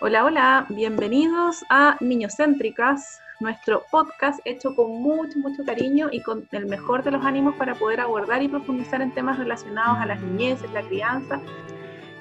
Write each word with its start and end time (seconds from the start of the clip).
Hola, 0.00 0.24
hola, 0.24 0.66
bienvenidos 0.68 1.64
a 1.70 1.96
Niños 1.98 2.36
Céntricas, 2.36 3.20
nuestro 3.40 3.82
podcast 3.90 4.38
hecho 4.44 4.76
con 4.76 5.02
mucho, 5.02 5.40
mucho 5.40 5.64
cariño 5.64 6.08
y 6.12 6.20
con 6.20 6.46
el 6.52 6.66
mejor 6.66 7.02
de 7.02 7.10
los 7.10 7.24
ánimos 7.24 7.56
para 7.56 7.74
poder 7.74 7.98
abordar 7.98 8.40
y 8.40 8.46
profundizar 8.46 9.02
en 9.02 9.12
temas 9.12 9.38
relacionados 9.38 9.98
a 9.98 10.06
las 10.06 10.20
niñeces, 10.20 10.70
la 10.72 10.82
crianza. 10.82 11.40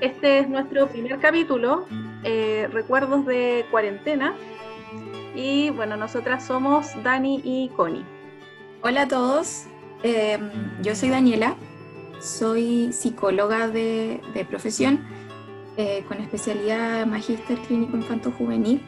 Este 0.02 0.40
es 0.40 0.50
nuestro 0.50 0.88
primer 0.88 1.20
capítulo, 1.20 1.86
eh, 2.24 2.68
Recuerdos 2.74 3.28
de 3.28 3.64
Cuarentena. 3.70 4.34
Y 5.36 5.70
bueno, 5.70 5.98
nosotras 5.98 6.48
somos 6.48 6.92
Dani 7.04 7.42
y 7.44 7.70
Connie. 7.76 8.04
Hola 8.82 9.04
a 9.04 9.08
todos, 9.08 9.68
em, 10.02 10.50
yo 10.82 10.96
soy 10.96 11.10
Daniela, 11.10 11.56
soy 12.20 12.92
psicóloga 12.92 13.68
de, 13.68 14.20
profesión 14.50 15.06
eh, 15.78 16.04
con 16.08 16.20
especialidad 16.20 17.06
Magíster 17.06 17.58
Clínico 17.60 17.96
Infanto 17.96 18.32
Juvenil 18.32 18.82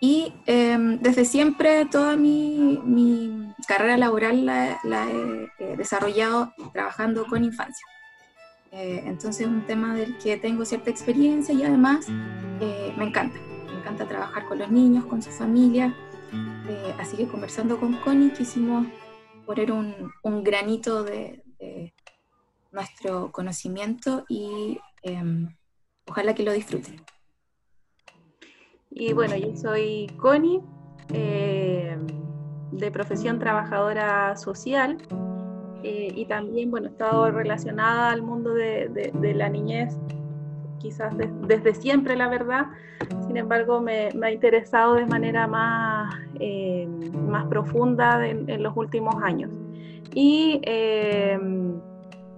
y 0.00 0.34
em, 0.46 0.98
desde 0.98 1.24
siempre 1.24 1.86
toda 1.86 2.16
mi, 2.16 3.52
carrera 3.66 3.96
laboral 3.96 4.44
la, 4.44 4.78
he 5.58 5.76
desarrollado 5.76 6.52
trabajando 6.74 7.24
con 7.26 7.42
infancia. 7.44 7.86
Eh, 8.72 9.02
entonces 9.06 9.42
es 9.42 9.46
un 9.46 9.66
tema 9.66 9.94
del 9.94 10.18
que 10.18 10.36
tengo 10.36 10.64
cierta 10.64 10.90
experiencia 10.90 11.54
y 11.54 11.62
además 11.62 12.06
eh, 12.60 12.92
me 12.98 13.04
encanta. 13.04 13.38
Me 13.66 13.78
encanta 13.78 14.06
trabajar 14.06 14.44
con 14.44 14.58
los 14.58 14.70
niños, 14.70 15.06
con 15.06 15.22
su 15.22 15.30
familia 15.30 15.94
eh, 16.68 16.94
así 16.98 17.16
que 17.16 17.26
conversando 17.28 17.78
con 17.78 17.94
Connie 17.98 18.32
quisimos 18.32 18.86
poner 19.44 19.70
un, 19.70 20.12
granito 20.42 21.04
de, 21.04 21.42
nuestro 22.72 23.30
conocimiento 23.30 24.24
y 24.28 24.80
em, 25.02 25.54
ojalá 26.08 26.34
que 26.34 26.42
lo 26.42 26.52
disfruten. 26.52 26.96
Y 28.90 29.12
bueno, 29.12 29.36
yo 29.36 29.56
soy 29.56 30.06
Connie, 30.18 30.60
em, 31.12 32.06
de 32.70 32.90
profesión 32.90 33.38
trabajadora 33.38 34.36
social 34.36 34.98
eh, 35.82 36.12
y 36.14 36.26
también, 36.26 36.70
bueno, 36.70 36.88
he 36.88 36.90
estado 36.90 37.30
relacionada 37.30 38.10
al 38.10 38.22
mundo 38.22 38.54
de 38.54 39.34
la 39.34 39.48
niñez 39.48 39.98
quizás 40.84 41.14
desde 41.48 41.74
siempre, 41.74 42.14
la 42.14 42.28
verdad. 42.28 42.66
Sin 43.26 43.38
embargo, 43.38 43.80
me, 43.80 44.10
ha 44.22 44.30
interesado 44.30 44.94
de 44.94 45.06
manera 45.06 45.46
más, 45.46 46.14
eh, 46.38 46.86
más 47.26 47.46
profunda 47.46 48.26
en, 48.26 48.62
los 48.62 48.76
últimos 48.76 49.14
años. 49.22 49.50
Y 50.14 50.60
eh, 50.64 51.38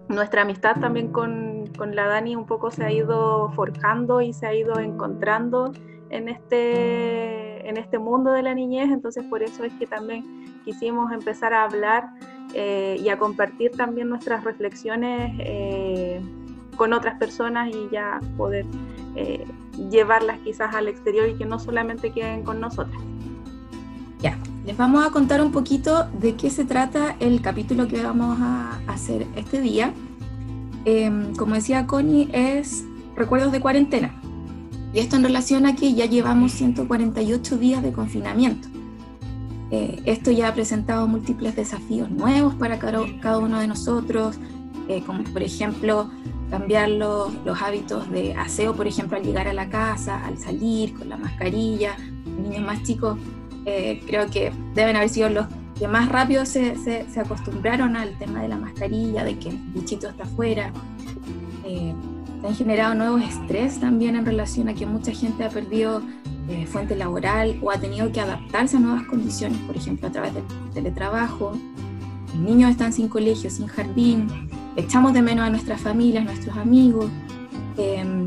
nuestra 0.08 0.42
amistad 0.42 0.76
también 0.80 1.08
con, 1.08 1.55
con, 1.76 1.94
la 1.94 2.06
Dani 2.06 2.36
un 2.36 2.46
poco 2.46 2.70
se 2.70 2.84
ha 2.84 2.92
ido 2.92 3.50
forjando 3.52 4.20
y 4.20 4.32
se 4.32 4.46
ha 4.46 4.54
ido 4.54 4.78
encontrando 4.78 5.72
en 6.10 6.28
este, 6.28 7.68
en 7.68 7.76
este 7.76 7.98
mundo 7.98 8.32
de 8.32 8.42
la 8.42 8.54
niñez, 8.54 8.90
entonces 8.90 9.24
por 9.24 9.42
eso 9.42 9.64
es 9.64 9.72
que 9.74 9.86
también 9.86 10.62
quisimos 10.64 11.12
empezar 11.12 11.52
a 11.52 11.64
hablar 11.64 12.10
eh, 12.54 12.96
y 13.00 13.08
a 13.08 13.18
compartir 13.18 13.72
también 13.72 14.08
nuestras 14.08 14.44
reflexiones 14.44 15.32
con 16.76 16.92
otras 16.92 17.18
personas 17.18 17.70
y 17.74 17.88
ya 17.90 18.20
poder 18.36 18.64
eh, 19.16 19.44
llevarlas 19.90 20.38
quizás 20.40 20.74
al 20.74 20.88
exterior 20.88 21.28
y 21.28 21.34
que 21.34 21.44
no 21.44 21.58
solamente 21.58 22.12
queden 22.12 22.42
con 22.42 22.60
nosotras. 22.60 23.00
Ya, 24.20 24.38
les 24.64 24.76
vamos 24.76 25.04
a 25.04 25.10
contar 25.10 25.42
un 25.42 25.52
poquito 25.52 26.04
de 26.18 26.36
qué 26.36 26.50
se 26.50 26.64
trata 26.64 27.16
el 27.18 27.40
capítulo 27.40 27.88
que 27.88 28.02
vamos 28.02 28.38
a 28.40 28.78
hacer 28.86 29.26
este 29.36 29.60
día. 29.60 29.92
Em, 30.86 31.34
como 31.34 31.56
decía 31.56 31.84
Connie, 31.88 32.28
es 32.32 32.84
recuerdos 33.16 33.50
de 33.50 33.60
cuarentena. 33.60 34.14
Y 34.94 35.00
esto 35.00 35.16
en 35.16 35.24
relación 35.24 35.66
a 35.66 35.74
que 35.74 35.92
ya 35.94 36.06
llevamos 36.06 36.52
148 36.52 37.58
días 37.58 37.82
de 37.82 37.92
confinamiento. 37.92 38.68
Eh, 39.72 40.00
esto 40.04 40.30
ya 40.30 40.46
ha 40.46 40.54
presentado 40.54 41.08
múltiples 41.08 41.56
desafíos 41.56 42.08
nuevos 42.08 42.54
para 42.54 42.78
cada 42.78 43.38
uno 43.38 43.58
de 43.58 43.66
nosotros, 43.66 44.36
eh, 44.88 45.02
como 45.04 45.24
por 45.24 45.42
ejemplo 45.42 46.08
cambiar 46.50 46.88
los, 46.88 47.32
hábitos 47.60 48.08
de 48.08 48.34
aseo, 48.34 48.76
por 48.76 48.86
ejemplo, 48.86 49.16
al 49.16 49.24
llegar 49.24 49.48
a 49.48 49.52
la 49.52 49.68
casa, 49.68 50.24
al 50.24 50.38
salir 50.38 50.94
con 50.94 51.08
la 51.08 51.16
mascarilla. 51.16 51.96
Los 52.24 52.48
niños 52.48 52.64
más 52.64 52.84
chicos 52.84 53.18
eh, 53.64 54.00
creo 54.06 54.30
que 54.30 54.52
deben 54.76 54.94
haber 54.94 55.08
sido 55.08 55.30
los 55.30 55.46
que 55.78 55.88
más 55.88 56.08
rápido 56.08 56.46
se, 56.46 56.76
se, 56.76 57.20
acostumbraron 57.20 57.96
al 57.96 58.16
tema 58.18 58.42
de 58.42 58.48
la 58.48 58.56
mascarilla, 58.56 59.24
de 59.24 59.38
que 59.38 59.50
el 59.50 59.56
bichito 59.56 60.08
está 60.08 60.24
afuera. 60.24 60.72
Eh, 61.64 61.94
se 62.40 62.46
han 62.46 62.54
generado 62.54 62.94
nuevos 62.94 63.22
estrés 63.22 63.80
también 63.80 64.16
en 64.16 64.24
relación 64.24 64.68
a 64.68 64.74
que 64.74 64.86
mucha 64.86 65.12
gente 65.12 65.44
ha 65.44 65.50
perdido 65.50 66.02
eh, 66.48 66.66
fuente 66.66 66.94
laboral 66.94 67.58
o 67.62 67.70
ha 67.70 67.78
tenido 67.78 68.12
que 68.12 68.20
adaptarse 68.20 68.76
a 68.76 68.80
nuevas 68.80 69.04
condiciones, 69.04 69.58
por 69.60 69.76
ejemplo, 69.76 70.08
a 70.08 70.12
través 70.12 70.32
del 70.34 70.44
teletrabajo. 70.72 71.52
Los 72.28 72.36
niños 72.36 72.70
están 72.70 72.92
sin 72.92 73.08
colegio, 73.08 73.50
sin 73.50 73.66
jardín, 73.66 74.28
echamos 74.76 75.12
de 75.12 75.22
menos 75.22 75.46
a 75.46 75.50
nuestras 75.50 75.80
familias, 75.80 76.24
nuestros 76.24 76.56
amigos. 76.56 77.10
Em, 77.76 78.26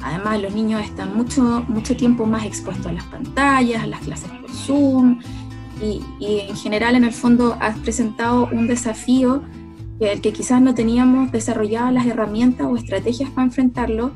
además, 0.00 0.40
los 0.40 0.54
niños 0.54 0.82
están 0.84 1.16
mucho, 1.16 1.64
mucho 1.68 1.96
tiempo 1.96 2.26
más 2.26 2.44
expuestos 2.44 2.86
a 2.86 2.92
las 2.92 3.04
pantallas, 3.04 3.82
a 3.82 3.86
las 3.86 4.00
clases 4.00 4.30
por 4.30 4.50
Zoom, 4.50 5.18
y, 5.82 6.00
en 6.20 6.56
general, 6.56 6.94
en 6.94 7.04
el 7.04 7.12
fondo, 7.12 7.56
has 7.60 7.76
presentado 7.78 8.48
un 8.52 8.66
desafío 8.68 9.42
el 10.00 10.20
que 10.20 10.32
quizás 10.32 10.60
no 10.60 10.74
teníamos 10.74 11.30
desarrolladas 11.30 11.92
las 11.92 12.06
herramientas 12.06 12.66
o 12.68 12.76
estrategias 12.76 13.30
para 13.30 13.46
enfrentarlo. 13.46 14.12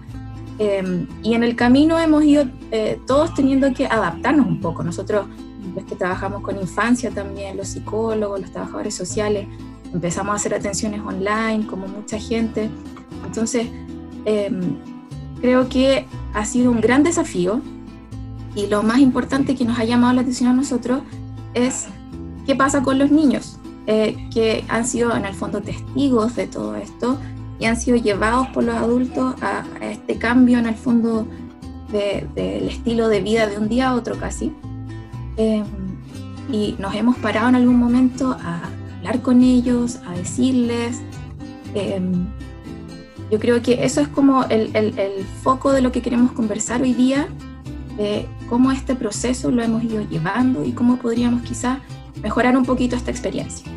Em, 0.58 1.06
y 1.22 1.34
en 1.34 1.44
el 1.44 1.54
camino 1.54 1.98
hemos 1.98 2.24
ido 2.24 2.44
eh, 2.70 2.98
todos 3.06 3.34
teniendo 3.34 3.72
que 3.74 3.86
adaptarnos 3.86 4.46
un 4.46 4.60
poco. 4.60 4.82
Nosotros, 4.82 5.26
los 5.74 5.84
que 5.84 5.94
trabajamos 5.94 6.42
con 6.42 6.58
infancia 6.58 7.10
también, 7.10 7.56
los 7.56 7.68
psicólogos, 7.68 8.40
los 8.40 8.50
trabajadores 8.50 8.94
sociales, 8.94 9.46
empezamos 9.92 10.32
a 10.32 10.36
hacer 10.36 10.54
atenciones 10.54 11.00
online, 11.00 11.66
como 11.66 11.86
mucha 11.86 12.18
gente. 12.18 12.70
Entonces, 13.24 13.68
em, 14.24 14.76
creo 15.40 15.68
que 15.68 16.06
ha 16.34 16.44
sido 16.44 16.70
un 16.70 16.80
gran 16.80 17.02
desafío 17.02 17.60
y 18.54 18.66
lo 18.66 18.82
más 18.82 18.98
importante 18.98 19.54
que 19.54 19.64
nos 19.64 19.78
ha 19.78 19.84
llamado 19.84 20.14
la 20.14 20.22
atención 20.22 20.50
a 20.50 20.54
nosotros 20.54 21.02
es 21.56 21.88
qué 22.46 22.54
pasa 22.54 22.82
con 22.82 22.98
los 22.98 23.10
niños, 23.10 23.58
eh, 23.86 24.16
que 24.32 24.64
han 24.68 24.86
sido 24.86 25.16
en 25.16 25.24
el 25.24 25.34
fondo 25.34 25.60
testigos 25.60 26.36
de 26.36 26.46
todo 26.46 26.76
esto 26.76 27.18
y 27.58 27.64
han 27.64 27.76
sido 27.76 27.96
llevados 27.96 28.46
por 28.48 28.62
los 28.64 28.76
adultos 28.76 29.34
a, 29.42 29.64
este 29.80 30.18
cambio 30.18 30.58
en 30.58 30.66
el 30.66 30.74
fondo 30.74 31.26
del 31.90 32.68
estilo 32.68 33.08
de 33.08 33.20
vida 33.20 33.46
de 33.46 33.58
un 33.58 33.68
día 33.68 33.88
a 33.88 33.94
otro 33.94 34.18
casi. 34.18 34.52
Em, 35.36 35.64
y 36.52 36.76
nos 36.78 36.94
hemos 36.94 37.16
parado 37.16 37.48
en 37.48 37.56
algún 37.56 37.78
momento 37.78 38.36
a 38.40 38.60
con 39.22 39.42
ellos, 39.42 40.00
a 40.06 40.16
decirles. 40.16 41.00
Em, 41.74 42.26
yo 43.30 43.38
creo 43.38 43.62
que 43.62 43.84
eso 43.84 44.00
es 44.00 44.08
como 44.08 44.44
el, 44.44 45.26
foco 45.42 45.72
de 45.72 45.80
lo 45.80 45.92
que 45.92 46.02
queremos 46.02 46.32
conversar 46.32 46.82
hoy 46.82 46.92
día, 46.92 47.28
cómo 48.48 48.72
este 48.72 48.94
proceso 48.94 49.50
lo 49.50 49.62
hemos 49.62 49.82
ido 49.84 50.02
llevando 50.02 50.64
y 50.64 50.72
cómo 50.72 50.96
podríamos 50.96 51.42
quizá 51.42 51.80
mejorar 52.22 52.56
un 52.56 52.64
poquito 52.64 52.96
esta 52.96 53.10
experiencia. 53.10 53.70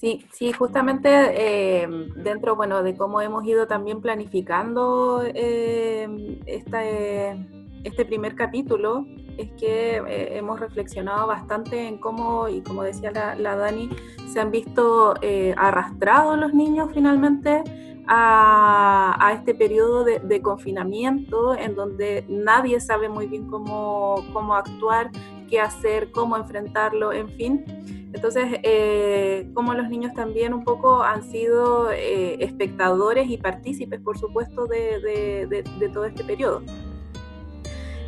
Sí, 0.00 0.24
sí, 0.32 0.50
justamente 0.52 1.82
em, 1.82 2.08
dentro, 2.14 2.56
bueno, 2.56 2.82
de 2.82 2.96
cómo 2.96 3.20
hemos 3.20 3.44
ido 3.44 3.66
también 3.66 4.00
planificando 4.00 5.22
em, 5.34 6.40
este 6.46 8.04
primer 8.06 8.34
capítulo, 8.34 9.04
es 9.36 9.50
que 9.52 9.96
eh, 9.96 10.38
hemos 10.38 10.58
reflexionado 10.58 11.26
bastante 11.26 11.86
en 11.86 11.98
cómo, 11.98 12.48
y 12.48 12.62
como 12.62 12.82
decía 12.82 13.10
la, 13.10 13.56
Dani, 13.56 13.90
se 14.26 14.40
han 14.40 14.50
visto 14.50 15.14
eh, 15.20 15.54
arrastrados 15.58 16.38
los 16.38 16.54
niños 16.54 16.88
finalmente 16.94 17.62
a, 18.06 19.32
este 19.34 19.54
periodo 19.54 20.04
de, 20.04 20.42
confinamiento 20.42 21.56
en 21.56 21.74
donde 21.74 22.24
nadie 22.28 22.80
sabe 22.80 23.08
muy 23.08 23.26
bien 23.26 23.48
cómo, 23.48 24.24
cómo 24.32 24.54
actuar, 24.54 25.10
qué 25.48 25.60
hacer, 25.60 26.10
cómo 26.10 26.36
enfrentarlo, 26.36 27.12
en 27.12 27.28
fin. 27.30 27.64
Entonces, 28.12 28.58
eh, 28.64 29.48
como 29.54 29.74
los 29.74 29.88
niños 29.88 30.12
también 30.14 30.52
un 30.52 30.64
poco 30.64 31.02
han 31.02 31.22
sido 31.22 31.90
espectadores 31.90 33.30
y 33.30 33.36
partícipes, 33.36 34.00
por 34.00 34.18
supuesto, 34.18 34.66
de, 34.66 35.46
de 35.46 35.88
todo 35.90 36.04
este 36.04 36.24
periodo. 36.24 36.62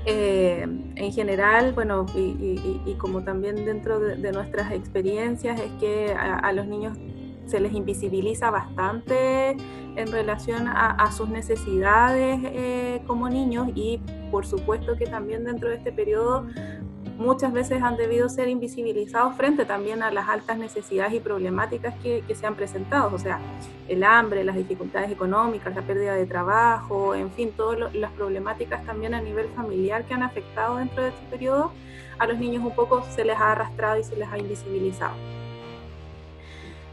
Eh, 0.05 0.67
en 0.97 1.12
general, 1.12 1.73
bueno, 1.75 2.06
y, 2.15 2.94
como 2.99 3.23
también 3.23 3.65
dentro 3.65 4.00
de, 4.00 4.33
nuestras 4.33 4.73
experiencias, 4.73 5.61
es 5.61 5.71
que 5.79 6.12
a, 6.12 6.53
los 6.53 6.67
niños 6.67 6.99
se 7.47 7.61
les 7.61 7.73
invisibiliza 7.73 8.50
bastante 8.50 9.56
en 9.97 10.11
relación 10.11 10.69
a, 10.69 11.11
sus 11.12 11.29
necesidades 11.29 12.41
eh, 12.44 13.03
como 13.06 13.29
niños 13.29 13.69
y 13.75 14.00
por 14.31 14.47
supuesto 14.47 14.97
que 14.97 15.06
también 15.06 15.44
dentro 15.44 15.69
de 15.69 15.77
este 15.77 15.93
periodo 15.93 16.47
muchas 17.19 17.53
veces 17.53 17.83
han 17.83 17.97
debido 17.97 18.29
ser 18.29 18.49
invisibilizados 18.49 19.35
frente 19.37 19.65
también 19.65 20.03
a 20.03 20.11
las 20.11 20.29
altas 20.29 20.59
necesidades 20.59 21.15
y 21.15 21.21
problemáticas 21.21 21.94
que, 22.03 22.23
se 22.35 22.47
han 22.47 22.55
presentado, 22.55 23.15
o 23.15 23.19
sea, 23.19 23.39
el 23.89 24.03
hambre, 24.05 24.44
las 24.44 24.56
dificultades 24.56 25.11
económicas, 25.11 25.75
la 25.75 25.83
pérdida 25.83 26.15
de 26.15 26.27
trabajo, 26.27 27.15
en 27.15 27.31
fin, 27.31 27.53
todas 27.56 27.94
las 27.94 28.11
problemáticas 28.12 28.85
también 28.85 29.15
a 29.15 29.21
nivel 29.21 29.49
familiar 29.50 30.05
que 30.05 30.15
han 30.15 30.23
afectado 30.23 30.77
dentro 30.77 31.03
de 31.03 31.11
este 31.11 31.27
periodo, 31.31 31.73
a 32.19 32.27
los 32.27 32.39
niños 32.39 32.65
un 32.65 32.75
poco 32.75 33.05
se 33.11 33.25
les 33.25 33.37
ha 33.37 33.53
arrastrado 33.53 33.99
y 33.99 34.05
se 34.05 34.17
les 34.17 34.29
ha 34.29 34.39
invisibilizado. 34.39 35.15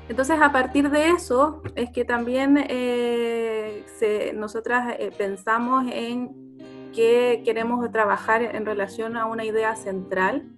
Entonces, 0.10 0.42
a 0.42 0.52
partir 0.52 0.90
de 0.90 1.10
eso, 1.10 1.62
es 1.76 1.92
que 1.92 2.04
también 2.04 2.58
eh, 2.68 3.86
nosotras 4.34 4.96
eh, 4.98 5.12
pensamos 5.16 5.86
en 5.92 6.58
que 6.94 7.44
queremos 7.46 7.90
trabajar 7.92 8.42
en 8.42 8.66
relación 8.66 9.16
a 9.16 9.28
una 9.28 9.46
idea 9.46 9.76
central, 9.76 10.50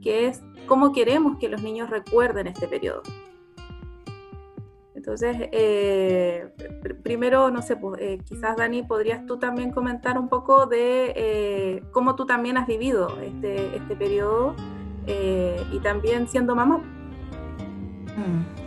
que 0.00 0.26
es 0.26 0.42
cómo 0.66 0.92
queremos 0.92 1.36
que 1.38 1.50
los 1.50 1.62
niños 1.62 1.90
recuerden 1.90 2.46
este 2.46 2.66
periodo. 2.66 3.02
Entonces, 4.94 5.36
eh, 5.52 6.48
primero, 7.02 7.50
no 7.50 7.60
sé, 7.60 7.76
pues, 7.76 8.00
eh, 8.00 8.18
quizás 8.24 8.56
Dani, 8.56 8.84
podrías 8.84 9.26
tú 9.26 9.36
también 9.38 9.70
comentar 9.70 10.18
un 10.18 10.30
poco 10.30 10.64
de 10.64 11.84
cómo 11.92 12.14
tú 12.16 12.24
también 12.24 12.56
has 12.56 12.66
vivido 12.66 13.18
este, 13.20 13.76
este 13.76 13.96
periodo 13.96 14.56
y 15.06 15.78
también 15.80 16.26
siendo 16.26 16.56
mamá. 16.56 16.78
Mm. 18.16 18.63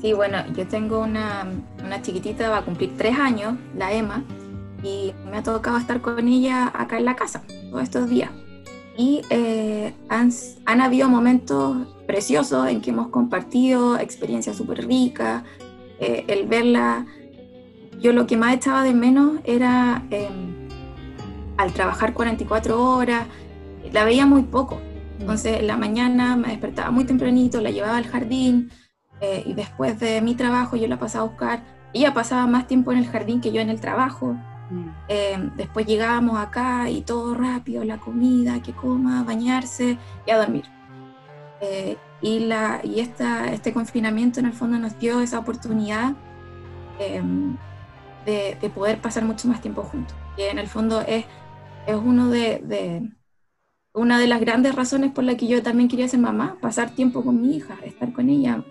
Sí, 0.00 0.12
bueno, 0.12 0.38
yo 0.54 0.66
tengo 0.66 1.00
una, 1.00 1.46
una 1.82 2.02
chiquitita, 2.02 2.50
va 2.50 2.58
a 2.58 2.64
cumplir 2.64 2.96
tres 2.96 3.18
años, 3.18 3.54
la 3.74 3.92
Emma, 3.92 4.22
y 4.82 5.14
me 5.30 5.38
ha 5.38 5.42
tocado 5.42 5.78
estar 5.78 6.00
con 6.02 6.28
ella 6.28 6.70
acá 6.74 6.98
en 6.98 7.06
la 7.06 7.16
casa 7.16 7.42
todos 7.70 7.82
estos 7.82 8.08
días. 8.08 8.30
Y 8.98 9.22
eh, 9.30 9.94
han, 10.08 10.30
han, 10.64 10.80
habido 10.80 11.08
momentos 11.08 11.76
preciosos 12.06 12.68
en 12.68 12.80
que 12.80 12.90
hemos 12.90 13.08
compartido 13.08 13.98
experiencias 13.98 14.56
súper 14.56 14.86
ricas, 14.86 15.44
eh, 15.98 16.24
el 16.28 16.46
verla. 16.46 17.06
Yo 18.00 18.12
lo 18.12 18.26
que 18.26 18.36
más 18.36 18.54
echaba 18.54 18.82
de 18.82 18.94
menos 18.94 19.38
era 19.44 20.02
em, 20.10 20.68
al 21.56 21.72
trabajar 21.72 22.12
44 22.12 22.82
horas, 22.82 23.26
la 23.92 24.04
veía 24.04 24.26
muy 24.26 24.42
poco. 24.42 24.78
Entonces, 25.18 25.60
en 25.60 25.66
la 25.66 25.78
mañana 25.78 26.36
me 26.36 26.48
despertaba 26.48 26.90
muy 26.90 27.04
tempranito, 27.04 27.60
la 27.60 27.70
llevaba 27.70 27.96
al 27.96 28.06
jardín 28.06 28.70
eh, 29.20 29.42
y 29.46 29.54
después 29.54 29.98
de 29.98 30.20
mi 30.20 30.34
trabajo 30.34 30.76
yo 30.76 30.86
la 30.88 30.98
pasaba 30.98 31.24
a 31.24 31.28
buscar. 31.28 31.62
Ella 31.92 32.12
pasaba 32.12 32.46
más 32.46 32.66
tiempo 32.66 32.92
en 32.92 32.98
el 32.98 33.06
jardín 33.06 33.40
que 33.40 33.52
yo 33.52 33.60
en 33.60 33.70
el 33.70 33.80
trabajo. 33.80 34.36
Mm. 34.70 34.88
Eh, 35.08 35.50
después 35.56 35.86
llegábamos 35.86 36.38
acá 36.38 36.90
y 36.90 37.02
todo 37.02 37.34
rápido, 37.34 37.84
la 37.84 37.98
comida, 37.98 38.60
que 38.62 38.72
coma, 38.72 39.22
bañarse 39.24 39.98
y 40.26 40.30
a 40.30 40.38
dormir. 40.38 40.64
Eh, 41.60 41.96
y 42.20 42.40
la, 42.40 42.80
y 42.82 43.00
esta, 43.00 43.52
este 43.52 43.72
confinamiento 43.72 44.40
en 44.40 44.46
el 44.46 44.52
fondo 44.52 44.78
nos 44.78 44.98
dio 44.98 45.20
esa 45.20 45.38
oportunidad 45.38 46.14
em, 46.98 47.56
de, 48.24 48.58
de, 48.60 48.70
poder 48.70 49.00
pasar 49.00 49.24
mucho 49.24 49.48
más 49.48 49.60
tiempo 49.60 49.82
juntos. 49.82 50.16
Y 50.36 50.42
en 50.42 50.58
el 50.58 50.66
fondo 50.66 51.00
es, 51.02 51.24
es 51.86 51.96
uno 51.96 52.28
de, 52.28 52.58
de, 52.64 53.10
una 53.94 54.18
de 54.18 54.26
las 54.26 54.40
grandes 54.40 54.74
razones 54.74 55.12
por 55.12 55.24
la 55.24 55.36
que 55.36 55.46
yo 55.46 55.62
también 55.62 55.88
quería 55.88 56.08
ser 56.08 56.20
mamá, 56.20 56.58
pasar 56.60 56.90
tiempo 56.90 57.24
con 57.24 57.40
mi 57.40 57.56
hija, 57.56 57.76
estar 57.84 58.12
con 58.12 58.28
ella, 58.28 58.62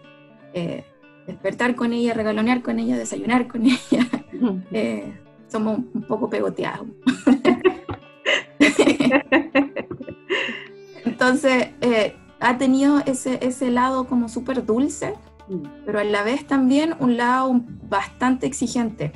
eh, 0.56 0.84
despertar 1.28 1.76
con 1.76 1.94
ella, 1.94 2.14
regalonear 2.14 2.62
con 2.62 2.80
ella, 2.80 2.98
desayunar 2.98 3.48
con 3.48 3.66
ella 3.66 4.08
somos 5.48 5.80
un 5.94 6.02
poco 6.04 6.30
pegoteados. 6.30 6.88
Entonces, 11.06 11.70
eh, 11.82 12.16
ha 12.40 12.58
tenido 12.58 13.02
ese, 13.06 13.46
ese 13.46 13.70
lado 13.70 14.08
como 14.08 14.30
súper 14.30 14.66
dulce, 14.66 15.14
mm. 15.48 15.64
pero 15.86 16.00
a 16.00 16.06
la 16.06 16.24
vez 16.24 16.48
también 16.48 16.96
un 17.00 17.18
lado 17.18 17.62
bastante 17.90 18.48
exigente. 18.48 19.12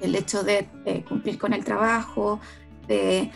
El 0.00 0.14
hecho 0.14 0.42
de 0.42 0.68
cumplir 1.08 1.38
con 1.38 1.52
el 1.52 1.64
trabajo, 1.64 2.40
de 2.88 3.30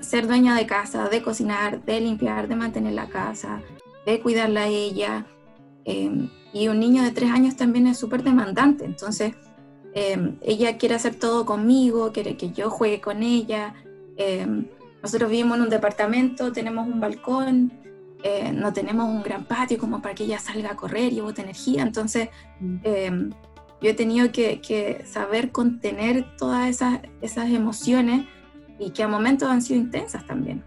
ser 0.00 0.26
dueña 0.26 0.54
de 0.54 0.66
casa, 0.66 1.08
de 1.08 1.22
cocinar, 1.22 1.82
de 1.84 2.00
limpiar, 2.00 2.48
de 2.48 2.56
mantener 2.56 2.92
la 2.92 3.08
casa, 3.08 3.62
de 4.04 4.20
cuidarla 4.20 4.62
a 4.62 4.68
ella. 4.68 5.26
Eh, 5.84 6.28
y 6.52 6.68
un 6.68 6.80
niño 6.80 7.02
de 7.02 7.10
tres 7.10 7.30
años 7.30 7.56
también 7.56 7.86
es 7.86 7.98
súper 7.98 8.22
demandante. 8.22 8.84
Entonces, 8.84 9.34
Em, 9.94 10.38
ella 10.40 10.78
quiere 10.78 10.94
hacer 10.94 11.16
todo 11.16 11.44
conmigo, 11.44 12.12
quiere 12.12 12.36
que 12.36 12.50
yo 12.50 12.70
juegue 12.70 13.00
con 13.00 13.22
ella. 13.22 13.74
Em, 14.16 14.66
nosotros 15.02 15.30
vivimos 15.30 15.58
en 15.58 15.64
un 15.64 15.70
departamento, 15.70 16.52
tenemos 16.52 16.86
un 16.86 17.00
balcón, 17.00 17.72
eh, 18.22 18.52
no 18.52 18.72
tenemos 18.72 19.08
un 19.08 19.22
gran 19.22 19.44
patio 19.44 19.78
como 19.78 20.00
para 20.00 20.14
que 20.14 20.24
ella 20.24 20.38
salga 20.38 20.70
a 20.72 20.76
correr 20.76 21.12
y 21.12 21.20
bote 21.20 21.42
energía. 21.42 21.82
Entonces, 21.82 22.30
mm. 22.60 22.76
em, 22.84 23.30
yo 23.82 23.90
he 23.90 23.94
tenido 23.94 24.30
que, 24.32 25.04
saber 25.06 25.50
contener 25.50 26.36
todas 26.36 26.68
esas, 26.70 27.00
esas, 27.20 27.50
emociones 27.50 28.26
y 28.78 28.90
que 28.90 29.02
a 29.02 29.08
momentos 29.08 29.48
han 29.50 29.60
sido 29.60 29.80
intensas 29.80 30.24
también. 30.26 30.64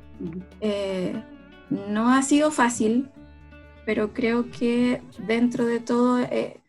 Eh, 0.62 1.14
no 1.70 2.12
ha 2.14 2.22
sido 2.22 2.52
fácil, 2.52 3.10
pero 3.86 4.14
creo 4.14 4.50
que 4.52 5.02
dentro 5.20 5.66
de 5.66 5.80
todo 5.80 6.20
eh, 6.20 6.60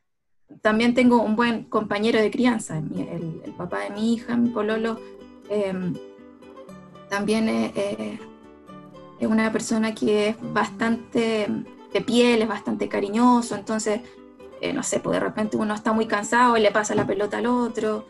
también 0.60 0.94
tengo 0.94 1.22
un 1.22 1.36
buen 1.36 1.64
compañero 1.64 2.20
de 2.20 2.30
crianza, 2.30 2.78
el, 2.78 3.54
papá 3.56 3.80
de 3.80 3.90
mi 3.90 4.14
hija, 4.14 4.36
mi 4.36 4.50
pololo, 4.50 5.00
em, 5.48 5.94
también 7.08 7.48
es, 7.48 8.20
una 9.20 9.50
persona 9.50 9.94
que 9.94 10.28
es 10.28 10.36
bastante 10.52 11.48
de 11.92 12.00
piel, 12.00 12.42
es 12.42 12.48
bastante 12.48 12.88
cariñoso, 12.88 13.54
entonces, 13.54 14.02
eh, 14.60 14.72
no 14.72 14.82
sé, 14.82 15.00
pues 15.00 15.14
de 15.14 15.20
repente 15.20 15.56
uno 15.56 15.74
está 15.74 15.92
muy 15.92 16.06
cansado 16.06 16.56
y 16.56 16.60
le 16.60 16.70
pasa 16.70 16.94
la 16.94 17.06
pelota 17.06 17.38
al 17.38 17.46
otro. 17.46 18.06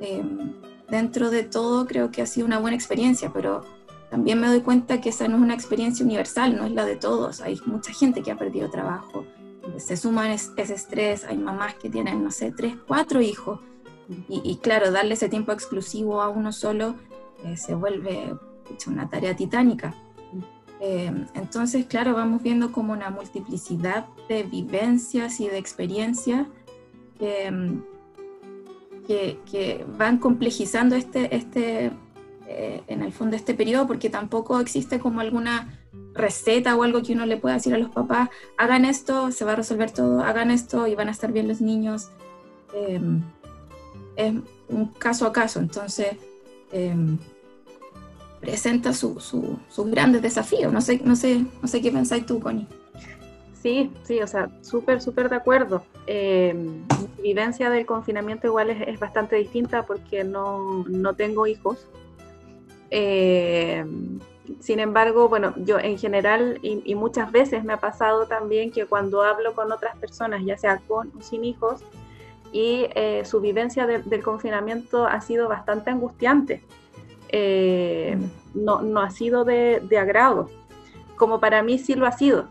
Em, 0.00 0.52
dentro 0.90 1.30
de 1.30 1.42
todo 1.42 1.86
creo 1.86 2.10
que 2.10 2.22
ha 2.22 2.26
sido 2.26 2.46
una 2.46 2.58
buena 2.58 2.76
experiencia, 2.76 3.32
pero 3.32 3.64
también 4.16 4.40
me 4.40 4.46
doy 4.46 4.62
cuenta 4.62 4.98
que 5.02 5.10
esa 5.10 5.28
no 5.28 5.36
es 5.36 5.42
una 5.42 5.52
experiencia 5.52 6.02
universal, 6.02 6.56
no 6.56 6.64
es 6.64 6.72
la 6.72 6.86
de 6.86 6.96
todos. 6.96 7.42
Hay 7.42 7.60
mucha 7.66 7.92
gente 7.92 8.22
que 8.22 8.30
ha 8.30 8.38
perdido 8.38 8.70
trabajo, 8.70 9.26
se 9.76 9.94
suman 9.98 10.30
ese 10.30 10.72
estrés, 10.72 11.24
hay 11.24 11.36
mamás 11.36 11.74
que 11.74 11.90
tienen, 11.90 12.24
no 12.24 12.30
sé, 12.30 12.50
tres, 12.50 12.76
cuatro 12.88 13.20
hijos, 13.20 13.60
y, 14.26 14.56
claro, 14.62 14.90
darle 14.90 15.14
ese 15.14 15.28
tiempo 15.28 15.52
exclusivo 15.52 16.22
a 16.22 16.30
uno 16.30 16.50
solo 16.52 16.94
eh, 17.44 17.58
se 17.58 17.74
vuelve 17.74 18.34
una 18.86 19.06
tarea 19.10 19.36
titánica. 19.36 19.94
Eh, 20.80 21.12
entonces, 21.34 21.84
claro, 21.84 22.14
vamos 22.14 22.42
viendo 22.42 22.72
como 22.72 22.94
una 22.94 23.10
multiplicidad 23.10 24.06
de 24.30 24.44
vivencias 24.44 25.40
y 25.40 25.48
de 25.48 25.58
experiencias 25.58 26.46
que, 27.18 27.76
que, 29.06 29.84
van 29.98 30.16
complejizando 30.16 30.96
este, 30.96 31.36
este 31.36 31.92
eh, 32.48 32.82
en 32.86 33.02
el 33.02 33.12
fondo, 33.12 33.36
este 33.36 33.54
periodo, 33.54 33.86
porque 33.86 34.10
tampoco 34.10 34.60
existe 34.60 34.98
como 34.98 35.20
alguna 35.20 35.80
receta 36.14 36.76
o 36.76 36.82
algo 36.82 37.02
que 37.02 37.12
uno 37.12 37.26
le 37.26 37.36
pueda 37.36 37.56
decir 37.56 37.74
a 37.74 37.78
los 37.78 37.90
papás, 37.90 38.30
hagan 38.56 38.84
esto, 38.84 39.30
se 39.32 39.44
va 39.44 39.52
a 39.52 39.56
resolver 39.56 39.90
todo, 39.90 40.20
hagan 40.20 40.50
esto 40.50 40.86
y 40.86 40.94
van 40.94 41.08
a 41.08 41.10
estar 41.10 41.32
bien 41.32 41.48
los 41.48 41.60
niños. 41.60 42.10
Em, 42.74 43.22
es 44.16 44.34
un 44.68 44.86
caso 44.86 45.26
a 45.26 45.32
caso, 45.32 45.60
entonces 45.60 46.16
em, 46.72 47.18
presenta 48.40 48.92
sus 48.92 49.34
grandes 49.90 50.22
desafíos. 50.22 50.72
No 50.72 50.80
sé, 50.80 51.00
no, 51.04 51.16
sé, 51.16 51.44
no 51.60 51.68
sé 51.68 51.80
qué 51.80 51.90
pensáis 51.90 52.26
tú, 52.26 52.40
Connie. 52.40 52.66
Sí, 53.66 53.90
sí, 54.04 54.20
o 54.20 54.26
sea, 54.26 54.48
súper, 54.62 55.02
súper 55.02 55.28
de 55.28 55.36
acuerdo. 55.36 55.82
Em, 56.06 56.84
mi 57.18 57.34
vivencia 57.34 57.68
del 57.68 57.84
confinamiento 57.84 58.46
igual 58.46 58.70
es, 58.70 59.00
bastante 59.00 59.36
distinta 59.36 59.84
porque 59.84 60.22
no, 60.22 60.84
no 60.88 61.14
tengo 61.14 61.46
hijos. 61.46 61.88
Eh, 62.90 63.84
sin 64.60 64.80
embargo, 64.80 65.28
bueno, 65.28 65.54
yo 65.56 65.78
en 65.78 65.98
general 65.98 66.58
y, 66.62 66.94
muchas 66.94 67.32
veces 67.32 67.64
me 67.64 67.72
ha 67.72 67.78
pasado 67.78 68.26
también 68.26 68.70
que 68.70 68.86
cuando 68.86 69.22
hablo 69.22 69.54
con 69.54 69.72
otras 69.72 69.96
personas, 69.96 70.44
ya 70.44 70.56
sea 70.56 70.80
con 70.86 71.12
o 71.18 71.22
sin 71.22 71.44
hijos, 71.44 71.82
y 72.52 72.86
eh, 72.94 73.22
su 73.24 73.40
vivencia 73.40 73.86
del 73.86 74.22
confinamiento 74.22 75.06
ha 75.06 75.20
sido 75.20 75.48
bastante 75.48 75.90
angustiante. 75.90 76.62
Eh, 77.28 78.16
no, 78.54 78.82
no, 78.82 79.00
ha 79.00 79.10
sido 79.10 79.44
de, 79.44 79.82
agrado, 79.98 80.48
como 81.16 81.40
para 81.40 81.62
mí 81.62 81.78
sí 81.78 81.94
lo 81.94 82.06
ha 82.06 82.12
sido. 82.12 82.46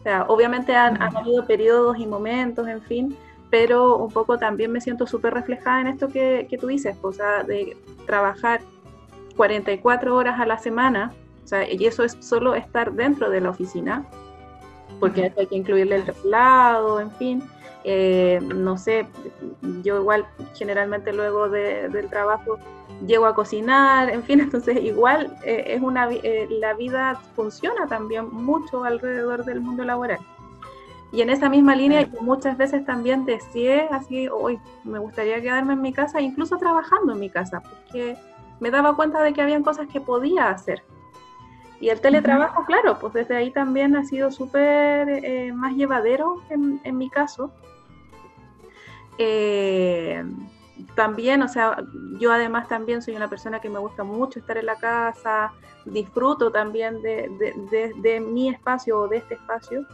O 0.00 0.02
sea, 0.02 0.24
obviamente 0.28 0.74
han, 0.74 1.00
habido 1.00 1.46
periodos 1.46 1.98
y 1.98 2.06
momentos, 2.06 2.66
en 2.66 2.80
fin, 2.80 3.16
pero 3.50 3.96
un 3.96 4.10
poco 4.10 4.38
también 4.38 4.72
me 4.72 4.80
siento 4.80 5.06
súper 5.06 5.34
reflejada 5.34 5.82
en 5.82 5.88
esto 5.88 6.08
que, 6.08 6.46
que 6.48 6.56
tú 6.58 6.68
dices, 6.68 6.96
o 7.02 7.12
sea, 7.12 7.42
de 7.42 7.76
trabajar 8.06 8.60
44 9.36 10.14
horas 10.14 10.40
a 10.40 10.46
la 10.46 10.58
semana 10.58 11.12
y 11.70 11.86
eso 11.86 12.04
es 12.04 12.16
solo 12.20 12.54
estar 12.54 12.92
dentro 12.92 13.30
de 13.30 13.40
la 13.40 13.50
oficina, 13.50 14.04
porque 14.98 15.32
hay 15.36 15.46
que 15.46 15.56
incluirle 15.56 15.96
el 15.96 16.04
traslado, 16.04 17.00
en 17.00 17.10
fin. 17.12 17.42
Eh, 17.84 18.40
no 18.42 18.76
sé, 18.76 19.06
yo 19.84 20.00
igual 20.00 20.26
generalmente 20.54 21.12
luego 21.12 21.48
del 21.48 22.08
trabajo 22.08 22.58
llego 23.06 23.26
a 23.26 23.34
cocinar, 23.34 24.10
en 24.10 24.24
fin, 24.24 24.40
entonces 24.46 24.82
igual 24.82 25.36
eh, 25.44 25.64
es 25.68 25.82
una, 25.82 26.08
eh, 26.10 26.48
la 26.50 26.74
vida 26.74 27.14
funciona 27.36 27.86
también 27.86 28.28
mucho 28.32 28.82
alrededor 28.84 29.44
del 29.44 29.60
mundo 29.60 29.84
laboral. 29.84 30.18
Y 31.12 31.22
en 31.22 31.30
esa 31.30 31.48
misma 31.48 31.76
línea 31.76 32.02
yo 32.02 32.20
muchas 32.20 32.58
veces 32.58 32.84
también 32.84 33.24
deseé 33.24 33.86
así, 33.92 34.28
hoy 34.28 34.58
me 34.82 34.98
gustaría 34.98 35.40
quedarme 35.40 35.74
en 35.74 35.80
mi 35.80 35.92
casa, 35.92 36.20
incluso 36.20 36.56
trabajando 36.58 37.12
en 37.12 37.20
mi 37.20 37.30
casa, 37.30 37.60
porque 37.60 38.16
me 38.60 38.70
daba 38.70 38.96
cuenta 38.96 39.22
de 39.22 39.32
que 39.32 39.42
habían 39.42 39.62
cosas 39.62 39.88
que 39.88 40.00
podía 40.00 40.50
hacer. 40.50 40.82
Y 41.80 41.90
el 41.90 42.00
teletrabajo, 42.00 42.64
claro, 42.64 42.98
pues 42.98 43.12
desde 43.12 43.36
ahí 43.36 43.50
también 43.50 43.96
ha 43.96 44.04
sido 44.04 44.30
súper 44.30 45.52
más 45.52 45.74
llevadero 45.74 46.42
en, 46.48 46.80
en 46.84 46.96
mi 46.96 47.10
caso, 47.10 47.52
eh, 49.18 50.24
también, 50.94 51.42
o 51.42 51.48
sea, 51.48 51.82
yo 52.18 52.32
además 52.32 52.68
también 52.68 53.02
soy 53.02 53.16
una 53.16 53.28
persona 53.28 53.60
que 53.60 53.70
me 53.70 53.78
gusta 53.78 54.04
mucho 54.04 54.38
estar 54.38 54.58
en 54.58 54.66
la 54.66 54.76
casa, 54.76 55.52
disfruto 55.84 56.50
también 56.50 57.00
de, 57.02 58.24
mi 58.26 58.48
espacio 58.48 59.00
o 59.00 59.08
de 59.08 59.18
este 59.18 59.34
espacio. 59.34 59.86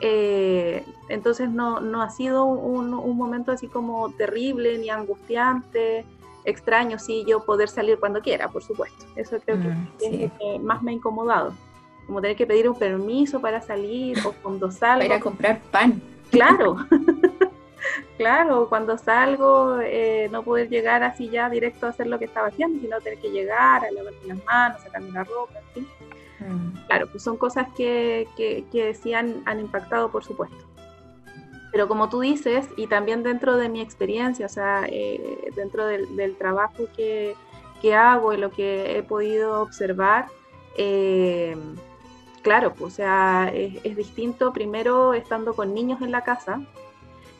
Eh, 0.00 0.84
entonces 1.08 1.48
no, 1.50 1.80
no, 1.80 2.02
ha 2.02 2.10
sido 2.10 2.44
un, 2.46 2.90
momento 3.16 3.52
así 3.52 3.68
como 3.68 4.10
terrible 4.10 4.76
ni 4.78 4.90
angustiante, 4.90 6.04
extraño, 6.44 6.98
sí, 6.98 7.24
yo 7.26 7.44
poder 7.44 7.68
salir 7.68 7.98
cuando 7.98 8.20
quiera, 8.20 8.48
por 8.48 8.62
supuesto. 8.62 9.04
Eso 9.16 9.38
creo 9.44 9.60
que 9.60 9.68
mm, 9.68 9.88
es 10.00 10.30
lo 10.30 10.38
que 10.38 10.58
más 10.60 10.82
me 10.82 10.90
ha 10.92 10.94
incomodado, 10.94 11.54
como 12.06 12.20
tener 12.20 12.36
que 12.36 12.46
pedir 12.46 12.68
un 12.68 12.78
permiso 12.78 13.40
para 13.40 13.60
salir 13.60 14.18
o 14.26 14.32
cuando 14.42 14.70
salgo. 14.70 15.00
Para 15.00 15.14
ir 15.14 15.20
a 15.20 15.20
comprar 15.20 15.60
pan. 15.70 16.02
Claro. 16.30 16.76
Claro, 18.16 18.68
cuando 18.68 18.96
salgo, 18.96 19.80
eh, 19.80 20.28
no 20.30 20.42
poder 20.42 20.68
llegar 20.68 21.02
así 21.02 21.28
ya 21.28 21.50
directo 21.50 21.86
a 21.86 21.90
hacer 21.90 22.06
lo 22.06 22.18
que 22.18 22.26
estaba 22.26 22.48
haciendo, 22.48 22.80
sino 22.80 23.00
tener 23.00 23.18
que 23.18 23.30
llegar 23.30 23.84
a 23.84 23.90
lavarme 23.90 24.18
las 24.26 24.44
manos, 24.44 24.82
sacarme 24.82 25.10
la 25.10 25.24
ropa, 25.24 25.54
en 25.74 25.82
mm. 26.48 26.86
Claro, 26.86 27.08
pues 27.10 27.22
son 27.22 27.36
cosas 27.36 27.66
que, 27.76 28.28
que, 28.36 28.94
sí 28.94 29.14
han, 29.14 29.42
impactado, 29.58 30.10
por 30.10 30.24
supuesto. 30.24 30.56
Pero 31.74 31.88
como 31.88 32.08
tú 32.08 32.20
dices, 32.20 32.68
y 32.76 32.86
también 32.86 33.24
dentro 33.24 33.56
de 33.56 33.68
mi 33.68 33.80
experiencia, 33.80 34.46
o 34.46 34.48
sea, 34.48 34.86
eh, 34.86 35.50
dentro 35.56 35.84
del, 35.86 36.36
trabajo 36.36 36.84
que, 36.96 37.34
hago 37.92 38.32
y 38.32 38.36
lo 38.36 38.52
que 38.52 38.96
he 38.96 39.02
podido 39.02 39.60
observar, 39.60 40.26
eh, 40.78 41.56
claro, 42.42 42.74
pues, 42.74 42.92
o 42.92 42.96
sea, 42.96 43.50
es, 43.52 43.96
distinto 43.96 44.52
primero 44.52 45.14
estando 45.14 45.52
con 45.54 45.74
niños 45.74 46.00
en 46.00 46.12
la 46.12 46.22
casa, 46.22 46.60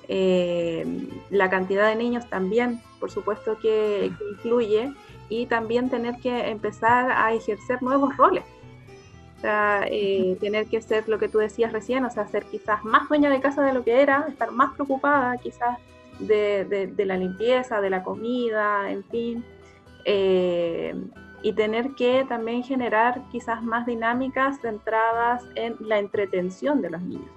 eh, 0.09 0.85
la 1.31 1.49
cantidad 1.49 1.87
de 1.87 1.95
niños 1.95 2.29
también, 2.29 2.83
por 2.99 3.13
supuesto 3.13 3.57
que, 3.63 4.11
influye, 4.33 4.93
y 5.29 5.47
también 5.47 5.91
tener 5.91 6.17
que 6.17 6.49
empezar 6.49 7.13
a 7.13 7.33
ejercer 7.33 7.81
nuevos 7.85 8.17
roles. 8.17 8.45
Eh, 9.47 10.37
tener 10.41 10.67
que 10.67 10.81
ser 10.81 11.09
lo 11.09 11.19
que 11.19 11.29
tú 11.29 11.39
decías 11.39 11.73
recién, 11.73 12.05
o 12.05 12.11
sea, 12.11 12.27
ser 12.27 12.45
quizás 12.45 12.85
más 12.85 13.09
dueña 13.09 13.29
de 13.29 13.41
casa 13.41 13.63
de 13.63 13.75
lo 13.75 13.85
que 13.85 14.01
era, 14.01 14.25
estar 14.29 14.51
más 14.51 14.75
preocupada 14.75 15.37
quizás 15.39 15.79
de, 16.19 16.93
la 16.97 17.17
limpieza, 17.17 17.81
de 17.81 17.91
la 17.91 18.03
comida, 18.03 18.91
en 18.91 19.05
fin. 19.05 19.45
Eh, 20.05 20.95
y 21.43 21.53
tener 21.53 21.91
que 21.91 22.25
también 22.27 22.63
generar 22.63 23.21
quizás 23.31 23.63
más 23.63 23.85
dinámicas 23.85 24.61
centradas 24.63 25.45
en 25.57 25.77
la 25.81 25.99
entretención 25.99 26.81
de 26.81 26.91
los 26.91 27.03
niños. 27.03 27.31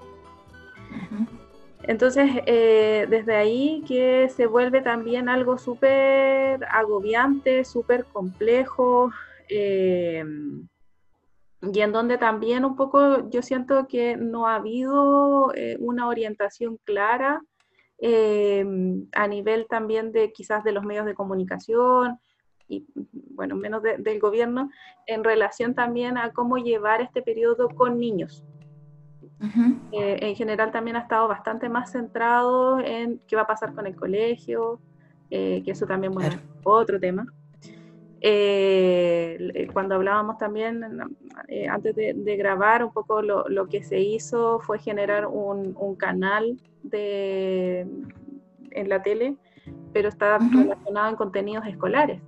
Entonces, 1.83 2.29
eh, 2.45 3.05
desde 3.09 3.35
ahí 3.35 3.83
que 3.85 4.29
se 4.29 4.45
vuelve 4.45 4.81
también 4.81 5.27
algo 5.27 5.57
súper 5.57 6.65
agobiante, 6.71 7.65
súper 7.65 8.05
complejo, 8.05 9.11
y 11.61 11.79
en 11.79 11.91
donde 11.91 12.17
también 12.17 12.65
un 12.65 12.75
poco 12.75 13.29
yo 13.29 13.41
siento 13.41 13.87
que 13.87 14.15
no 14.15 14.47
ha 14.47 14.55
habido 14.55 15.53
eh, 15.55 15.77
una 15.79 16.07
orientación 16.07 16.77
clara 16.83 17.41
a 17.99 19.27
nivel 19.27 19.65
también 19.67 20.11
de 20.11 20.31
quizás 20.31 20.63
de 20.63 20.71
los 20.71 20.83
medios 20.83 21.07
de 21.07 21.15
comunicación 21.15 22.19
y, 22.67 22.85
bueno, 23.33 23.55
menos 23.55 23.81
del 23.81 24.19
gobierno, 24.19 24.69
en 25.05 25.23
relación 25.23 25.73
también 25.73 26.17
a 26.17 26.31
cómo 26.33 26.57
llevar 26.57 27.01
este 27.01 27.21
periodo 27.21 27.69
con 27.69 27.99
niños. 27.99 28.43
Eh, 29.91 30.17
en 30.21 30.35
general 30.35 30.71
también 30.71 30.95
ha 30.95 31.01
estado 31.01 31.27
bastante 31.27 31.69
más 31.69 31.91
centrado 31.91 32.79
en 32.79 33.19
qué 33.27 33.35
va 33.35 33.43
a 33.43 33.47
pasar 33.47 33.73
con 33.73 33.85
el 33.85 33.95
colegio, 33.95 34.79
eh, 35.29 35.61
que 35.63 35.71
eso 35.71 35.85
también, 35.85 36.13
bueno, 36.13 36.29
es 36.29 36.39
otro 36.63 36.99
tema. 36.99 37.25
Eh, 38.21 39.67
cuando 39.73 39.95
hablábamos 39.95 40.37
también, 40.37 40.83
antes 41.69 41.95
de, 41.95 42.35
grabar, 42.37 42.83
un 42.83 42.91
poco 42.91 43.21
lo, 43.21 43.47
lo, 43.47 43.67
que 43.67 43.83
se 43.83 43.99
hizo 43.99 44.59
fue 44.59 44.79
generar 44.79 45.27
un, 45.27 45.75
un 45.77 45.95
canal 45.95 46.57
de, 46.83 47.87
en 48.71 48.89
la 48.89 49.01
tele, 49.03 49.35
pero 49.93 50.09
está 50.09 50.37
relacionado 50.37 51.09
en 51.09 51.15
contenidos 51.15 51.65
escolares. 51.67 52.21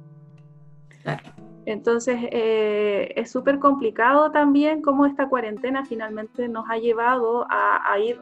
Claro. 1.01 1.23
Entonces, 1.65 2.17
eh, 2.31 3.13
es 3.15 3.31
súper 3.31 3.59
complicado 3.59 4.31
también 4.31 4.81
cómo 4.81 5.05
esta 5.05 5.29
cuarentena 5.29 5.85
finalmente 5.85 6.47
nos 6.47 6.67
ha 6.67 6.77
llevado 6.77 7.45
a, 7.47 7.99
ir, 7.99 8.19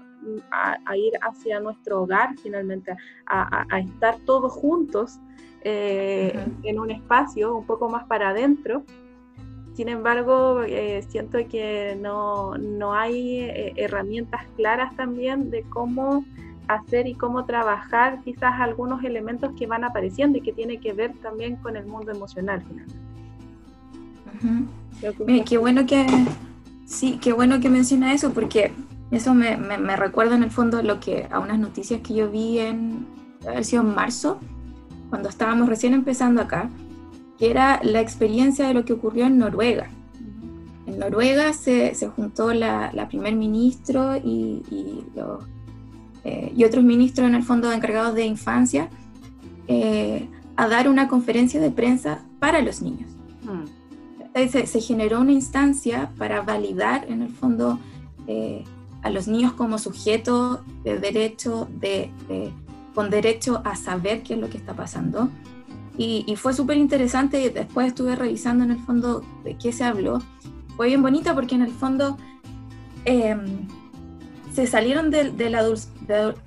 a, 0.52 0.98
ir 0.98 1.14
hacia 1.22 1.62
nuestro 1.62 2.02
hogar, 2.02 2.36
finalmente, 2.44 2.94
a, 3.26 3.66
estar 3.80 4.18
todos 4.26 4.52
juntos 4.52 5.20
eh, 5.64 6.48
en 6.64 6.80
un 6.80 6.92
espacio 6.92 7.56
un 7.56 7.66
poco 7.66 7.90
más 7.90 8.06
para 8.06 8.30
adentro. 8.30 8.84
Sin 9.74 9.90
embargo, 9.90 10.64
eh, 10.64 11.04
siento 11.08 11.38
que 11.50 11.98
no, 12.02 12.58
no 12.58 12.94
hay 12.94 13.74
herramientas 13.76 14.42
claras 14.56 14.96
también 14.96 15.52
de 15.52 15.64
cómo 15.64 16.26
hacer 16.68 17.08
y 17.08 17.14
cómo 17.14 17.46
trabajar 17.46 18.22
quizás 18.24 18.60
algunos 18.60 19.04
elementos 19.04 19.52
que 19.58 19.68
van 19.68 19.84
apareciendo 19.84 20.38
y 20.38 20.42
que 20.42 20.52
tiene 20.52 20.80
que 20.80 20.94
ver 20.94 21.14
también 21.22 21.56
con 21.58 21.76
el 21.76 21.86
mundo 21.86 22.12
emocional 22.12 22.64
finalmente. 22.68 23.08
Qué 25.46 25.58
bueno 25.58 25.86
que, 25.86 26.06
sí, 26.86 27.20
qué 27.22 27.34
bueno 27.34 27.60
que 27.60 27.70
menciona 27.70 28.14
eso, 28.14 28.32
porque 28.34 28.72
eso 29.12 29.34
me, 29.34 29.58
me, 29.58 29.96
recuerda 29.96 30.36
en 30.36 30.44
el 30.44 30.52
fondo 30.52 30.82
lo 30.82 31.00
que, 31.00 31.28
a 31.32 31.40
unas 31.40 31.60
noticias 31.60 32.02
que 32.02 32.14
yo 32.14 32.30
vi 32.30 32.60
en, 32.60 33.08
haber 33.48 33.66
sido 33.66 33.84
en 33.84 33.96
marzo, 33.96 34.40
cuando 35.10 35.30
estábamos 35.30 35.70
recién 35.70 35.94
empezando 35.94 36.42
acá, 36.42 36.70
que 37.38 37.50
era 37.50 37.80
la 37.84 38.02
experiencia 38.02 38.68
de 38.68 38.74
lo 38.74 38.86
que 38.86 38.94
ocurrió 38.94 39.26
en 39.26 39.38
Noruega. 39.38 39.90
En 40.86 41.00
Noruega 41.00 41.54
se, 41.54 41.94
se 41.96 42.08
juntó 42.08 42.54
la, 42.54 42.92
la, 42.94 43.08
primer 43.08 43.36
ministro 43.36 44.16
y, 44.16 44.64
y, 44.72 45.06
los, 45.16 45.44
eh, 46.24 46.52
y, 46.56 46.64
otros 46.64 46.84
ministros 46.84 47.28
en 47.28 47.36
el 47.36 47.44
fondo 47.44 47.72
encargados 47.72 48.16
de 48.16 48.26
infancia 48.26 48.90
eh, 49.68 50.28
a 50.56 50.68
dar 50.68 50.88
una 50.88 51.08
conferencia 51.08 51.60
de 51.60 51.72
prensa 51.72 52.22
para 52.40 52.62
los 52.62 52.82
niños. 52.82 53.10
Mm 53.44 53.78
se, 54.48 54.82
generó 54.82 55.22
una 55.22 55.32
instancia 55.32 56.12
para 56.18 56.42
validar 56.42 57.06
en 57.10 57.24
el 57.24 57.30
fondo 57.30 57.80
eh, 58.28 58.64
a 59.02 59.10
los 59.10 59.28
niños 59.28 59.54
como 59.54 59.80
sujetos 59.80 60.60
de 60.84 61.00
derecho, 61.00 61.68
de, 61.80 62.12
con 62.98 63.12
derecho 63.12 63.62
a 63.64 63.76
saber 63.76 64.24
qué 64.24 64.34
es 64.34 64.40
lo 64.40 64.50
que 64.50 64.58
está 64.58 64.74
pasando. 64.74 65.30
Y, 66.00 66.34
fue 66.36 66.52
súper 66.56 66.78
interesante 66.78 67.40
y 67.44 67.50
después 67.50 67.86
estuve 67.86 68.16
revisando 68.16 68.64
en 68.64 68.72
el 68.72 68.80
fondo 68.80 69.24
de 69.44 69.56
qué 69.56 69.72
se 69.72 69.84
habló. 69.84 70.20
Fue 70.76 70.88
bien 70.88 71.04
bonita 71.04 71.36
porque 71.36 71.54
en 71.54 71.62
el 71.62 71.70
fondo 71.70 72.18
em, 73.06 73.68
se 74.52 74.66
salieron 74.66 75.12
del, 75.12 75.38
del 75.38 75.54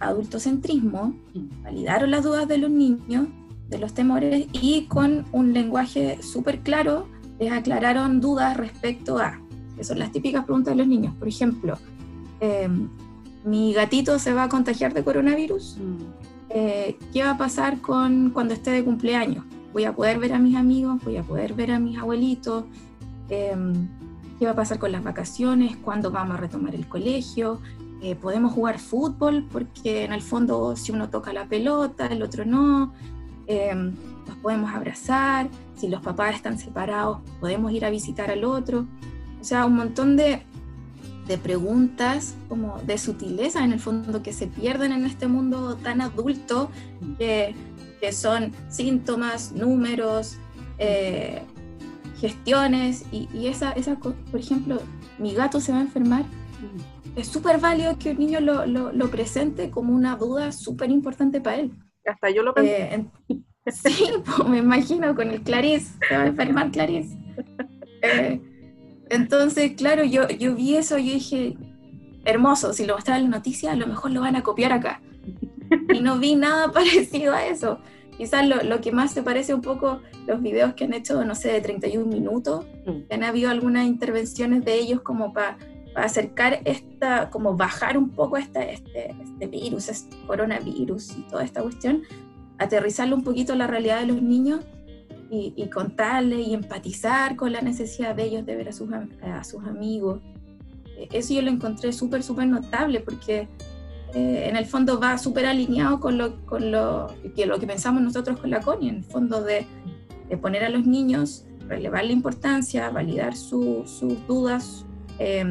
adultocentrismo, 0.01 1.15
validaron 1.63 2.11
las 2.11 2.25
dudas 2.25 2.49
de 2.49 2.59
los 2.59 2.71
niños, 2.71 3.29
de 3.69 3.79
los 3.79 3.95
temores 3.95 4.49
y 4.51 4.87
con 4.87 5.27
un 5.31 5.53
lenguaje 5.53 6.21
súper 6.21 6.63
claro 6.63 7.07
les 7.39 7.53
aclararon 7.53 8.21
dudas 8.21 8.57
respecto 8.57 9.19
a, 9.19 9.41
que 9.77 9.85
son 9.85 10.01
las 10.01 10.11
típicas 10.11 10.45
preguntas 10.47 10.75
de 10.75 10.79
los 10.79 10.89
niños. 10.89 11.15
Por 11.15 11.29
ejemplo, 11.29 11.79
em, 12.41 12.89
¿mi 13.45 13.73
gatito 13.73 14.19
se 14.19 14.33
va 14.33 14.43
a 14.45 14.49
contagiar 14.49 14.93
de 14.95 15.05
coronavirus? 15.05 15.79
Mm. 15.79 16.30
Eh, 16.51 16.99
¿Qué 17.13 17.23
va 17.23 17.31
a 17.31 17.39
pasar 17.39 17.81
con 17.81 18.31
cuando 18.31 18.55
esté 18.55 18.73
de 18.73 18.85
cumpleaños? 18.85 19.45
¿Voy 19.73 19.85
a 19.85 19.95
poder 19.95 20.19
ver 20.19 20.33
a 20.33 20.39
mis 20.39 20.57
amigos? 20.57 21.01
¿Voy 21.05 21.17
a 21.17 21.23
poder 21.23 21.55
ver 21.55 21.71
a 21.71 21.79
mis 21.79 21.97
abuelitos? 21.97 22.65
Em, 23.29 23.89
¿Qué 24.39 24.47
va 24.47 24.53
a 24.53 24.57
pasar 24.57 24.79
con 24.79 24.91
las 24.91 25.05
vacaciones? 25.05 25.77
¿Cuándo 25.77 26.11
vamos 26.11 26.35
a 26.35 26.41
retomar 26.41 26.75
el 26.75 26.89
colegio? 26.89 27.61
Eh, 28.03 28.17
¿Podemos 28.17 28.53
jugar 28.53 28.81
fútbol? 28.81 29.47
Porque 29.53 30.05
en 30.05 30.13
el 30.13 30.23
fondo 30.23 30.75
si 30.75 30.91
uno 30.91 31.09
toca 31.09 31.33
la 31.33 31.47
pelota, 31.47 32.07
el 32.07 32.23
otro 32.23 32.45
no. 32.45 32.93
Em, 33.47 33.95
nos 34.27 34.37
podemos 34.39 34.73
abrazar, 34.75 35.49
si 35.77 35.89
los 35.89 36.03
papás 36.03 36.35
están 36.35 36.59
separados, 36.59 37.19
podemos 37.39 37.73
ir 37.73 37.85
a 37.85 37.91
visitar 37.91 38.31
al 38.31 38.45
otro. 38.45 38.87
O 39.41 39.45
sea, 39.45 39.67
un 39.67 39.77
montón 39.77 40.17
de, 40.17 40.43
de 41.31 41.39
preguntas 41.39 42.35
como 42.49 42.79
de 42.79 42.99
sutileza 42.99 43.63
en 43.63 43.73
el 43.73 43.79
fondo 43.79 44.21
que 44.21 44.33
se 44.33 44.49
pierden 44.49 44.91
en 44.91 45.07
este 45.07 45.29
mundo 45.29 45.77
tan 45.77 46.01
adulto 46.01 46.73
que, 47.19 47.55
que 48.01 48.11
son 48.11 48.53
síntomas, 48.69 49.53
números, 49.53 50.39
eh, 50.79 51.43
gestiones 52.19 53.05
y, 53.13 53.29
y, 53.33 53.47
esa, 53.47 53.71
esa, 53.73 53.95
por 53.95 54.17
ejemplo, 54.35 54.83
mi 55.21 55.33
gato 55.33 55.61
se 55.61 55.71
va 55.71 55.79
a 55.79 55.83
enfermar. 55.83 56.25
Es 57.15 57.29
súper 57.29 57.61
válido 57.61 57.97
que 57.97 58.11
un 58.11 58.19
niño 58.19 58.41
lo, 58.41 58.67
lo, 58.67 58.91
lo, 58.93 59.09
presente 59.09 59.71
como 59.71 59.95
una 59.95 60.17
duda 60.17 60.51
súper 60.51 60.91
importante 60.91 61.41
para 61.41 61.61
él. 61.61 61.71
Hasta 62.05 62.31
yo 62.31 62.43
lo 62.43 62.55
pensé. 62.55 63.07
Eh, 63.29 63.41
sí, 63.71 64.09
pues, 64.25 64.49
me 64.49 64.59
imagino 64.59 65.15
con 65.15 65.31
el 65.31 65.43
Clarice, 65.43 65.97
se 66.09 66.17
va 66.17 66.25
a 66.25 66.27
enfermar 66.27 66.73
Clarice. 66.73 67.17
Eh, 68.03 68.41
entonces, 69.11 69.73
claro, 69.77 70.05
yo, 70.05 70.29
yo 70.29 70.55
vi 70.55 70.77
eso 70.77 70.97
y 70.97 71.11
dije, 71.11 71.57
hermoso, 72.25 72.73
si 72.73 72.87
lo 72.87 72.95
mostraba 72.95 73.19
en 73.19 73.25
la 73.31 73.37
noticia, 73.37 73.73
a 73.73 73.77
lo 73.77 73.87
mejor 73.87 74.13
lo 74.13 74.21
van 74.21 74.37
a 74.37 74.43
copiar 74.43 74.73
acá. 74.73 75.03
Y 75.93 76.01
no 76.01 76.19
vi 76.19 76.37
nada 76.37 76.73
parecido 76.73 77.35
a 77.35 77.45
eso. 77.45 77.79
Quizás 78.17 78.47
lo, 78.47 78.63
lo, 78.63 78.81
que 78.81 78.93
más 78.93 79.13
se 79.13 79.23
parece 79.23 79.53
un 79.55 79.63
poco 79.63 80.01
los 80.27 80.41
videos 80.41 80.75
que 80.75 80.85
han 80.85 80.95
hecho, 80.95 81.25
no 81.25 81.35
sé, 81.35 81.53
de 81.53 81.61
31 81.61 82.07
minutos, 82.07 82.67
mm. 82.87 83.13
han 83.13 83.25
habido 83.25 83.51
algunas 83.51 83.87
intervenciones 83.87 84.65
de 84.65 84.75
ellos 84.75 85.01
como 85.01 85.33
para 85.33 85.59
acercar 85.97 86.61
esta, 86.65 87.31
como 87.31 87.57
bajar 87.57 87.99
un 87.99 88.11
poco 88.11 88.37
esta, 88.37 88.63
este, 88.63 89.15
este 89.23 89.47
virus, 89.47 89.89
este 89.89 90.17
coronavirus 90.27 91.17
y 91.17 91.23
toda 91.23 91.45
esta 91.45 91.63
cuestión, 91.63 92.03
aterrizarlo 92.59 93.17
un 93.17 93.25
poquito 93.25 93.55
a 93.55 93.57
la 93.57 93.67
realidad 93.67 94.01
de 94.01 94.07
los 94.07 94.23
niños 94.23 94.61
y, 95.31 95.69
contarles 95.69 96.49
y 96.49 96.55
empatizar 96.55 97.37
con 97.37 97.53
la 97.53 97.61
necesidad 97.61 98.17
de 98.17 98.25
ellos 98.25 98.45
de 98.45 98.57
ver 98.57 98.69
a 98.69 98.73
sus, 98.73 99.63
amigos. 99.65 100.21
E, 100.97 101.09
eso 101.13 101.35
yo 101.35 101.43
lo 101.43 101.51
encontré 101.51 101.93
súper, 101.93 102.23
súper 102.23 102.49
notable 102.49 103.01
porque 103.01 103.49
eh, 104.15 104.49
en 104.49 104.57
el 104.57 104.67
fondo 104.67 104.99
va 104.99 105.19
súper 105.19 105.47
alineado 105.47 106.01
con 106.01 106.19
lo, 106.19 106.45
con 106.47 106.73
lo 106.73 107.15
que, 107.37 107.47
lo 107.47 107.61
que 107.61 107.67
pensamos 107.67 108.03
nosotros 108.03 108.41
con 108.41 108.51
la 108.51 108.61
CONI, 108.61 108.89
en 108.89 108.97
el 108.97 109.05
fondo 109.05 109.43
de, 109.43 109.67
poner 110.43 110.65
a 110.65 110.69
los 110.69 110.85
niños, 110.85 111.45
relevar 111.69 112.05
la 112.05 112.13
importancia, 112.13 112.91
validar 112.91 113.37
su, 113.37 113.85
sus 113.87 114.27
dudas, 114.27 114.85
eh, 115.19 115.45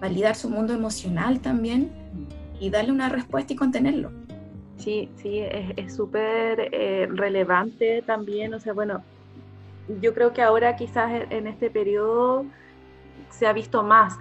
validar 0.00 0.34
su 0.34 0.50
mundo 0.50 0.74
emocional 0.74 1.40
también 1.40 1.90
y 2.58 2.70
darle 2.70 2.92
una 2.92 3.08
respuesta 3.08 3.52
y 3.52 3.56
contenerlo. 3.56 4.19
Sí, 4.80 5.10
sí, 5.16 5.40
es 5.76 5.94
súper 5.94 6.68
eh, 6.72 7.06
relevante 7.10 8.02
también, 8.02 8.54
o 8.54 8.60
sea, 8.60 8.72
bueno, 8.72 9.02
yo 10.00 10.14
creo 10.14 10.32
que 10.32 10.42
ahora 10.42 10.76
quizás 10.76 11.26
en 11.30 11.46
este 11.46 11.70
periodo 11.70 12.44
se 13.30 13.46
ha 13.46 13.52
visto 13.52 13.82
más, 13.82 14.16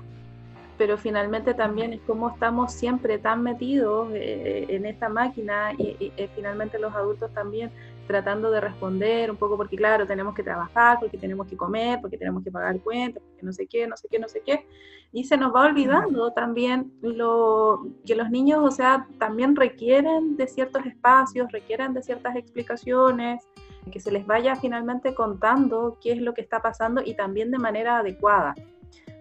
pero 0.77 0.97
finalmente 0.97 1.53
también 1.53 1.93
es 1.93 2.01
como 2.01 2.29
estamos 2.29 2.73
siempre 2.73 3.19
tan 3.19 3.41
metidos 3.41 4.11
eh, 4.13 4.65
en 4.69 4.85
esta 4.85 5.09
máquina 5.09 5.73
y, 5.77 5.95
y, 5.99 6.27
finalmente 6.35 6.79
los 6.79 6.93
adultos 6.93 7.31
también 7.33 7.71
tratando 8.09 8.49
de 8.49 8.59
responder 8.59 9.29
un 9.29 9.37
poco 9.37 9.55
porque 9.55 9.75
claro, 9.75 10.07
tenemos 10.07 10.33
que 10.33 10.41
trabajar, 10.41 10.97
porque 10.99 11.15
tenemos 11.15 11.45
que 11.45 11.55
comer, 11.55 12.01
porque 12.01 12.17
tenemos 12.17 12.43
que 12.43 12.49
pagar 12.49 12.79
cuentas, 12.79 13.21
porque 13.21 13.45
no 13.45 13.53
sé 13.53 13.67
qué, 13.67 13.85
no 13.85 13.95
sé 13.95 14.07
qué, 14.09 14.17
no 14.17 14.27
sé 14.27 14.41
qué. 14.43 14.65
Y 15.11 15.25
se 15.25 15.37
nos 15.37 15.53
va 15.53 15.65
olvidando 15.67 16.31
también 16.31 16.91
lo 17.03 17.85
que 18.07 18.15
los 18.15 18.31
niños, 18.31 18.61
o 18.63 18.71
sea, 18.71 19.07
también 19.19 19.55
requieren 19.55 20.37
de 20.37 20.47
ciertos 20.47 20.87
espacios, 20.87 21.51
requieren 21.51 21.93
de 21.93 22.01
ciertas 22.01 22.35
explicaciones, 22.35 23.47
que 23.91 23.99
se 23.99 24.11
les 24.11 24.25
vaya 24.25 24.55
finalmente 24.55 25.13
contando 25.13 25.99
qué 26.01 26.13
es 26.13 26.19
lo 26.19 26.33
que 26.33 26.41
está 26.41 26.63
pasando 26.63 27.03
y 27.05 27.13
también 27.13 27.51
de 27.51 27.59
manera 27.59 27.99
adecuada 27.99 28.55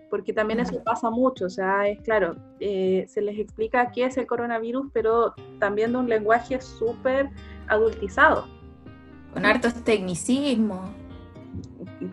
porque 0.08 0.32
también 0.32 0.60
eso 0.60 0.82
pasa 0.82 1.10
mucho, 1.10 1.44
o 1.44 1.50
sea, 1.50 1.86
es 1.86 2.00
claro, 2.00 2.34
eh, 2.60 3.04
se 3.08 3.20
les 3.20 3.38
explica 3.38 3.92
qué 3.92 4.06
es 4.06 4.16
el 4.16 4.26
coronavirus, 4.26 4.86
pero 4.94 5.34
también 5.58 5.92
de 5.92 5.98
un 5.98 6.08
lenguaje 6.08 6.58
súper 6.62 7.28
adultizado. 7.66 8.46
Con 9.38 9.46
hartos 9.46 9.74
tecnicismos. 9.84 10.90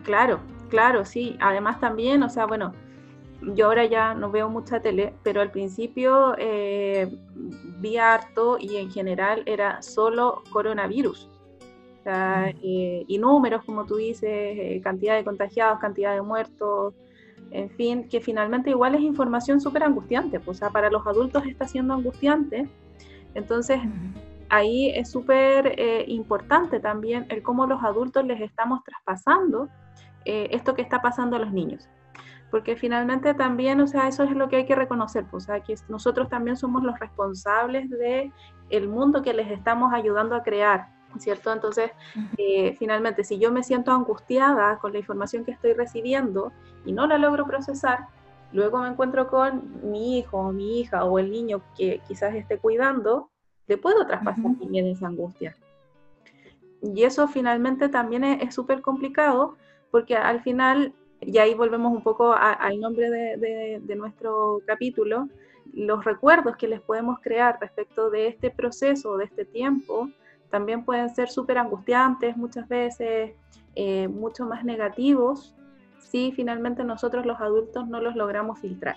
Claro, 0.04 0.40
claro, 0.68 1.04
sí. 1.04 1.36
Además 1.40 1.80
también, 1.80 2.22
o 2.22 2.28
sea, 2.28 2.46
bueno, 2.46 2.72
yo 3.54 3.66
ahora 3.66 3.84
ya 3.84 4.14
no 4.14 4.30
veo 4.30 4.48
mucha 4.48 4.80
tele, 4.80 5.12
pero 5.22 5.40
al 5.40 5.50
principio 5.50 6.34
eh, 6.38 7.08
vi 7.80 7.96
harto 7.96 8.58
y 8.58 8.76
en 8.76 8.90
general 8.90 9.42
era 9.46 9.82
solo 9.82 10.42
coronavirus. 10.50 11.28
O 11.98 12.02
sea, 12.04 12.54
eh, 12.62 13.04
y 13.06 13.18
números, 13.18 13.64
como 13.64 13.84
tú 13.84 13.96
dices, 13.96 14.30
eh, 14.30 14.80
cantidad 14.84 15.16
de 15.16 15.24
contagiados, 15.24 15.80
cantidad 15.80 16.14
de 16.14 16.22
muertos, 16.22 16.94
en 17.50 17.70
fin, 17.70 18.08
que 18.08 18.20
finalmente 18.20 18.70
igual 18.70 18.94
es 18.94 19.00
información 19.00 19.60
súper 19.60 19.82
angustiante. 19.82 20.38
Pues, 20.38 20.58
o 20.58 20.60
sea, 20.60 20.70
para 20.70 20.90
los 20.90 21.06
adultos 21.06 21.44
está 21.46 21.66
siendo 21.66 21.94
angustiante. 21.94 22.68
Entonces, 23.34 23.80
ahí 24.48 24.90
es 24.90 25.10
súper 25.10 25.74
eh, 25.78 26.04
importante 26.08 26.80
también 26.80 27.26
el 27.28 27.42
cómo 27.42 27.66
los 27.66 27.82
adultos 27.82 28.24
les 28.24 28.40
estamos 28.40 28.82
traspasando 28.84 29.68
eh, 30.24 30.48
esto 30.50 30.74
que 30.74 30.82
está 30.82 31.02
pasando 31.02 31.36
a 31.36 31.38
los 31.38 31.52
niños. 31.52 31.88
Porque 32.50 32.76
finalmente 32.76 33.34
también, 33.34 33.80
o 33.80 33.86
sea, 33.86 34.08
eso 34.08 34.22
es 34.22 34.30
lo 34.30 34.48
que 34.48 34.56
hay 34.56 34.66
que 34.66 34.76
reconocer, 34.76 35.24
pues, 35.30 35.44
o 35.44 35.46
sea, 35.46 35.60
que 35.60 35.74
nosotros 35.88 36.28
también 36.28 36.56
somos 36.56 36.82
los 36.82 36.98
responsables 36.98 37.90
de 37.90 38.32
el 38.70 38.88
mundo 38.88 39.22
que 39.22 39.34
les 39.34 39.50
estamos 39.50 39.92
ayudando 39.92 40.36
a 40.36 40.42
crear, 40.42 40.88
¿cierto? 41.18 41.52
Entonces, 41.52 41.90
eh, 42.38 42.74
finalmente, 42.78 43.24
si 43.24 43.38
yo 43.38 43.50
me 43.50 43.64
siento 43.64 43.90
angustiada 43.92 44.78
con 44.78 44.92
la 44.92 44.98
información 44.98 45.44
que 45.44 45.52
estoy 45.52 45.72
recibiendo 45.72 46.52
y 46.84 46.92
no 46.92 47.06
la 47.06 47.18
logro 47.18 47.46
procesar, 47.46 48.06
luego 48.52 48.78
me 48.78 48.88
encuentro 48.88 49.28
con 49.28 49.90
mi 49.90 50.18
hijo 50.18 50.38
o 50.38 50.52
mi 50.52 50.80
hija 50.80 51.04
o 51.04 51.18
el 51.18 51.30
niño 51.30 51.62
que 51.76 52.00
quizás 52.06 52.34
esté 52.34 52.58
cuidando 52.58 53.28
le 53.66 53.78
puedo 53.78 54.06
traspasar 54.06 54.56
también 54.58 54.86
esa 54.86 55.08
angustia. 55.08 55.56
Y 56.82 57.04
eso 57.04 57.26
finalmente 57.28 57.88
también 57.88 58.24
es 58.24 58.54
súper 58.54 58.80
complicado 58.80 59.56
porque 59.90 60.16
al 60.16 60.42
final, 60.42 60.92
y 61.20 61.38
ahí 61.38 61.54
volvemos 61.54 61.92
un 61.92 62.02
poco 62.02 62.32
a, 62.32 62.52
al 62.52 62.80
nombre 62.80 63.10
de, 63.10 63.36
de, 63.36 63.80
de, 63.82 63.96
nuestro 63.96 64.60
capítulo, 64.66 65.28
los 65.72 66.04
recuerdos 66.04 66.56
que 66.56 66.68
les 66.68 66.80
podemos 66.80 67.18
crear 67.20 67.58
respecto 67.60 68.10
de 68.10 68.28
este 68.28 68.50
proceso, 68.50 69.16
de 69.16 69.24
este 69.24 69.44
tiempo, 69.44 70.10
también 70.50 70.84
pueden 70.84 71.14
ser 71.14 71.28
súper 71.28 71.58
angustiantes 71.58 72.36
muchas 72.36 72.68
veces, 72.68 73.32
eh, 73.74 74.08
mucho 74.08 74.46
más 74.46 74.64
negativos, 74.64 75.54
si 75.98 76.32
finalmente 76.32 76.84
nosotros 76.84 77.26
los 77.26 77.40
adultos 77.40 77.88
no 77.88 78.00
los 78.00 78.14
logramos 78.14 78.58
filtrar 78.60 78.96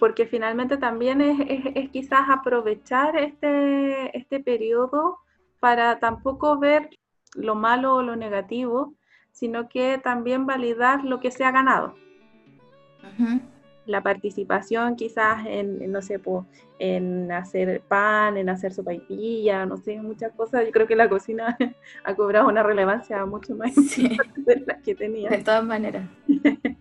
porque 0.00 0.26
finalmente 0.26 0.78
también 0.78 1.20
es, 1.20 1.38
es, 1.46 1.60
es, 1.74 1.90
quizás 1.90 2.22
aprovechar 2.30 3.16
este, 3.16 4.16
este 4.16 4.40
periodo 4.40 5.18
para 5.60 6.00
tampoco 6.00 6.58
ver 6.58 6.88
lo 7.34 7.54
malo 7.54 7.96
o 7.96 8.02
lo 8.02 8.16
negativo, 8.16 8.94
sino 9.30 9.68
que 9.68 9.98
también 10.02 10.46
validar 10.46 11.04
lo 11.04 11.20
que 11.20 11.30
se 11.30 11.44
ha 11.44 11.52
ganado. 11.52 11.94
Uh 13.02 13.22
-huh. 13.22 13.40
La 13.84 14.02
participación 14.02 14.96
quizás 14.96 15.44
en, 15.46 15.92
no 15.92 16.00
sé, 16.00 16.18
pues, 16.18 16.46
en 16.78 17.30
hacer 17.30 17.82
pan, 17.82 18.38
en 18.38 18.48
hacer 18.48 18.72
sopa 18.72 18.94
y 18.94 19.00
pilla, 19.00 19.66
no 19.66 19.76
sé, 19.76 20.00
muchas 20.00 20.32
cosas. 20.32 20.64
Yo 20.64 20.72
creo 20.72 20.86
que 20.86 20.96
la 20.96 21.10
cocina 21.10 21.58
ha 22.04 22.14
cobrado 22.14 22.48
una 22.48 22.62
relevancia 22.62 23.24
mucho 23.26 23.54
más 23.54 23.74
sí. 23.74 24.16
de 24.36 24.64
la 24.66 24.80
que 24.80 24.94
tenía. 24.94 25.28
De 25.28 25.44
todas 25.44 25.64
maneras. 25.64 26.08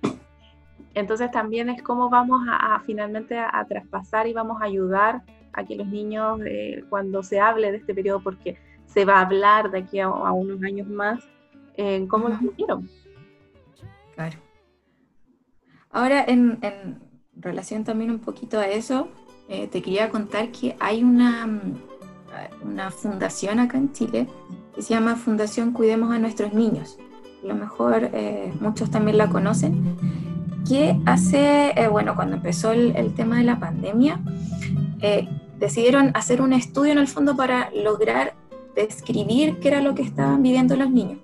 Entonces 0.93 1.31
también 1.31 1.69
es 1.69 1.81
cómo 1.81 2.09
vamos 2.09 2.41
a, 2.47 2.75
a 2.75 2.79
finalmente 2.81 3.37
a, 3.37 3.49
a, 3.57 3.65
traspasar 3.65 4.27
y 4.27 4.33
vamos 4.33 4.61
a 4.61 4.65
ayudar 4.65 5.21
a 5.53 5.63
que 5.63 5.75
los 5.75 5.87
niños, 5.87 6.39
eh, 6.45 6.83
cuando 6.89 7.23
se 7.23 7.39
hable 7.39 7.71
de 7.71 7.77
este 7.77 7.93
periodo, 7.93 8.21
porque 8.21 8.57
se 8.85 9.05
va 9.05 9.17
a 9.17 9.21
hablar 9.21 9.71
de 9.71 9.79
aquí 9.79 9.99
a, 9.99 10.05
a 10.05 10.31
unos 10.31 10.61
años 10.63 10.87
más, 10.87 11.23
eh, 11.75 12.05
cómo 12.09 12.25
uh 12.25 12.29
-huh. 12.29 12.41
lo 12.41 12.51
hicieron. 12.51 12.89
Claro. 14.15 14.37
Ahora, 15.91 16.23
en, 16.27 16.59
en, 16.61 16.99
relación 17.35 17.83
también 17.83 18.11
un 18.11 18.19
poquito 18.19 18.59
a 18.59 18.67
eso, 18.67 19.07
eh, 19.47 19.67
te 19.67 19.81
quería 19.81 20.09
contar 20.09 20.51
que 20.51 20.75
hay 20.79 21.03
una, 21.03 21.47
una 22.61 22.91
fundación 22.91 23.59
acá 23.59 23.77
en 23.77 23.93
Chile 23.93 24.27
que 24.75 24.81
se 24.81 24.93
llama 24.93 25.15
Fundación 25.15 25.71
Cuidemos 25.71 26.11
a 26.11 26.19
Nuestros 26.19 26.53
Niños. 26.53 26.97
A 27.43 27.47
lo 27.47 27.55
mejor 27.55 28.09
eh, 28.13 28.51
muchos 28.59 28.91
también 28.91 29.17
la 29.17 29.29
conocen 29.29 29.95
que 30.67 30.99
hace, 31.05 31.71
eh, 31.75 31.87
bueno, 31.87 32.15
cuando 32.15 32.35
empezó 32.35 32.71
el, 32.71 32.95
el, 32.95 33.13
tema 33.13 33.37
de 33.37 33.43
la 33.43 33.59
pandemia, 33.59 34.19
eh, 35.01 35.27
decidieron 35.57 36.11
hacer 36.13 36.41
un 36.41 36.53
estudio 36.53 36.91
en 36.91 36.99
el 36.99 37.07
fondo 37.07 37.35
para 37.35 37.69
lograr 37.71 38.35
describir 38.75 39.59
qué 39.59 39.69
era 39.69 39.81
lo 39.81 39.95
que 39.95 40.01
estaban 40.01 40.41
viviendo 40.41 40.75
los 40.75 40.89
niños. 40.89 41.19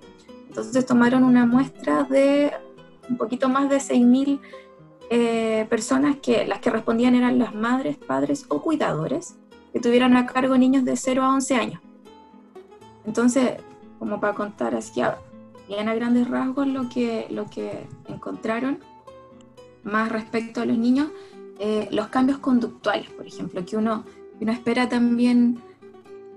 Entonces 0.48 0.86
tomaron 0.86 1.24
una 1.24 1.46
muestra 1.46 2.04
de 2.04 2.52
un 3.08 3.16
poquito 3.16 3.48
más 3.48 3.68
de 3.68 3.76
6.000 3.76 4.40
eh, 5.10 5.66
personas 5.70 6.16
que 6.16 6.46
las 6.46 6.60
que 6.60 6.70
respondían 6.70 7.14
eran 7.14 7.38
las 7.38 7.54
madres, 7.54 7.96
padres 7.96 8.46
o 8.48 8.60
cuidadores 8.60 9.36
que 9.72 9.80
tuvieran 9.80 10.16
a 10.16 10.26
cargo 10.26 10.56
niños 10.56 10.84
de 10.84 10.96
0 10.96 11.22
a 11.22 11.34
11 11.34 11.54
años. 11.54 11.80
Entonces, 13.04 13.52
como 13.98 14.20
para 14.20 14.34
contar 14.34 14.74
así, 14.74 15.02
bien 15.68 15.88
a 15.88 15.94
grandes 15.94 16.28
rasgos 16.28 16.66
lo 16.66 16.88
que, 16.88 17.26
lo 17.30 17.48
que 17.48 17.86
encontraron 18.08 18.78
más 19.86 20.10
respecto 20.10 20.60
a 20.60 20.66
los 20.66 20.76
niños 20.76 21.08
eh, 21.58 21.88
los 21.90 22.08
cambios 22.08 22.38
conductuales, 22.38 23.08
por 23.10 23.26
ejemplo, 23.26 23.64
que 23.64 23.78
uno, 23.78 24.04
uno 24.40 24.52
espera 24.52 24.88
también, 24.90 25.58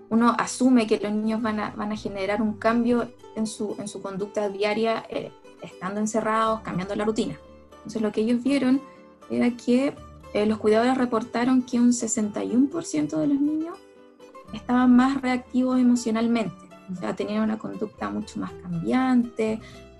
uno 0.09 0.33
asume 0.37 0.87
que 0.87 0.97
los 0.97 1.11
niños 1.11 1.41
van 1.41 1.59
a, 1.59 1.71
van 1.71 1.91
a 1.91 1.97
generar 1.97 2.41
un 2.41 2.53
cambio 2.53 3.11
en 3.35 3.45
su, 3.45 3.75
en 3.79 3.89
su 3.89 4.01
conducta 4.01 4.47
diaria 4.47 5.05
eh, 5.09 5.31
estando 5.61 5.99
encerrados, 5.99 6.61
cambiando 6.61 6.95
la 6.95 7.03
rutina. 7.03 7.37
Entonces 7.77 8.01
lo 8.01 8.13
que 8.13 8.21
ellos 8.21 8.41
vieron 8.41 8.81
era 9.29 9.51
que 9.51 9.93
eh, 10.33 10.45
los 10.45 10.57
cuidadores 10.57 10.97
reportaron 10.97 11.63
que 11.63 11.79
un 11.79 11.91
61% 11.91 13.17
de 13.17 13.27
los 13.27 13.41
niños 13.41 13.77
estaban 14.53 14.95
más 14.95 15.21
reactivos 15.21 15.79
emocionalmente, 15.79 16.55
o 16.91 16.95
sea, 16.95 17.15
tenían 17.15 17.43
una 17.43 17.59
conducta 17.59 18.09
mucho 18.09 18.39
más 18.39 18.51
cambiante, 18.63 19.59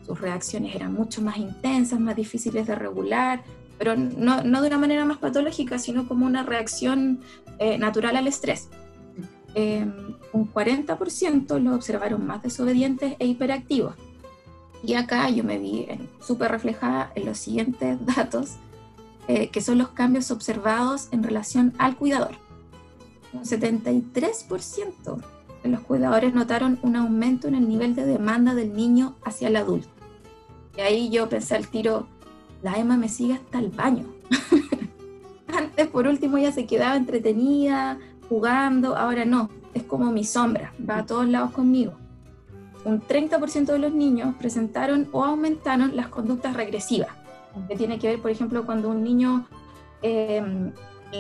sus 0.10 0.20
reacciones 0.22 0.76
eran 0.76 0.92
mucho 0.92 1.22
más 1.22 1.38
intensas, 1.38 2.00
más 2.00 2.16
difíciles 2.16 2.66
de 2.66 2.74
regular, 2.74 3.44
pero 3.78 3.96
no, 3.96 4.42
de 4.42 4.68
una 4.68 4.78
manera 4.80 5.06
más 5.06 5.20
patológica, 5.20 5.78
sino 5.78 6.08
como 6.08 6.26
una 6.26 6.42
reacción 6.42 7.20
eh, 7.60 7.78
natural 7.78 8.18
al 8.18 8.26
estrés. 8.26 8.70
Em, 9.54 10.16
un 10.34 10.52
40% 10.52 11.60
lo 11.60 11.76
observaron 11.76 12.26
más 12.26 12.42
desobedientes 12.42 13.18
e 13.20 13.28
hiperactivos. 13.28 13.94
Y 14.84 14.96
acá 14.96 15.30
yo 15.30 15.44
me 15.44 15.60
vi 15.60 15.86
súper 16.20 16.50
reflejada 16.50 17.12
en 17.14 17.28
los 17.28 17.38
siguientes 17.38 18.04
datos, 18.18 18.56
eh, 19.28 19.50
que 19.50 19.62
son 19.62 19.78
los 19.78 19.90
cambios 19.90 20.32
observados 20.32 21.08
en 21.12 21.22
relación 21.22 21.74
al 21.78 21.96
cuidador. 21.98 22.32
Un 23.32 23.44
73% 23.44 25.22
de 25.62 25.70
los 25.70 25.82
cuidadores 25.82 26.34
notaron 26.34 26.80
un 26.82 26.96
aumento 26.96 27.48
en 27.48 27.54
el 27.54 27.70
nivel 27.70 27.94
de 27.94 28.08
demanda 28.08 28.56
del 28.56 28.74
niño 28.74 29.16
hacia 29.24 29.50
el 29.50 29.56
adulto. 29.56 29.99
Ahí 30.80 31.10
yo 31.10 31.28
pensé 31.30 31.56
al 31.56 31.68
tiro, 31.68 32.08
la 32.62 32.78
Emma 32.78 32.98
me 32.98 33.10
sigue 33.10 33.34
hasta 33.34 33.60
el 33.60 33.70
baño. 33.70 34.06
Antes, 35.48 35.88
por 35.88 36.08
último, 36.08 36.38
ya 36.38 36.52
se 36.52 36.66
quedaba 36.66 36.96
entretenida, 36.96 37.98
jugando, 38.30 38.96
ahora 38.96 39.26
no, 39.26 39.50
es 39.74 39.84
como 39.84 40.12
mi 40.12 40.24
sombra, 40.24 40.74
va 40.88 41.00
a 41.00 41.06
todos 41.06 41.28
lados 41.28 41.52
conmigo. 41.52 41.94
Un 42.86 43.02
30% 43.02 43.66
de 43.66 43.80
los 43.80 43.94
niños 43.94 44.36
presentaron 44.38 45.10
o 45.12 45.26
aumentaron 45.26 45.96
las 45.96 46.08
conductas 46.08 46.56
regresivas, 46.56 47.10
que 47.68 47.76
tiene 47.76 48.00
que 48.00 48.08
ver, 48.08 48.22
por 48.22 48.32
ejemplo, 48.32 48.66
cuando 48.66 48.90
un 48.90 49.04
niño 49.04 49.48
em, 50.02 50.72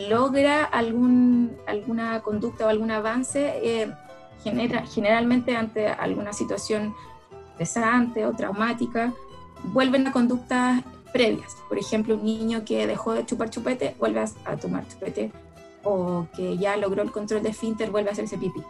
logra 0.10 0.64
algún, 0.64 1.58
alguna 1.68 2.22
conducta 2.22 2.66
o 2.66 2.70
algún 2.70 2.92
avance, 2.92 3.60
eh, 3.62 3.92
genera, 4.44 4.86
generalmente 4.86 5.56
ante 5.56 5.88
alguna 5.88 6.32
situación 6.32 6.94
estresante 7.52 8.26
o 8.26 8.32
traumática, 8.32 9.14
vuelven 9.64 10.08
a 10.08 10.12
conductas 10.12 10.84
previas. 11.12 11.58
Por 11.68 11.78
ejemplo, 11.78 12.16
un 12.16 12.24
niño 12.24 12.64
que 12.66 12.88
dejó 12.88 13.14
de 13.14 13.26
chupar 13.26 13.50
chupete 13.50 13.96
vuelve 14.00 14.24
a, 14.46 14.58
tomar 14.58 14.88
chupete 14.88 15.32
o 15.84 16.28
que 16.36 16.58
ya 16.58 16.78
logró 16.78 17.04
el 17.04 17.12
control 17.12 17.44
de 17.44 17.54
finter 17.54 17.92
vuelve 17.92 18.10
a 18.10 18.14
hacerse 18.14 18.38
pipí. 18.38 18.62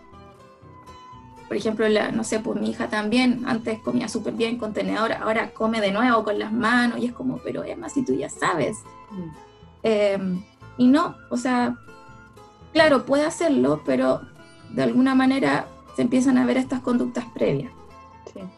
Por 1.48 1.58
ejemplo, 1.58 1.90
la, 1.90 2.12
no 2.12 2.24
sé, 2.24 2.40
pues 2.40 2.60
mi 2.60 2.70
hija 2.70 2.90
también 2.90 3.44
antes 3.48 3.80
comía 3.80 4.08
súper 4.08 4.34
bien 4.34 4.58
con 4.58 4.72
tenedor, 4.72 5.14
ahora 5.14 5.52
come 5.52 5.82
de 5.82 5.92
nuevo 5.92 6.24
con 6.24 6.38
las 6.38 6.54
manos 6.54 7.00
y 7.00 7.08
es 7.08 7.14
como, 7.14 7.40
pero 7.40 7.64
Emma, 7.64 7.90
si 7.90 8.06
tú 8.06 8.14
ya 8.14 8.30
sabes. 8.30 8.78
Mm. 9.10 10.38
Y 10.78 10.88
no, 10.88 11.16
o 11.30 11.38
sea, 11.38 11.76
claro, 12.72 13.06
puede 13.06 13.26
hacerlo, 13.26 13.82
pero 13.86 14.22
de 14.70 14.84
alguna 14.84 15.16
manera 15.16 15.68
se 15.96 16.04
empiezan 16.04 16.38
a 16.38 16.46
ver 16.46 16.58
estas 16.58 16.82
conductas 16.82 17.26
previas. 17.34 17.72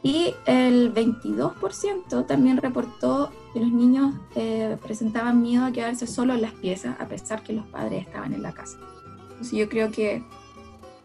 Y 0.04 0.34
el 0.46 0.94
22% 0.94 2.26
también 2.26 2.58
reportó 2.58 3.32
que 3.54 3.60
los 3.60 3.72
niños 3.72 4.16
eh, 4.36 4.78
presentaban 4.82 5.42
miedo 5.42 5.66
a 5.66 5.72
quedarse 5.72 6.08
solos 6.08 6.36
en 6.36 6.44
las 6.44 6.54
piezas 6.54 7.00
a 7.00 7.08
pesar 7.08 7.44
que 7.44 7.54
los 7.54 7.66
padres 7.68 8.08
estaban 8.08 8.34
en 8.34 8.42
la 8.42 8.54
casa. 8.54 8.78
Entonces 9.30 9.58
yo 9.58 9.70
creo 9.70 9.92
que 9.92 10.24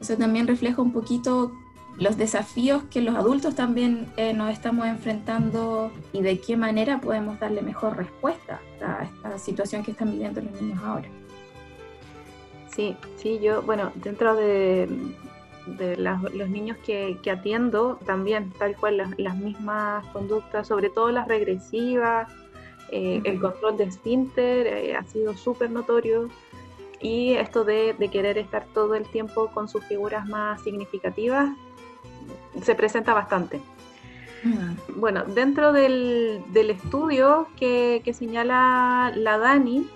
eso 0.00 0.16
también 0.16 0.46
refleja 0.46 0.82
un 0.82 0.92
poquito 0.92 1.52
los 1.98 2.16
desafíos 2.18 2.82
que 2.90 3.00
los 3.00 3.14
adultos 3.14 3.54
también 3.54 4.12
eh, 4.16 4.34
nos 4.34 4.52
estamos 4.52 4.86
enfrentando 4.86 5.90
y 6.12 6.22
de 6.22 6.40
qué 6.40 6.56
manera 6.56 7.00
podemos 7.00 7.40
darle 7.40 7.62
mejor 7.62 7.96
respuesta 7.96 8.60
a 8.82 9.04
esta 9.04 9.38
situación 9.38 9.82
que 9.82 9.92
están 9.92 10.10
viviendo 10.12 10.42
los 10.42 10.60
niños 10.60 10.78
ahora. 10.84 11.08
Sí, 12.74 12.94
sí, 13.16 13.38
yo, 13.42 13.62
bueno, 13.62 13.92
dentro 13.94 14.36
de, 14.36 14.86
de 15.66 15.96
los 15.96 16.48
niños 16.48 16.76
que, 16.84 17.18
atiendo 17.30 17.98
también, 18.06 18.52
tal 18.58 18.76
cual 18.76 19.14
las, 19.16 19.36
mismas 19.36 20.06
conductas, 20.08 20.68
sobre 20.68 20.90
todo 20.90 21.10
las 21.10 21.28
regresivas, 21.28 22.32
eh, 22.90 23.20
el 23.24 23.40
control 23.40 23.76
de 23.76 23.84
esfínter 23.84 24.66
eh, 24.66 24.96
ha 24.96 25.04
sido 25.04 25.34
súper 25.34 25.70
notorio. 25.70 26.28
Y 27.00 27.34
esto 27.34 27.64
de, 27.64 27.94
querer 28.10 28.38
estar 28.38 28.64
todo 28.72 28.94
el 28.94 29.04
tiempo 29.08 29.48
con 29.48 29.68
sus 29.68 29.84
figuras 29.84 30.26
más 30.26 30.62
significativas 30.62 31.50
se 32.62 32.74
presenta 32.74 33.12
bastante. 33.12 33.60
Bueno, 34.94 35.24
dentro 35.24 35.72
del, 35.72 36.42
estudio 36.54 37.48
que, 37.56 38.00
que, 38.04 38.14
señala 38.14 39.12
la 39.14 39.38
Dani, 39.38 39.88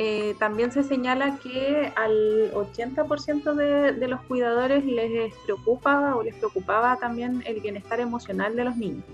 eh, 0.00 0.36
también 0.38 0.70
se 0.70 0.84
señala 0.84 1.38
que 1.38 1.92
al 1.96 2.52
80% 2.52 3.54
de, 3.54 3.92
de, 3.94 4.06
los 4.06 4.20
cuidadores 4.20 4.84
les 4.84 5.34
preocupa 5.38 6.14
o 6.14 6.22
les 6.22 6.36
preocupaba 6.36 6.96
también 6.98 7.42
el 7.44 7.58
bienestar 7.58 7.98
emocional 7.98 8.54
de 8.54 8.62
los 8.62 8.76
niños. 8.76 9.04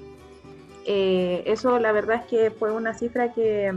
Eh, 0.84 1.42
eso 1.46 1.78
la 1.78 1.90
verdad 1.92 2.16
es 2.16 2.26
que 2.26 2.50
fue 2.50 2.70
una 2.70 2.92
cifra 2.92 3.32
que, 3.32 3.72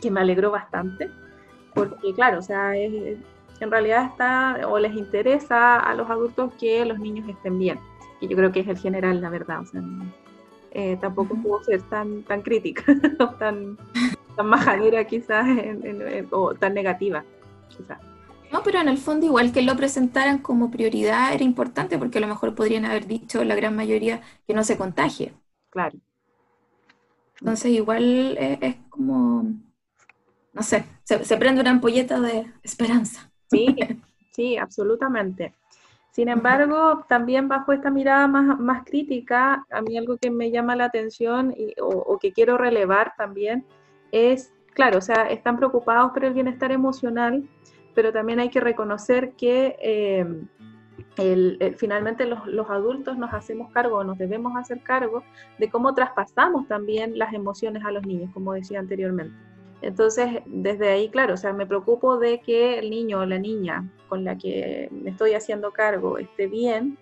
que 0.00 0.10
me 0.10 0.20
alegró 0.20 0.50
bastante, 0.50 1.10
porque 1.74 2.14
claro, 2.14 2.38
o 2.38 2.42
sea, 2.42 2.74
en 2.74 3.70
realidad 3.70 4.06
está 4.06 4.66
o 4.68 4.78
les 4.78 4.94
interesa 4.94 5.78
a 5.78 5.94
los 5.94 6.08
adultos 6.08 6.50
que 6.58 6.82
los 6.86 6.98
niños 6.98 7.28
estén 7.28 7.58
bien, 7.58 7.78
y 8.22 8.28
yo 8.28 8.38
creo 8.38 8.52
que 8.52 8.60
es 8.60 8.68
el 8.68 8.78
general, 8.78 9.20
la 9.20 9.28
verdad, 9.28 9.60
o 9.60 9.66
sea, 9.66 9.82
eh, 10.70 10.96
tampoco 10.98 11.34
pudo 11.34 11.62
ser 11.62 11.82
tan, 11.82 12.22
tan 12.22 12.40
crítica 12.40 12.84
o 13.20 13.28
tan, 13.34 13.76
tan 14.36 14.46
majadera 14.46 15.04
quizás 15.04 15.46
o 16.30 16.54
tan 16.54 16.74
negativa 16.74 17.24
quizás. 17.68 17.98
No, 18.52 18.62
pero 18.62 18.80
en 18.80 18.88
el 18.88 18.98
fondo 18.98 19.26
igual 19.26 19.52
que 19.52 19.62
lo 19.62 19.76
presentaran 19.76 20.38
como 20.38 20.70
prioridad 20.70 21.34
era 21.34 21.42
importante 21.42 21.98
porque 21.98 22.18
a 22.18 22.20
lo 22.20 22.28
mejor 22.28 22.54
podrían 22.54 22.84
haber 22.84 23.06
dicho 23.06 23.42
la 23.44 23.56
gran 23.56 23.74
mayoría 23.74 24.22
que 24.46 24.54
no 24.54 24.62
se 24.62 24.76
contagie. 24.76 25.32
Claro. 25.70 25.98
Entonces 27.40 27.72
igual 27.72 28.36
es, 28.38 28.76
como, 28.88 29.44
no 30.52 30.62
sé, 30.62 30.86
se, 31.04 31.24
se, 31.24 31.36
prende 31.36 31.60
una 31.60 31.70
ampolleta 31.70 32.20
de 32.20 32.46
esperanza. 32.62 33.30
Sí, 33.50 33.76
sí, 34.32 34.56
absolutamente. 34.56 35.52
Sin 36.12 36.30
embargo, 36.30 37.04
también 37.08 37.46
bajo 37.46 37.72
esta 37.72 37.90
mirada 37.90 38.26
más, 38.26 38.58
más 38.58 38.84
crítica, 38.84 39.66
a 39.70 39.82
mí 39.82 39.98
algo 39.98 40.16
que 40.16 40.30
me 40.30 40.50
llama 40.50 40.74
la 40.76 40.86
atención 40.86 41.52
y, 41.54 41.74
o 41.78 42.18
que 42.18 42.32
quiero 42.32 42.56
relevar 42.56 43.12
también 43.18 43.66
es, 44.16 44.52
claro, 44.74 44.98
o 44.98 45.00
sea, 45.00 45.28
están 45.30 45.56
preocupados 45.56 46.12
por 46.12 46.24
el 46.24 46.34
bienestar 46.34 46.72
emocional, 46.72 47.48
pero 47.94 48.12
también 48.12 48.40
hay 48.40 48.50
que 48.50 48.60
reconocer 48.60 49.32
que 49.32 49.76
eh, 49.80 51.74
finalmente 51.76 52.26
los, 52.26 52.46
los, 52.46 52.68
adultos 52.68 53.16
nos 53.16 53.32
hacemos 53.32 53.72
cargo, 53.72 54.04
nos 54.04 54.18
debemos 54.18 54.54
hacer 54.56 54.82
cargo 54.82 55.22
de 55.58 55.70
cómo 55.70 55.94
traspasamos 55.94 56.68
también 56.68 57.18
las 57.18 57.32
emociones 57.32 57.84
a 57.84 57.90
los 57.90 58.06
niños, 58.06 58.30
como 58.32 58.52
decía 58.52 58.80
anteriormente. 58.80 59.34
Entonces, 59.82 60.42
desde 60.46 60.88
ahí, 60.88 61.08
claro, 61.10 61.34
o 61.34 61.36
sea, 61.36 61.52
me 61.52 61.66
preocupo 61.66 62.18
de 62.18 62.40
que 62.40 62.78
el 62.78 62.90
niño 62.90 63.20
o 63.20 63.26
la 63.26 63.38
niña 63.38 63.88
con 64.08 64.24
la 64.24 64.36
que 64.36 64.88
me 64.90 65.10
estoy 65.10 65.34
haciendo 65.34 65.72
cargo 65.72 66.18
esté 66.18 66.46
bien, 66.46 66.98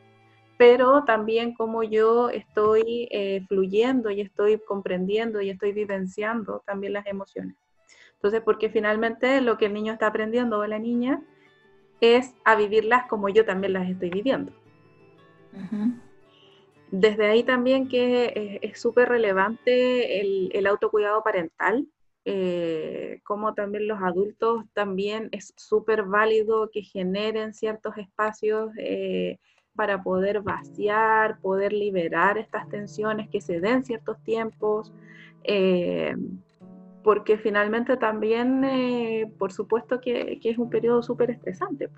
pero 0.56 1.04
también 1.04 1.54
como 1.54 1.82
yo 1.82 2.30
estoy 2.30 3.08
eh, 3.10 3.44
fluyendo 3.48 4.10
y 4.10 4.20
estoy 4.20 4.58
comprendiendo 4.58 5.40
y 5.40 5.50
estoy 5.50 5.72
vivenciando 5.72 6.62
también 6.64 6.92
las 6.92 7.06
emociones. 7.06 7.56
Entonces, 8.14 8.40
porque 8.42 8.70
finalmente 8.70 9.40
lo 9.40 9.58
que 9.58 9.66
el 9.66 9.74
niño 9.74 9.92
está 9.92 10.06
aprendiendo 10.06 10.58
o 10.58 10.66
la 10.66 10.78
niña 10.78 11.20
es 12.00 12.34
a 12.44 12.54
vivirlas 12.54 13.06
como 13.08 13.28
yo 13.28 13.44
también 13.44 13.72
las 13.72 13.88
estoy 13.88 14.10
viviendo. 14.10 14.52
Desde 16.90 17.26
ahí 17.26 17.42
también 17.42 17.88
que 17.88 18.60
es 18.62 18.80
súper 18.80 19.08
relevante 19.08 20.20
el, 20.20 20.66
autocuidado 20.66 21.22
parental, 21.22 21.86
eh, 22.24 23.20
como 23.24 23.54
también 23.54 23.86
los 23.86 24.00
adultos 24.00 24.64
también 24.72 25.28
es 25.32 25.52
súper 25.56 26.04
válido 26.04 26.70
que 26.72 26.82
generen 26.82 27.52
ciertos 27.52 27.98
espacios 27.98 28.70
eh, 28.78 29.38
para 29.74 30.02
poder 30.02 30.40
vaciar, 30.40 31.38
poder 31.40 31.72
liberar 31.72 32.38
estas 32.38 32.68
tensiones 32.68 33.28
que 33.28 33.40
se 33.40 33.60
den 33.60 33.84
ciertos 33.84 34.18
tiempos, 34.22 34.92
eh, 35.42 36.14
porque 37.02 37.36
finalmente 37.36 37.96
también, 37.96 38.64
eh, 38.64 39.30
por 39.38 39.52
supuesto 39.52 40.00
que, 40.00 40.40
es 40.42 40.58
un 40.58 40.70
periodo 40.70 41.02
súper 41.02 41.30
estresante. 41.30 41.90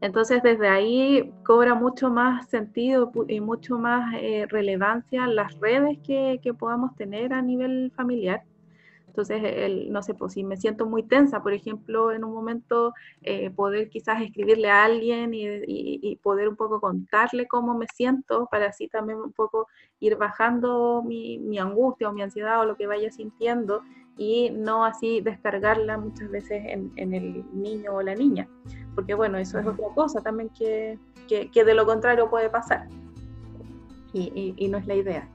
Entonces 0.00 0.42
desde 0.42 0.68
ahí 0.68 1.30
cobra 1.44 1.74
mucho 1.74 2.08
más 2.08 2.48
sentido 2.48 3.12
y 3.28 3.40
mucho 3.40 3.78
más 3.78 4.14
eh, 4.18 4.46
relevancia 4.48 5.26
las 5.26 5.60
redes 5.60 5.98
que, 5.98 6.40
que, 6.42 6.54
podamos 6.54 6.96
tener 6.96 7.34
a 7.34 7.42
nivel 7.42 7.92
familiar, 7.94 8.42
Entonces, 9.10 9.90
no 9.90 10.02
sé, 10.04 10.14
pues 10.14 10.34
si 10.34 10.44
me 10.44 10.56
siento 10.56 10.86
muy 10.86 11.02
tensa, 11.02 11.42
por 11.42 11.52
ejemplo, 11.52 12.12
en 12.12 12.22
un 12.24 12.32
momento, 12.32 12.94
eh, 13.22 13.50
poder 13.50 13.88
quizás 13.90 14.22
escribirle 14.22 14.70
a 14.70 14.84
alguien 14.84 15.32
y, 15.34 16.16
poder 16.22 16.48
un 16.48 16.54
poco 16.54 16.80
contarle 16.80 17.48
cómo 17.48 17.76
me 17.76 17.86
siento, 17.92 18.46
para 18.50 18.66
así 18.66 18.86
también 18.86 19.18
un 19.18 19.32
poco 19.32 19.66
ir 19.98 20.16
bajando 20.16 21.02
mi, 21.04 21.58
angustia 21.58 22.08
o 22.08 22.12
mi 22.12 22.22
ansiedad 22.22 22.60
o 22.60 22.64
lo 22.64 22.76
que 22.76 22.86
vaya 22.86 23.10
sintiendo 23.10 23.82
y 24.16 24.50
no 24.50 24.84
así 24.84 25.20
descargarla 25.20 25.98
muchas 25.98 26.30
veces 26.30 26.62
en, 26.66 27.14
el 27.14 27.44
niño 27.52 27.94
o 27.94 28.02
la 28.02 28.14
niña, 28.14 28.48
porque 28.94 29.14
bueno, 29.14 29.38
eso 29.38 29.58
es 29.58 29.66
otra 29.66 29.88
cosa 29.94 30.20
también 30.20 30.50
que, 30.50 30.98
que, 31.28 31.64
de 31.64 31.74
lo 31.74 31.84
contrario 31.84 32.30
puede 32.30 32.48
pasar 32.48 32.86
y 34.12 34.68
no 34.68 34.78
es 34.78 34.86
la 34.86 34.94
idea. 34.94 35.28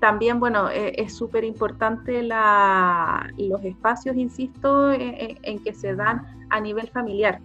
También, 0.00 0.40
bueno, 0.40 0.70
eh, 0.70 0.94
es 0.96 1.14
súper 1.14 1.44
importante 1.44 2.22
los 2.22 3.64
espacios, 3.64 4.16
insisto, 4.16 4.90
en, 4.92 5.58
que 5.62 5.74
se 5.74 5.94
dan 5.94 6.22
a 6.48 6.58
nivel 6.58 6.88
familiar. 6.88 7.40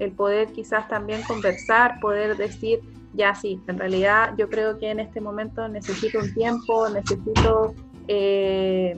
El 0.00 0.10
poder 0.10 0.52
quizás 0.52 0.88
también 0.88 1.22
conversar, 1.22 2.00
poder 2.00 2.36
decir, 2.36 2.80
ya 3.14 3.36
sí, 3.36 3.60
en 3.68 3.78
realidad 3.78 4.34
yo 4.36 4.50
creo 4.50 4.78
que 4.78 4.90
en 4.90 4.98
este 4.98 5.20
momento 5.20 5.68
necesito 5.68 6.18
un 6.18 6.34
tiempo, 6.34 6.88
necesito 6.88 7.72
eh, 8.08 8.96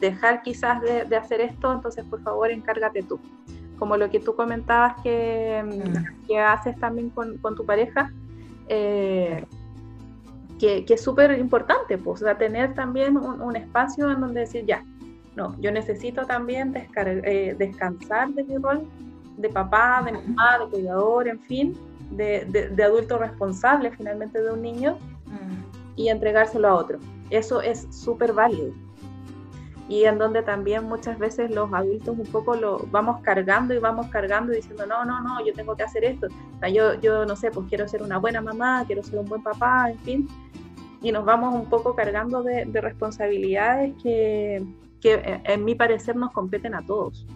dejar 0.00 0.42
quizás 0.42 0.80
de, 0.80 1.14
hacer 1.14 1.42
esto, 1.42 1.72
entonces 1.72 2.06
por 2.06 2.22
favor 2.22 2.50
encárgate 2.50 3.02
tú. 3.02 3.20
Como 3.78 3.98
lo 3.98 4.10
que 4.10 4.18
tú 4.18 4.34
comentabas 4.34 4.94
que, 5.02 5.62
que 6.26 6.38
haces 6.38 6.78
también 6.78 7.10
con, 7.10 7.36
con 7.38 7.54
tu 7.54 7.66
pareja, 7.66 8.10
eh, 8.68 9.44
que, 10.60 10.84
es 10.86 11.02
súper 11.02 11.36
importante, 11.38 11.96
pues, 11.96 12.22
o 12.22 12.36
tener 12.36 12.74
también 12.74 13.16
un, 13.16 13.56
espacio 13.56 14.10
en 14.10 14.20
donde 14.20 14.40
decir, 14.40 14.66
ya, 14.66 14.84
no, 15.34 15.56
yo 15.58 15.72
necesito 15.72 16.26
también 16.26 16.74
eh, 16.76 17.54
descansar 17.58 18.28
de 18.30 18.44
mi 18.44 18.58
rol 18.58 18.86
de 19.38 19.48
papá, 19.48 20.02
de 20.04 20.12
mamá, 20.12 20.58
de 20.58 20.70
cuidador, 20.70 21.28
en 21.28 21.40
fin, 21.40 21.74
de, 22.10 22.44
de, 22.74 22.84
adulto 22.84 23.16
responsable 23.16 23.90
finalmente 23.90 24.42
de 24.42 24.50
un 24.50 24.60
niño 24.60 24.98
mm. 25.26 25.96
y 25.96 26.08
entregárselo 26.10 26.68
a 26.68 26.74
otro. 26.74 26.98
Eso 27.30 27.62
es 27.62 27.86
súper 27.90 28.34
válido. 28.34 28.74
Y 29.90 30.04
en 30.04 30.16
donde 30.16 30.42
también 30.42 30.84
muchas 30.84 31.18
veces 31.18 31.50
los 31.50 31.70
adultos 31.74 32.16
un 32.16 32.26
poco 32.26 32.54
lo 32.54 32.86
vamos 32.90 33.20
cargando 33.20 33.74
y 33.74 33.78
vamos 33.78 34.06
cargando 34.06 34.52
diciendo, 34.52 34.86
no, 34.86 35.04
no, 35.04 35.20
no, 35.20 35.44
yo 35.44 35.52
tengo 35.52 35.76
que 35.76 35.82
hacer 35.82 36.04
esto. 36.04 36.28
Yo, 36.72 36.94
yo 37.00 37.26
no 37.26 37.36
sé, 37.36 37.50
pues 37.50 37.66
quiero 37.68 37.86
ser 37.86 38.02
una 38.02 38.16
buena 38.16 38.40
mamá, 38.40 38.84
quiero 38.86 39.02
ser 39.02 39.18
un 39.18 39.26
buen 39.26 39.42
papá, 39.42 39.90
en 39.90 39.98
fin 39.98 40.28
y 41.02 41.12
nos 41.12 41.24
vamos 41.24 41.54
un 41.54 41.66
poco 41.66 41.94
cargando 41.94 42.42
de, 42.42 42.64
responsabilidades 42.80 43.94
que, 44.02 44.64
que, 45.00 45.40
en 45.44 45.64
mi 45.64 45.74
parecer 45.74 46.16
nos 46.16 46.32
competen 46.32 46.74
a 46.74 46.82
todos. 46.82 47.26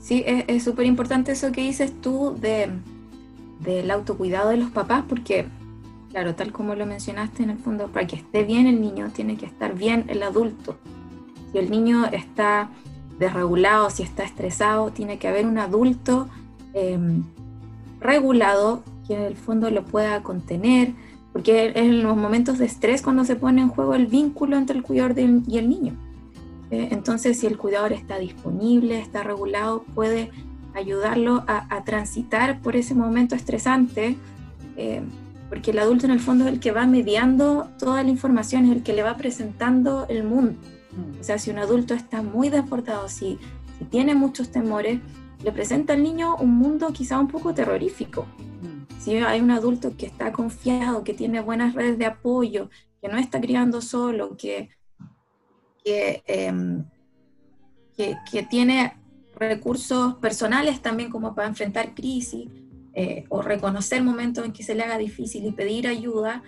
Sí, 0.00 0.24
es 0.26 0.64
súper 0.64 0.86
importante 0.86 1.32
eso 1.32 1.52
que 1.52 1.62
dices 1.62 2.00
tú 2.00 2.36
de, 2.40 2.70
del 3.60 3.90
autocuidado 3.90 4.50
de 4.50 4.56
los 4.56 4.70
papás, 4.70 5.04
porque, 5.08 5.46
claro, 6.10 6.34
tal 6.34 6.52
como 6.52 6.74
lo 6.74 6.86
mencionaste 6.86 7.42
en 7.42 7.50
el 7.50 7.58
fondo, 7.58 7.88
para 7.88 8.06
que 8.06 8.16
esté 8.16 8.44
bien 8.44 8.66
el 8.66 8.80
niño, 8.80 9.10
tiene 9.14 9.36
que 9.36 9.46
estar 9.46 9.74
bien 9.74 10.04
el 10.08 10.22
adulto. 10.22 10.76
Si 11.52 11.58
el 11.58 11.70
niño 11.70 12.06
está 12.06 12.70
desregulado, 13.18 13.90
si 13.90 14.02
está 14.02 14.24
estresado, 14.24 14.90
tiene 14.90 15.18
que 15.18 15.28
haber 15.28 15.46
un 15.46 15.58
adulto 15.58 16.28
em, 16.74 17.22
regulado 18.00 18.82
que 19.06 19.14
en 19.14 19.22
el 19.22 19.36
fondo 19.36 19.70
lo 19.70 19.84
pueda 19.84 20.22
contener, 20.22 20.94
porque 21.32 21.72
en 21.74 22.02
los 22.02 22.16
momentos 22.16 22.58
de 22.58 22.66
estrés 22.66 23.02
cuando 23.02 23.24
se 23.24 23.36
pone 23.36 23.60
en 23.60 23.68
juego 23.68 23.94
el 23.94 24.06
vínculo 24.06 24.56
entre 24.56 24.76
el 24.76 24.82
cuidador 24.82 25.14
y 25.18 25.58
el 25.58 25.68
niño. 25.68 25.96
Entonces, 26.70 27.40
si 27.40 27.48
el 27.48 27.58
cuidador 27.58 27.92
está 27.92 28.18
disponible, 28.18 29.00
está 29.00 29.24
regulado, 29.24 29.82
puede 29.94 30.30
ayudarlo 30.74 31.42
a, 31.48 31.82
transitar 31.84 32.60
por 32.60 32.76
ese 32.76 32.94
momento 32.94 33.34
estresante, 33.34 34.16
eh, 34.76 35.02
porque 35.50 35.72
el 35.72 35.80
adulto 35.80 36.06
en 36.06 36.12
el 36.12 36.20
fondo 36.20 36.46
es 36.46 36.52
el 36.52 36.60
que 36.60 36.70
va 36.70 36.86
mediando 36.86 37.68
toda 37.76 38.04
la 38.04 38.08
información, 38.08 38.66
es 38.66 38.70
el 38.70 38.82
que 38.84 38.92
le 38.92 39.02
va 39.02 39.16
presentando 39.16 40.06
el 40.08 40.22
mundo. 40.22 40.56
O 41.20 41.24
sea, 41.24 41.38
si 41.38 41.50
un 41.50 41.58
adulto 41.58 41.92
está 41.92 42.22
muy 42.22 42.50
desbordado, 42.50 43.08
si, 43.08 43.36
si 43.76 43.84
tiene 43.86 44.14
muchos 44.14 44.52
temores, 44.52 45.00
le 45.42 45.50
presenta 45.50 45.94
al 45.94 46.04
niño 46.04 46.36
un 46.36 46.54
mundo 46.54 46.92
quizá 46.92 47.18
un 47.18 47.26
poco 47.26 47.52
terrorífico. 47.52 48.26
Si 49.00 49.16
hay 49.16 49.40
un 49.40 49.50
adulto 49.50 49.96
que 49.96 50.06
está 50.06 50.30
confiado, 50.30 51.02
que 51.02 51.14
tiene 51.14 51.40
buenas 51.40 51.74
redes 51.74 51.98
de 51.98 52.06
apoyo, 52.06 52.70
que 53.02 53.08
no 53.08 53.18
está 53.18 53.40
criando 53.40 53.80
solo, 53.80 54.36
que, 54.36 54.68
que, 55.82 56.22
em, 56.26 56.84
que, 57.96 58.42
tiene 58.48 58.96
recursos 59.34 60.14
personales 60.16 60.80
también 60.80 61.10
como 61.10 61.34
para 61.34 61.48
enfrentar 61.48 61.94
crisis 61.94 62.48
eh, 63.02 63.24
o 63.30 63.40
reconocer 63.40 64.02
momentos 64.02 64.44
en 64.44 64.52
que 64.52 64.62
se 64.62 64.74
le 64.74 64.82
haga 64.82 64.98
difícil 64.98 65.46
y 65.46 65.52
pedir 65.52 65.88
ayuda, 65.88 66.42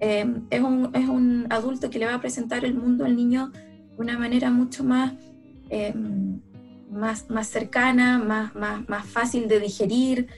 em, 0.00 0.46
es, 0.48 0.62
un, 0.62 0.90
es, 0.94 1.06
un, 1.06 1.46
adulto 1.50 1.90
que 1.90 1.98
le 1.98 2.06
va 2.06 2.14
a 2.14 2.20
presentar 2.20 2.64
el 2.64 2.74
mundo 2.74 3.04
al 3.04 3.14
niño 3.14 3.50
de 3.50 3.96
una 3.98 4.18
manera 4.18 4.50
mucho 4.50 4.84
más, 4.84 5.12
em, 5.68 6.40
más, 6.90 7.28
más 7.28 7.48
cercana, 7.48 8.18
más, 8.18 8.54
más, 8.54 8.88
más, 8.88 9.04
fácil 9.04 9.48
de 9.48 9.60
digerir, 9.60 10.28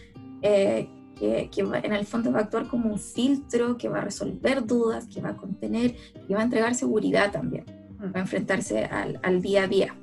eh, 0.42 0.88
que, 1.16 1.48
en 1.84 1.92
el 1.92 2.04
fondo 2.04 2.32
va 2.32 2.40
a 2.40 2.42
actuar 2.42 2.66
como 2.66 2.90
un 2.90 2.98
filtro, 2.98 3.76
que 3.76 3.88
va 3.88 3.98
a 3.98 4.00
resolver 4.00 4.66
dudas, 4.66 5.06
que 5.06 5.20
va 5.20 5.30
a 5.30 5.36
contener 5.36 5.94
y 6.28 6.34
va 6.34 6.40
a 6.40 6.44
entregar 6.44 6.74
seguridad 6.74 7.30
también, 7.30 7.64
va 8.02 8.18
a 8.18 8.22
enfrentarse 8.22 8.86
al, 8.86 9.20
al 9.22 9.40
día 9.40 9.64
a 9.64 9.68
día. 9.68 9.94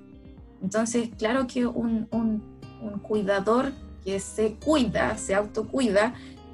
Entonces, 0.62 1.10
claro 1.18 1.46
que 1.46 1.66
un, 1.66 2.08
un, 2.12 2.56
cuidador 3.02 3.74
que 4.08 4.22
se 4.22 4.54
cuida, 4.54 5.18
se 5.18 5.36
autocuida, 5.36 6.14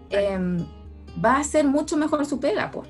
em, 0.10 0.58
va 1.24 1.36
a 1.36 1.40
hacer 1.42 1.68
mucho 1.68 1.96
mejor 1.98 2.26
su 2.26 2.40
pega, 2.40 2.72
pues. 2.72 2.90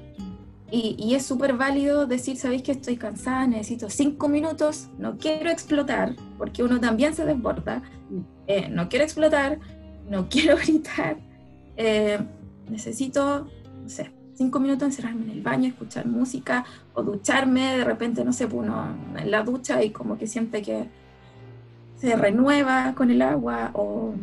Y, 0.71 0.95
y, 0.97 1.15
es 1.15 1.25
súper 1.25 1.57
válido 1.57 2.07
decir, 2.07 2.37
sabéis 2.37 2.63
que 2.63 2.71
estoy 2.71 2.95
cansada, 2.95 3.45
necesito 3.45 3.89
cinco 3.89 4.29
minutos, 4.29 4.87
no 4.97 5.17
quiero 5.17 5.49
explotar, 5.49 6.15
porque 6.37 6.63
uno 6.63 6.79
también 6.79 7.13
se 7.13 7.25
desborda, 7.25 7.83
eh, 8.47 8.69
no 8.69 8.87
quiero 8.87 9.03
explotar, 9.03 9.59
no 10.09 10.29
quiero 10.33 10.55
gritar, 10.55 11.17
eh, 11.75 12.19
necesito, 12.69 13.49
no 13.81 13.89
sé, 13.89 14.13
cinco 14.33 14.61
minutos 14.61 14.83
encerrarme 14.83 15.25
en 15.25 15.31
el 15.31 15.41
baño, 15.41 15.67
escuchar 15.67 16.05
música 16.05 16.63
o 16.93 17.03
ducharme, 17.03 17.79
de 17.79 17.83
repente, 17.83 18.23
no 18.23 18.31
sé, 18.31 18.47
pues 18.47 18.65
uno 18.65 18.95
en 19.17 19.29
la 19.29 19.43
ducha 19.43 19.83
y 19.83 19.89
como 19.89 20.17
que 20.17 20.25
siente 20.25 20.61
que 20.61 20.87
se 21.97 22.15
renueva 22.15 22.95
con 22.95 23.11
el 23.11 23.21
agua 23.21 23.71
o, 23.73 24.13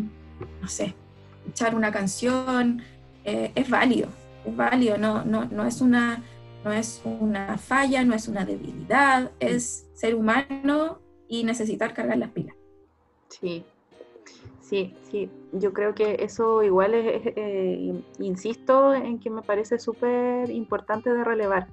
no 0.61 0.69
sé, 0.69 0.95
escuchar 1.41 1.75
una 1.75 1.93
canción, 1.93 2.83
eh, 3.25 3.53
es 3.55 3.69
válido, 3.69 4.09
es 4.45 4.57
válido, 4.57 4.99
no, 4.99 5.25
no, 5.25 5.45
no, 5.47 5.65
es 5.65 5.81
una, 5.81 6.23
no 6.65 6.73
es 6.73 7.01
una 7.05 7.59
falla, 7.59 8.05
no 8.05 8.15
es 8.15 8.29
una 8.29 8.45
debilidad, 8.45 9.31
es 9.41 9.87
ser 9.95 10.15
humano 10.15 10.99
y 11.29 11.45
necesitar 11.45 11.95
cargar 11.95 12.19
las 12.19 12.31
pilas. 12.31 12.57
Sí, 13.29 13.65
Sí, 14.71 14.95
sí, 15.11 15.29
yo 15.53 15.73
creo 15.73 15.97
que 15.97 16.19
eso 16.21 16.63
igual 16.63 16.95
es, 16.95 17.23
eh, 17.35 17.93
insisto 18.21 18.95
en 18.95 19.19
que 19.19 19.29
me 19.29 19.43
parece 19.43 19.81
súper 19.81 20.49
importante 20.49 21.13
de 21.13 21.25
relevar, 21.25 21.67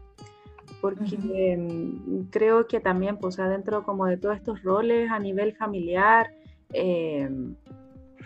porque 0.82 1.56
mm, 1.56 2.30
creo 2.32 2.66
que 2.66 2.80
también, 2.80 3.18
pues 3.18 3.38
adentro 3.38 3.84
como 3.84 4.08
de 4.08 4.18
todos 4.18 4.38
estos 4.38 4.64
roles 4.64 5.12
a 5.12 5.20
nivel 5.20 5.56
familiar 5.56 6.32
eh, 6.74 7.30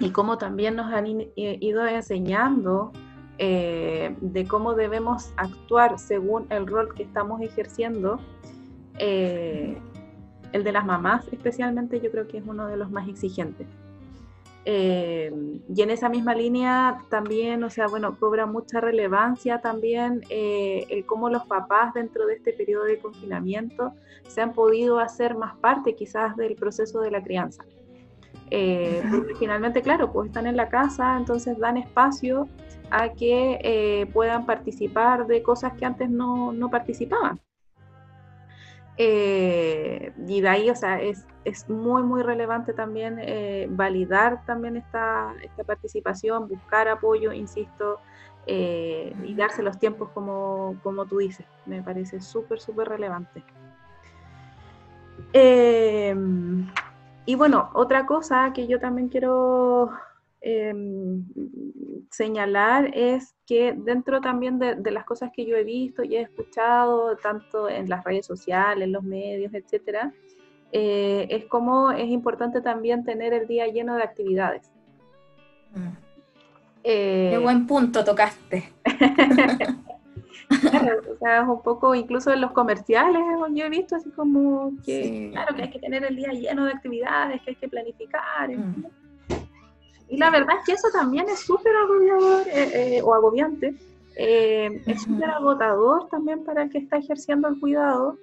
y 0.02 0.10
cómo 0.12 0.38
también 0.38 0.76
nos 0.76 0.92
han 0.92 1.06
ido 1.36 1.88
enseñando 1.88 2.92
eh, 3.38 4.16
de 4.20 4.48
cómo 4.48 4.74
debemos 4.74 5.32
actuar 5.38 5.98
según 6.00 6.48
el 6.50 6.68
rol 6.68 6.94
que 6.94 7.04
estamos 7.04 7.42
ejerciendo, 7.42 8.20
el 9.00 10.64
de 10.64 10.72
las 10.72 10.86
mamás 10.86 11.26
especialmente 11.32 12.02
yo 12.02 12.12
creo 12.12 12.28
que 12.28 12.38
es 12.38 12.44
uno 12.46 12.68
de 12.68 12.78
los 12.78 12.92
más 12.92 13.08
exigentes. 13.08 13.68
Eh, 14.64 15.32
y 15.76 15.82
en 15.82 15.90
esa 15.90 16.08
misma 16.08 16.36
línea 16.36 17.00
también, 17.10 17.64
o 17.64 17.70
sea, 17.70 17.88
bueno, 17.88 18.18
cobra 18.20 18.46
mucha 18.46 18.80
relevancia 18.80 19.60
también 19.60 20.22
eh, 20.30 20.86
el 20.90 21.06
cómo 21.06 21.30
los 21.30 21.48
papás 21.48 21.96
dentro 21.96 22.28
de 22.28 22.36
este 22.36 22.54
periodo 22.54 22.84
de 22.84 23.00
confinamiento 23.00 23.94
se 24.28 24.42
han 24.42 24.54
podido 24.54 25.00
hacer 25.00 25.36
más 25.36 25.56
parte 25.58 25.96
quizás 25.96 26.36
del 26.38 26.56
proceso 26.56 27.02
de 27.02 27.10
la 27.10 27.24
crianza. 27.24 27.64
Eh, 28.52 29.02
porque 29.10 29.34
finalmente, 29.36 29.82
claro, 29.82 30.12
pues 30.12 30.28
están 30.28 30.46
en 30.46 30.58
la 30.58 30.70
casa, 30.70 31.16
entonces 31.18 31.58
dan 31.58 31.78
espacio 31.78 32.48
a 32.90 33.10
que 33.10 34.08
puedan 34.14 34.46
participar 34.46 35.26
de 35.26 35.42
cosas 35.42 35.74
que 35.74 35.86
antes 35.86 36.10
no, 36.10 36.52
no 36.52 36.70
participaban. 36.70 37.40
Eh, 38.98 40.12
y 40.28 40.42
de 40.42 40.48
ahí, 40.48 40.70
o 40.70 40.76
sea, 40.76 41.02
es, 41.02 41.26
es 41.44 41.68
muy, 41.70 42.04
muy 42.04 42.22
relevante 42.22 42.72
también 42.72 43.18
eh, 43.20 43.68
validar 43.70 44.46
también 44.46 44.78
esta, 44.78 45.34
esta, 45.42 45.64
participación, 45.64 46.48
buscar 46.48 46.88
apoyo, 46.88 47.32
insisto, 47.34 48.00
eh, 48.46 49.16
y 49.24 49.34
darse 49.34 49.64
los 49.64 49.80
tiempos 49.80 50.10
como, 50.10 50.76
como 50.84 51.06
tú 51.06 51.18
dices. 51.18 51.46
Me 51.66 51.82
parece 51.82 52.22
súper, 52.22 52.60
súper 52.60 52.90
relevante. 52.90 53.44
Y 57.26 57.36
bueno, 57.36 57.70
otra 57.74 58.06
cosa 58.06 58.52
que 58.54 58.68
yo 58.68 58.80
también 58.80 59.10
quiero 59.10 59.92
Em, 60.44 61.24
señalar 62.10 62.90
es 62.96 63.36
que 63.46 63.76
dentro 63.78 64.22
también 64.22 64.58
de, 64.58 64.92
las 64.92 65.06
cosas 65.06 65.30
que 65.32 65.46
yo 65.46 65.56
he 65.56 65.64
visto 65.64 66.04
y 66.04 66.16
he 66.16 66.22
escuchado, 66.22 67.16
tanto 67.18 67.70
en 67.70 67.88
las 67.88 68.04
redes 68.04 68.26
sociales, 68.26 68.86
en 68.86 68.92
los 68.92 69.04
medios, 69.04 69.54
etcétera, 69.54 70.12
eh, 70.72 71.28
es 71.30 71.46
como 71.46 71.92
es 71.92 72.10
importante 72.10 72.60
también 72.60 73.06
tener 73.06 73.34
el 73.34 73.48
día 73.48 73.68
lleno 73.68 73.96
de 73.96 74.04
actividades. 74.04 74.72
Mm. 75.76 75.96
Eh, 76.84 77.30
Qué 77.34 77.38
buen 77.38 77.68
punto 77.68 78.04
tocaste. 78.04 78.74
claro, 80.60 81.02
o 81.14 81.18
sea, 81.18 81.42
es 81.42 81.48
un 81.48 81.62
poco, 81.62 81.96
incluso 81.96 82.32
en 82.34 82.42
los 82.42 82.52
comerciales 82.52 83.22
yo 83.54 83.66
he 83.66 83.70
visto 83.70 83.96
así 83.96 84.10
como 84.12 84.74
que, 84.86 85.30
claro, 85.32 85.56
que 85.56 85.64
hay 85.64 85.70
que 85.70 85.80
tener 85.80 86.04
el 86.04 86.16
día 86.16 86.32
lleno 86.32 86.66
de 86.66 86.72
actividades, 86.72 87.42
que 87.42 87.52
hay 87.52 87.56
que 87.56 87.70
planificar. 87.70 88.50
Mm. 88.50 88.86
Y 90.10 90.18
la 90.18 90.30
verdad 90.30 90.58
es 90.60 90.66
que 90.66 90.74
eso 90.74 90.90
también 90.92 91.30
es 91.30 91.40
súper 91.40 91.74
agobiador 91.76 92.48
eh, 92.48 92.98
eh, 92.98 93.02
o 93.02 93.14
agobiante. 93.14 93.76
Eh, 94.18 94.82
es 94.86 95.04
súper 95.04 95.30
agotador 95.30 96.10
también 96.10 96.44
para 96.44 96.64
el 96.64 96.70
que 96.70 96.80
está 96.80 96.98
ejerciendo 96.98 97.48
el 97.48 97.60
cuidado, 97.60 98.18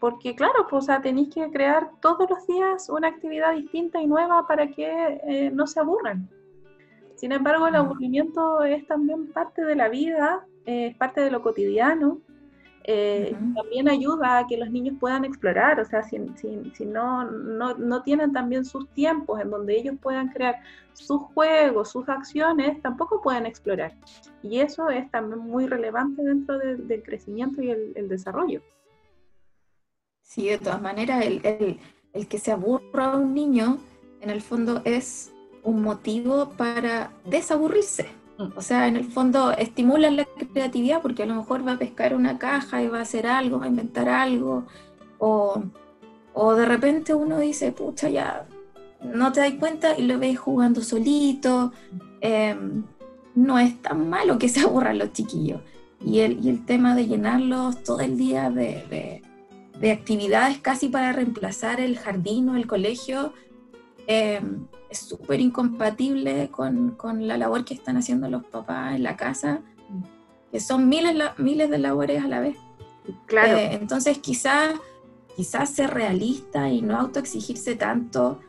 porque 0.00 0.34
claro, 0.34 0.66
pues 0.68 0.88
tenéis 1.00 1.32
que 1.32 1.48
crear 1.50 1.90
todos 2.00 2.28
los 2.28 2.44
días 2.46 2.88
una 2.88 3.08
actividad 3.08 3.54
distinta 3.54 4.00
y 4.00 4.08
nueva 4.08 4.48
para 4.48 4.68
que 4.68 5.50
no 5.54 5.68
se 5.68 5.78
aburran. 5.78 6.28
Sin 7.14 7.32
embargo, 7.32 7.68
el 7.68 7.74
aburrimiento 7.76 8.62
es 8.62 8.86
también 8.86 9.32
parte 9.32 9.64
de 9.64 9.74
la 9.74 9.88
vida, 9.88 10.44
es 10.68 10.96
parte 10.96 11.20
de 11.22 11.30
lo 11.30 11.42
cotidiano, 11.42 12.20
eh, 12.84 13.36
también 13.54 13.88
ayuda 13.88 14.38
a 14.38 14.46
que 14.46 14.56
los 14.56 14.70
niños 14.70 14.96
puedan 14.98 15.24
explorar, 15.24 15.78
o 15.78 15.84
sea, 15.84 16.02
si, 16.02 16.18
si, 16.74 16.86
no, 16.86 17.24
no, 17.30 17.74
no, 17.74 18.02
tienen 18.02 18.32
también 18.32 18.64
sus 18.64 18.88
tiempos 18.94 19.40
en 19.40 19.50
donde 19.50 19.78
ellos 19.78 19.96
puedan 20.00 20.28
crear 20.28 20.56
sus 20.94 21.20
juegos, 21.34 21.90
sus 21.90 22.08
acciones, 22.08 22.80
tampoco 22.80 23.20
pueden 23.20 23.44
explorar. 23.44 23.92
Y 24.42 24.60
eso 24.60 24.88
es 24.88 25.10
también 25.10 25.40
muy 25.40 25.66
relevante 25.66 26.22
dentro 26.22 26.58
del 26.58 27.02
crecimiento 27.02 27.60
y 27.60 27.70
el, 27.70 28.08
desarrollo. 28.08 28.62
Sí, 30.22 30.48
de 30.48 30.56
todas 30.56 30.80
maneras, 30.80 31.26
el, 31.26 31.40
el, 31.44 31.78
el 32.14 32.26
que 32.26 32.38
se 32.38 32.52
aburra 32.52 33.12
a 33.12 33.16
un 33.18 33.34
niño, 33.34 33.78
en 34.22 34.30
el 34.30 34.40
fondo 34.40 34.80
es 34.84 35.30
un 35.62 35.82
motivo 35.82 36.50
para 36.56 37.10
desaburrirse. 37.26 38.17
O 38.56 38.62
sea, 38.62 38.86
en 38.86 38.96
el 38.96 39.04
fondo 39.04 39.50
estimulan 39.52 40.16
la 40.16 40.24
creatividad 40.24 41.02
porque 41.02 41.24
a 41.24 41.26
lo 41.26 41.34
mejor 41.34 41.66
va 41.66 41.72
a 41.72 41.78
pescar 41.78 42.14
una 42.14 42.38
caja 42.38 42.82
y 42.82 42.88
va 42.88 42.98
a 42.98 43.02
hacer 43.02 43.26
algo, 43.26 43.58
va 43.58 43.64
a 43.64 43.68
inventar 43.68 44.08
algo. 44.08 44.64
O, 45.18 45.64
de 46.54 46.64
repente 46.64 47.14
uno 47.14 47.38
dice, 47.40 47.72
pucha, 47.72 48.08
ya 48.08 48.46
no 49.02 49.32
te 49.32 49.40
das 49.40 49.54
cuenta 49.54 49.98
y 49.98 50.02
lo 50.02 50.18
ves 50.18 50.38
jugando 50.38 50.82
solito. 50.82 51.72
Em, 52.20 52.84
no 53.34 53.58
es 53.58 53.80
tan 53.82 54.08
malo 54.08 54.38
que 54.38 54.48
se 54.48 54.60
aburran 54.64 54.98
los 54.98 55.12
chiquillos. 55.12 55.60
Y 56.04 56.20
el, 56.20 56.44
y 56.44 56.48
el 56.48 56.64
tema 56.64 56.94
de 56.94 57.08
llenarlos 57.08 57.82
todo 57.82 58.00
el 58.00 58.16
día 58.16 58.50
de, 58.50 59.20
de 59.80 59.92
actividades 59.92 60.58
casi 60.58 60.88
para 60.88 61.12
reemplazar 61.12 61.80
el 61.80 61.98
jardín 61.98 62.48
o 62.48 62.56
el 62.56 62.66
colegio, 62.66 63.32
em, 64.06 64.66
es 64.90 64.98
súper 64.98 65.40
incompatible 65.40 66.48
con, 66.50 66.92
con, 66.92 67.26
la 67.26 67.36
labor 67.36 67.64
que 67.64 67.74
están 67.74 67.96
haciendo 67.96 68.28
los 68.28 68.44
papás 68.44 68.94
en 68.94 69.02
la 69.02 69.16
casa, 69.16 69.60
que 70.50 70.60
son 70.60 70.88
miles, 70.88 71.14
miles 71.36 71.70
de 71.70 71.78
labores 71.78 72.24
a 72.24 72.28
la 72.28 72.40
vez. 72.40 72.56
Claro. 73.26 73.56
Eh, 73.58 73.74
entonces 73.74 74.18
quizás 74.18 74.74
quizás 75.38 75.70
ser 75.70 75.94
realista 75.94 76.68
y 76.68 76.82
no 76.82 76.98
autoexigirse 76.98 77.76
tanto, 77.76 78.40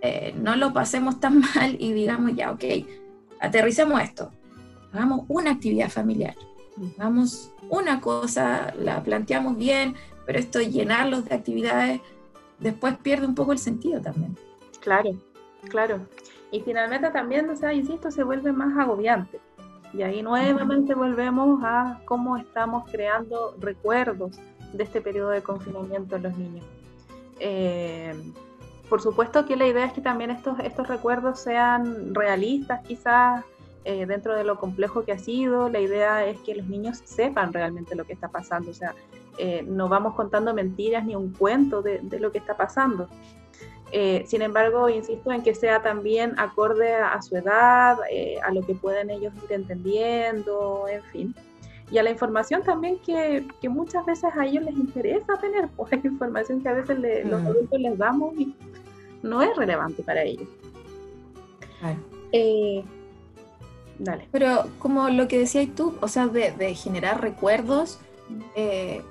eh, 0.00 0.34
no 0.36 0.56
lo 0.56 0.72
pasemos 0.72 1.20
tan 1.20 1.38
mal 1.54 1.76
y 1.78 1.92
digamos 1.92 2.34
ya, 2.34 2.50
ok, 2.50 2.64
aterricemos 3.38 4.02
esto, 4.02 4.32
hagamos 4.92 5.24
una 5.28 5.52
actividad 5.52 5.88
familiar, 5.88 6.34
hagamos 6.98 7.52
una 7.70 8.00
cosa, 8.00 8.74
la 8.76 9.04
planteamos 9.04 9.56
bien, 9.56 9.94
pero 10.26 10.40
esto 10.40 10.60
llenarlos 10.60 11.26
de 11.26 11.36
actividades 11.36 12.00
después 12.58 12.96
pierde 12.96 13.24
un 13.24 13.36
poco 13.36 13.52
el 13.52 13.58
sentido 13.60 14.00
también. 14.00 14.36
Claro, 14.80 15.10
Claro. 15.68 16.00
Y 16.50 16.60
finalmente 16.60 17.10
también, 17.10 17.48
o 17.48 17.56
sea, 17.56 17.72
insisto, 17.72 18.10
se 18.10 18.24
vuelve 18.24 18.52
más 18.52 18.76
agobiante. 18.78 19.40
Y 19.92 20.02
ahí 20.02 20.22
nuevamente 20.22 20.94
volvemos 20.94 21.60
a 21.64 22.00
cómo 22.04 22.36
estamos 22.36 22.90
creando 22.90 23.54
recuerdos 23.58 24.38
de 24.72 24.84
este 24.84 25.00
periodo 25.00 25.30
de 25.30 25.42
confinamiento 25.42 26.16
en 26.16 26.22
los 26.22 26.36
niños. 26.36 26.64
Eh, 27.40 28.14
por 28.88 29.02
supuesto 29.02 29.44
que 29.46 29.56
la 29.56 29.66
idea 29.66 29.86
es 29.86 29.92
que 29.92 30.00
también 30.00 30.30
estos, 30.30 30.58
estos 30.60 30.88
recuerdos 30.88 31.40
sean 31.40 32.14
realistas, 32.14 32.80
quizás 32.86 33.44
eh, 33.84 34.06
dentro 34.06 34.34
de 34.34 34.44
lo 34.44 34.58
complejo 34.58 35.04
que 35.04 35.12
ha 35.12 35.18
sido. 35.18 35.68
La 35.68 35.80
idea 35.80 36.24
es 36.26 36.38
que 36.40 36.54
los 36.54 36.66
niños 36.66 37.00
sepan 37.04 37.52
realmente 37.52 37.94
lo 37.94 38.04
que 38.04 38.12
está 38.12 38.28
pasando. 38.28 38.70
O 38.70 38.74
sea, 38.74 38.94
eh, 39.38 39.64
no 39.66 39.88
vamos 39.88 40.14
contando 40.14 40.54
mentiras 40.54 41.04
ni 41.04 41.16
un 41.16 41.32
cuento 41.32 41.82
de, 41.82 42.00
de 42.02 42.20
lo 42.20 42.32
que 42.32 42.38
está 42.38 42.56
pasando. 42.56 43.08
Eh, 43.94 44.24
sin 44.26 44.40
embargo, 44.40 44.88
insisto 44.88 45.30
en 45.32 45.42
que 45.42 45.54
sea 45.54 45.82
también 45.82 46.34
acorde 46.38 46.94
a, 46.94 47.20
su 47.20 47.36
edad, 47.36 47.98
eh, 48.10 48.38
a 48.42 48.50
lo 48.50 48.62
que 48.62 48.74
pueden 48.74 49.10
ellos 49.10 49.34
ir 49.44 49.52
entendiendo, 49.52 50.86
en 50.88 51.02
fin. 51.04 51.34
Y 51.90 51.98
a 51.98 52.02
la 52.02 52.10
información 52.10 52.62
también 52.62 52.98
que, 53.00 53.46
que 53.60 53.68
muchas 53.68 54.06
veces 54.06 54.30
a 54.34 54.46
ellos 54.46 54.64
les 54.64 54.74
interesa 54.76 55.36
tener, 55.38 55.68
pues 55.76 55.92
hay 55.92 56.00
información 56.04 56.62
que 56.62 56.68
a 56.70 56.72
veces 56.72 56.98
los 57.26 57.42
mm. 57.42 57.46
adultos 57.46 57.80
les 57.80 57.98
damos 57.98 58.34
y 58.38 58.56
no 59.22 59.42
es 59.42 59.54
relevante 59.56 60.02
para 60.02 60.22
ellos. 60.22 60.48
Eh, 62.32 62.82
dale. 63.98 64.26
Pero 64.32 64.68
como 64.78 65.10
lo 65.10 65.28
que 65.28 65.38
decías 65.38 65.68
tú, 65.76 65.94
o 66.00 66.08
sea, 66.08 66.28
de, 66.28 66.52
de 66.52 66.74
generar 66.74 67.20
recuerdos, 67.20 68.00
eh, 68.56 69.02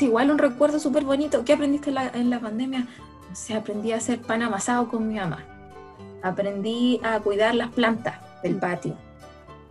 igual 0.00 0.30
un 0.30 0.38
recuerdo 0.38 0.78
súper 0.78 1.04
bonito. 1.04 1.44
¿Qué 1.44 1.52
aprendiste 1.52 1.90
en 1.90 1.94
la, 1.94 2.08
en 2.08 2.30
la 2.30 2.40
pandemia? 2.40 2.88
Aprendí 3.54 3.92
a 3.92 3.96
hacer 3.96 4.20
pan 4.20 4.42
amasado 4.42 4.88
con 4.88 5.08
mi 5.08 5.16
mamá. 5.16 5.44
Aprendí 6.22 7.00
a 7.02 7.20
cuidar 7.20 7.54
las 7.54 7.70
plantas 7.70 8.16
del 8.42 8.56
patio. 8.56 8.94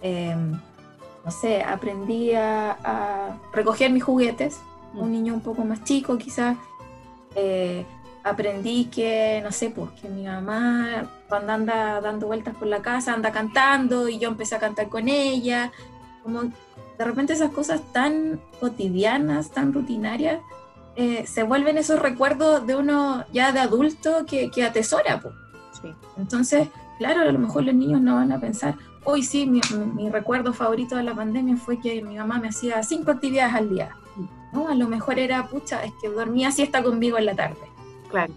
Em, 0.01 0.51
no 1.25 1.31
sé, 1.31 1.63
aprendí 1.63 2.33
a, 2.33 3.37
recoger 3.53 3.91
mis 3.91 4.03
juguetes, 4.03 4.59
un 4.93 5.11
niño 5.11 5.33
un 5.33 5.41
poco 5.41 5.65
más 5.65 5.83
chico 5.83 6.17
quizás. 6.17 6.57
Eh, 7.35 7.85
aprendí 8.23 8.85
que, 8.85 9.41
no 9.43 9.51
sé, 9.51 9.69
pues 9.69 9.91
que 10.01 10.09
mi 10.09 10.23
mamá 10.25 11.09
cuando 11.27 11.53
anda 11.53 12.01
dando 12.01 12.27
vueltas 12.27 12.55
por 12.55 12.67
la 12.67 12.81
casa 12.81 13.13
anda 13.13 13.31
cantando 13.31 14.07
y 14.07 14.19
yo 14.19 14.29
empecé 14.29 14.55
a 14.55 14.59
cantar 14.59 14.89
con 14.89 15.09
ella. 15.09 15.71
Como 16.23 16.43
de 16.43 17.05
repente 17.05 17.33
esas 17.33 17.51
cosas 17.51 17.81
tan 17.91 18.39
cotidianas, 18.59 19.49
tan 19.49 19.73
rutinarias, 19.73 20.39
eh, 20.95 21.25
se 21.27 21.43
vuelven 21.43 21.77
esos 21.77 21.99
recuerdos 21.99 22.65
de 22.65 22.75
uno 22.75 23.25
ya 23.33 23.51
de 23.51 23.59
adulto 23.59 24.25
que, 24.25 24.49
que 24.49 24.63
atesora. 24.63 25.21
Entonces, 26.17 26.69
claro, 26.97 27.21
a 27.21 27.25
lo 27.25 27.37
mejor 27.37 27.63
los 27.63 27.75
niños 27.75 28.01
no 28.01 28.15
van 28.15 28.31
a 28.31 28.39
pensar, 28.39 28.75
hoy 29.03 29.23
sí, 29.23 29.45
mi, 29.45 29.61
mi, 29.93 30.09
recuerdo 30.09 30.53
favorito 30.53 30.95
de 30.95 31.03
la 31.03 31.13
pandemia 31.13 31.57
fue 31.57 31.79
que 31.79 32.01
mi 32.01 32.17
mamá 32.17 32.39
me 32.39 32.49
hacía 32.49 32.81
cinco 32.83 33.11
actividades 33.11 33.53
al 33.53 33.69
día. 33.69 33.95
¿no? 34.53 34.69
A 34.69 34.75
lo 34.75 34.87
mejor 34.87 35.19
era, 35.19 35.47
pucha, 35.47 35.83
es 35.83 35.91
que 36.01 36.09
dormía 36.09 36.51
siesta 36.51 36.81
conmigo 36.81 37.17
en 37.17 37.25
la 37.25 37.35
tarde. 37.35 37.59
Claro. 38.09 38.33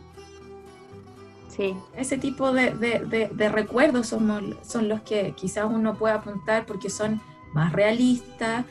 Sí. 1.49 1.75
Ese 1.97 2.19
tipo 2.19 2.53
de, 2.53 2.71
de, 2.73 3.31
de, 3.33 3.49
recuerdos 3.49 4.09
son, 4.09 4.57
son 4.63 4.89
los 4.89 5.01
que 5.03 5.33
quizás 5.37 5.65
uno 5.65 5.95
puede 5.95 6.15
apuntar 6.15 6.67
porque 6.67 6.91
son 6.91 7.21
más 7.53 7.73
realistas 7.73 8.65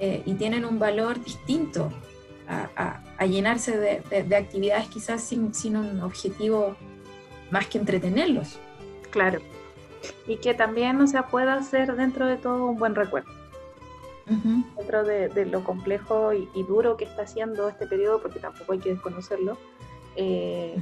eh, 0.00 0.22
y 0.26 0.34
tienen 0.34 0.64
un 0.64 0.78
valor 0.78 1.22
distinto 1.22 1.90
a, 2.48 3.00
llenarse 3.26 3.76
de, 3.76 4.36
actividades 4.36 4.88
quizás 4.88 5.22
sin, 5.22 5.54
sin, 5.54 5.76
un 5.76 6.00
objetivo 6.00 6.76
más 7.50 7.66
que 7.66 7.78
entretenerlos. 7.78 8.58
Claro. 9.10 9.40
Y 10.26 10.36
que 10.36 10.54
también, 10.54 11.00
o 11.00 11.06
sea, 11.06 11.26
pueda 11.26 11.62
ser 11.62 11.94
dentro 11.96 12.26
de 12.26 12.36
todo 12.36 12.66
un 12.66 12.78
buen 12.78 12.94
recuerdo. 12.94 13.30
Dentro 14.76 15.04
de, 15.04 15.46
lo 15.46 15.62
complejo 15.62 16.32
y, 16.32 16.62
duro 16.62 16.96
que 16.96 17.04
está 17.04 17.22
haciendo 17.22 17.68
este 17.68 17.86
periodo, 17.86 18.22
porque 18.22 18.40
tampoco 18.40 18.72
hay 18.72 18.78
que 18.78 18.90
desconocerlo, 18.90 19.58
eh, 20.16 20.76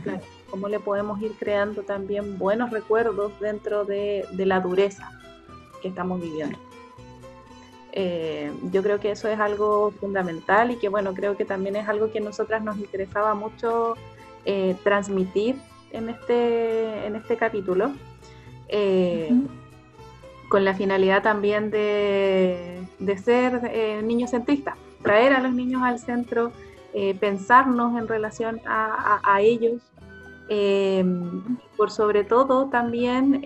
cómo 0.50 0.68
le 0.68 0.78
podemos 0.78 1.20
ir 1.20 1.32
creando 1.38 1.82
también 1.82 2.38
buenos 2.38 2.70
recuerdos 2.70 3.32
dentro 3.40 3.84
de, 3.84 4.26
la 4.36 4.60
dureza 4.60 5.10
que 5.82 5.88
estamos 5.88 6.20
viviendo. 6.20 6.58
Eh, 7.92 8.52
yo 8.70 8.82
creo 8.82 9.00
que 9.00 9.10
eso 9.10 9.28
es 9.28 9.40
algo 9.40 9.90
fundamental 9.98 10.70
y 10.70 10.76
que 10.76 10.88
bueno, 10.88 11.12
creo 11.14 11.36
que 11.36 11.44
también 11.44 11.76
es 11.76 11.88
algo 11.88 12.12
que 12.12 12.18
a 12.18 12.22
nosotras 12.22 12.62
nos 12.62 12.76
interesaba 12.78 13.34
mucho 13.34 13.94
eh, 14.44 14.76
transmitir 14.84 15.56
en 15.92 16.08
este, 16.08 17.06
en 17.06 17.16
este 17.16 17.36
capítulo, 17.36 17.90
eh, 18.68 19.32
con 20.48 20.64
la 20.64 20.74
finalidad 20.74 21.22
también 21.22 21.70
de, 21.70 22.80
de 22.98 23.18
ser 23.18 24.04
niños 24.04 24.30
centristas, 24.30 24.76
traer 25.02 25.32
a 25.32 25.40
los 25.40 25.52
niños 25.52 25.82
al 25.82 25.98
centro, 25.98 26.52
pensarnos 27.20 27.96
en 27.98 28.08
relación 28.08 28.60
a, 28.66 29.20
a 29.24 29.40
ellos, 29.40 29.80
por 31.76 31.90
sobre 31.90 32.24
todo 32.24 32.66
también 32.66 33.42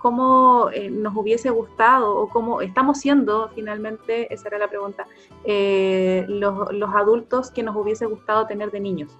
cómo 0.00 0.70
eh, 0.72 0.90
nos 0.90 1.14
hubiese 1.14 1.50
gustado 1.50 2.16
o 2.16 2.28
cómo 2.28 2.62
estamos 2.62 2.98
siendo 2.98 3.50
finalmente, 3.50 4.32
esa 4.32 4.48
era 4.48 4.58
la 4.58 4.68
pregunta, 4.68 5.06
eh, 5.44 6.24
los, 6.26 6.72
los, 6.72 6.94
adultos 6.94 7.50
que 7.50 7.62
nos 7.62 7.76
hubiese 7.76 8.06
gustado 8.06 8.46
tener 8.46 8.70
de 8.70 8.80
niños. 8.80 9.16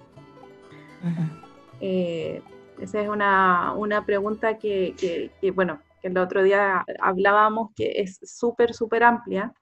Eh, 1.79 2.41
esa 2.79 2.99
es 2.99 3.07
una, 3.07 3.73
una 3.73 4.05
pregunta 4.05 4.57
que, 4.57 4.95
que, 5.39 5.51
bueno, 5.51 5.79
que 6.01 6.07
el 6.07 6.17
otro 6.17 6.41
día 6.41 6.83
hablábamos 6.99 7.69
que 7.75 7.93
es 7.97 8.19
súper, 8.23 8.73
súper 8.73 9.03
amplia, 9.03 9.53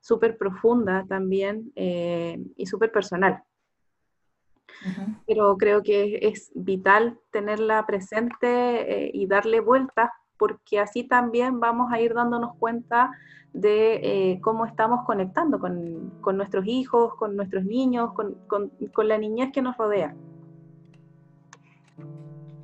súper 0.00 0.38
profunda 0.38 1.04
también 1.08 1.72
y 1.74 2.66
súper 2.66 2.92
personal. 2.92 3.42
Pero 5.26 5.56
creo 5.56 5.82
que 5.82 6.20
es 6.22 6.52
vital 6.54 7.18
tenerla 7.32 7.84
presente 7.84 9.10
y 9.12 9.26
darle 9.26 9.58
vueltas 9.58 10.10
porque 10.38 10.80
así 10.80 11.04
también 11.04 11.60
vamos 11.60 11.92
a 11.92 12.00
ir 12.00 12.14
dándonos 12.14 12.54
cuenta 12.56 13.10
de 13.52 13.94
eh, 14.32 14.40
cómo 14.40 14.66
estamos 14.66 15.04
conectando 15.04 15.58
con, 15.58 16.36
nuestros 16.36 16.66
hijos, 16.66 17.14
con 17.14 17.36
nuestros 17.36 17.64
niños, 17.64 18.12
con, 18.12 19.08
la 19.08 19.18
niñez 19.18 19.52
que 19.52 19.62
nos 19.62 19.76
rodea. 19.76 20.14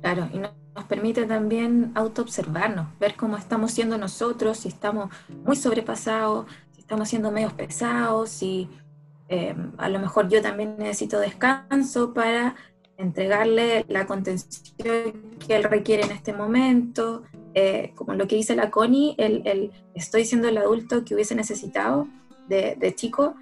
Claro, 0.01 0.27
y 0.31 0.37
nos 0.37 0.85
permite 0.87 1.25
también 1.25 1.91
autoobservarnos, 1.95 2.87
ver 2.99 3.15
cómo 3.15 3.37
estamos 3.37 3.71
siendo 3.71 3.97
nosotros, 3.97 4.57
si 4.57 4.67
estamos 4.67 5.09
muy 5.43 5.55
sobrepasados, 5.55 6.45
si 6.71 6.81
estamos 6.81 7.09
siendo 7.09 7.31
medios 7.31 7.53
pesados, 7.53 8.29
si 8.29 8.69
eh, 9.27 9.55
a 9.77 9.89
lo 9.89 9.99
mejor 9.99 10.29
yo 10.29 10.41
también 10.41 10.77
necesito 10.77 11.19
descanso 11.19 12.13
para 12.13 12.55
entregarle 12.97 13.85
la 13.89 14.05
contención 14.05 15.13
que 15.39 15.55
él 15.55 15.63
requiere 15.63 16.03
en 16.03 16.11
este 16.11 16.33
momento, 16.33 17.23
eh, 17.57 17.93
como 17.95 18.13
lo 18.13 18.27
que 18.27 18.35
dice 18.35 18.53
la 18.53 18.69
Connie, 18.69 19.15
el, 19.17 19.71
estoy 19.93 20.25
siendo 20.25 20.49
el 20.49 20.57
adulto 20.57 21.05
que 21.05 21.15
hubiese 21.15 21.35
necesitado 21.35 22.05
de, 22.49 22.93
chico, 22.95 23.35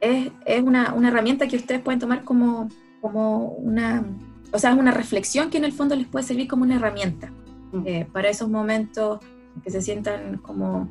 es, 0.00 0.32
es 0.44 0.60
una, 0.60 0.92
una, 0.92 1.08
herramienta 1.08 1.46
que 1.46 1.54
ustedes 1.54 1.80
pueden 1.80 2.00
tomar 2.00 2.24
como, 2.24 2.68
como 3.00 3.52
una, 3.52 4.04
o 4.52 4.58
sea, 4.58 4.72
es 4.72 4.78
una 4.78 4.90
reflexión 4.90 5.50
que 5.50 5.58
en 5.58 5.64
el 5.64 5.72
fondo 5.72 5.94
les 5.94 6.08
puede 6.08 6.26
servir 6.26 6.48
como 6.48 6.64
una 6.64 6.74
herramienta 6.74 7.32
mm. 7.70 7.82
eh, 7.86 8.08
para 8.12 8.28
esos 8.28 8.48
momentos 8.48 9.20
que 9.62 9.70
se 9.70 9.80
sientan 9.80 10.38
como, 10.38 10.88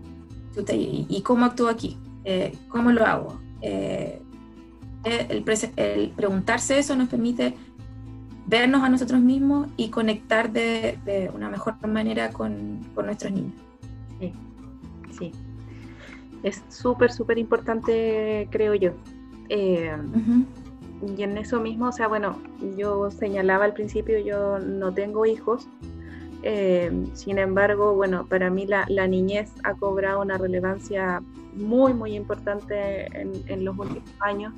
¿y, 0.71 1.05
y 1.09 1.21
cómo 1.21 1.45
actúo 1.45 1.67
aquí? 1.67 1.97
Eh, 2.23 2.57
¿Cómo 2.69 2.93
lo 2.93 3.05
hago? 3.05 3.41
el, 3.61 5.43
el 5.75 6.11
preguntarse 6.15 6.79
eso 6.79 6.95
nos 6.95 7.09
permite 7.09 7.55
vernos 8.49 8.83
a 8.83 8.89
nosotros 8.89 9.21
mismos 9.21 9.67
y 9.77 9.89
conectar 9.89 10.51
de, 10.51 11.29
una 11.33 11.49
mejor 11.49 11.75
manera 11.87 12.31
con, 12.31 12.79
nuestros 12.95 13.31
niños. 13.31 13.53
Sí, 14.19 14.33
sí. 15.17 15.31
Es 16.41 16.63
súper, 16.69 17.11
súper 17.11 17.37
importante, 17.37 18.47
creo 18.49 18.73
yo. 18.73 18.91
Eh, 19.49 19.95
y 21.15 21.23
en 21.23 21.37
eso 21.37 21.59
mismo, 21.59 21.87
o 21.87 21.91
sea, 21.91 22.07
bueno, 22.07 22.41
yo 22.75 23.11
señalaba 23.11 23.65
al 23.65 23.73
principio, 23.73 24.19
yo 24.19 24.59
no 24.59 24.93
tengo 24.93 25.25
hijos, 25.25 25.67
eh, 26.41 26.91
sin 27.13 27.37
embargo, 27.37 27.93
bueno, 27.95 28.25
para 28.25 28.49
mí 28.49 28.65
la, 28.65 28.85
niñez 29.07 29.51
ha 29.63 29.73
cobrado 29.73 30.21
una 30.21 30.37
relevancia 30.37 31.21
muy, 31.53 31.93
muy 31.93 32.15
importante 32.15 33.07
en, 33.13 33.65
los 33.65 33.77
últimos 33.77 34.09
años. 34.19 34.53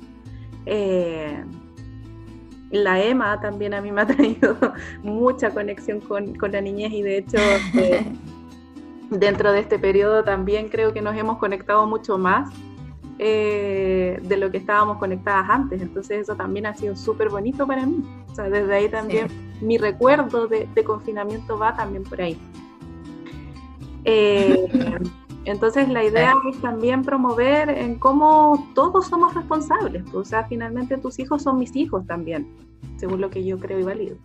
Eh, 0.66 1.44
la 2.72 3.00
EMA 3.00 3.40
también 3.40 3.74
a 3.74 3.80
mí 3.80 3.92
me 3.92 4.00
ha 4.00 4.06
traído 4.06 4.56
mucha 5.02 5.50
conexión 5.50 6.00
con, 6.00 6.34
la 6.50 6.60
niñez 6.60 6.92
y 6.92 7.02
de 7.02 7.18
hecho 7.18 7.38
eh, 7.74 8.04
dentro 9.10 9.52
de 9.52 9.60
este 9.60 9.78
periodo 9.78 10.24
también 10.24 10.68
creo 10.68 10.92
que 10.92 11.02
nos 11.02 11.16
hemos 11.16 11.38
conectado 11.38 11.86
mucho 11.86 12.18
más 12.18 12.50
eh, 13.18 14.18
de 14.22 14.36
lo 14.36 14.50
que 14.50 14.56
estábamos 14.56 14.98
conectadas 14.98 15.48
antes. 15.48 15.80
Entonces 15.80 16.22
eso 16.22 16.34
también 16.34 16.66
ha 16.66 16.74
sido 16.74 16.96
súper 16.96 17.28
bonito 17.28 17.66
para 17.66 17.86
mí. 17.86 18.02
O 18.30 18.34
sea, 18.34 18.48
desde 18.48 18.74
ahí 18.74 18.88
también 18.88 19.28
mi 19.60 19.78
recuerdo 19.78 20.48
de, 20.48 20.66
confinamiento 20.84 21.58
va 21.58 21.76
también 21.76 22.02
por 22.04 22.20
ahí. 22.20 22.38
Eh, 24.04 24.98
entonces 25.44 25.88
la 25.88 26.04
idea 26.04 26.34
es 26.48 26.60
también 26.60 27.02
promover 27.02 27.68
en 27.70 27.98
cómo 27.98 28.68
todos 28.74 29.06
somos 29.06 29.34
responsables, 29.34 30.04
o 30.14 30.24
sea, 30.24 30.44
finalmente 30.44 30.98
tus 30.98 31.18
hijos 31.18 31.42
son 31.42 31.58
mis 31.58 31.74
hijos 31.74 32.06
también, 32.06 32.48
según 32.96 33.20
lo 33.20 33.30
que 33.30 33.44
yo 33.44 33.58
creo 33.58 33.80
y 33.80 33.82
valido. 33.82 34.16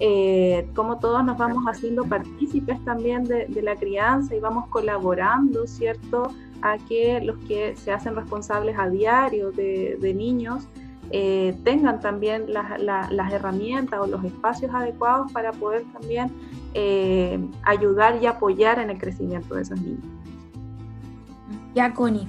Eh, 0.00 0.68
cómo 0.74 0.98
todos 0.98 1.24
nos 1.24 1.38
vamos 1.38 1.64
haciendo 1.64 2.04
partícipes 2.04 2.84
también 2.84 3.24
de, 3.24 3.48
la 3.62 3.76
crianza 3.76 4.34
y 4.34 4.40
vamos 4.40 4.66
colaborando, 4.68 5.66
¿cierto? 5.66 6.32
A 6.60 6.76
que 6.76 7.20
los 7.20 7.38
que 7.46 7.76
se 7.76 7.92
hacen 7.92 8.16
responsables 8.16 8.76
a 8.78 8.88
diario 8.88 9.52
de, 9.52 10.12
niños 10.14 10.68
eh, 11.10 11.54
tengan 11.64 12.00
también 12.00 12.46
las 12.52 13.32
herramientas 13.32 14.00
o 14.00 14.06
los 14.06 14.24
espacios 14.24 14.72
adecuados 14.74 15.30
para 15.32 15.52
poder 15.52 15.84
también 15.92 16.30
eh, 16.74 17.38
ayudar 17.64 18.22
y 18.22 18.26
apoyar 18.26 18.78
en 18.78 18.90
el 18.90 18.98
crecimiento 18.98 19.54
de 19.54 19.62
esos 19.62 19.80
niños. 19.80 20.00
Ya, 21.74 21.92
Connie, 21.92 22.26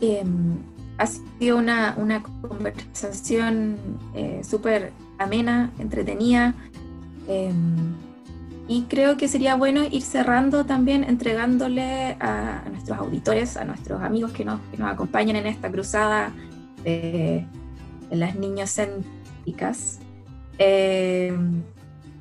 em, 0.00 0.56
ha 0.98 1.06
sido 1.06 1.58
una, 1.58 1.94
una 1.96 2.22
conversación 2.22 3.76
eh, 4.14 4.40
súper 4.42 4.92
amena, 5.18 5.70
entretenida, 5.78 6.54
em, 7.28 7.94
y 8.66 8.82
creo 8.84 9.16
que 9.16 9.28
sería 9.28 9.56
bueno 9.56 9.84
ir 9.84 10.02
cerrando 10.02 10.64
también 10.64 11.04
entregándole 11.04 12.16
a, 12.18 12.62
nuestros 12.70 12.98
auditores, 12.98 13.56
a 13.56 13.64
nuestros 13.64 14.02
amigos 14.02 14.32
que 14.32 14.44
nos, 14.44 14.60
que 14.70 14.78
nos 14.78 14.90
acompañan 14.90 15.36
en 15.36 15.46
esta 15.46 15.70
cruzada 15.70 16.32
las 18.10 18.36
niñas 18.36 18.74
céntricas, 18.74 20.00
em, 20.58 21.62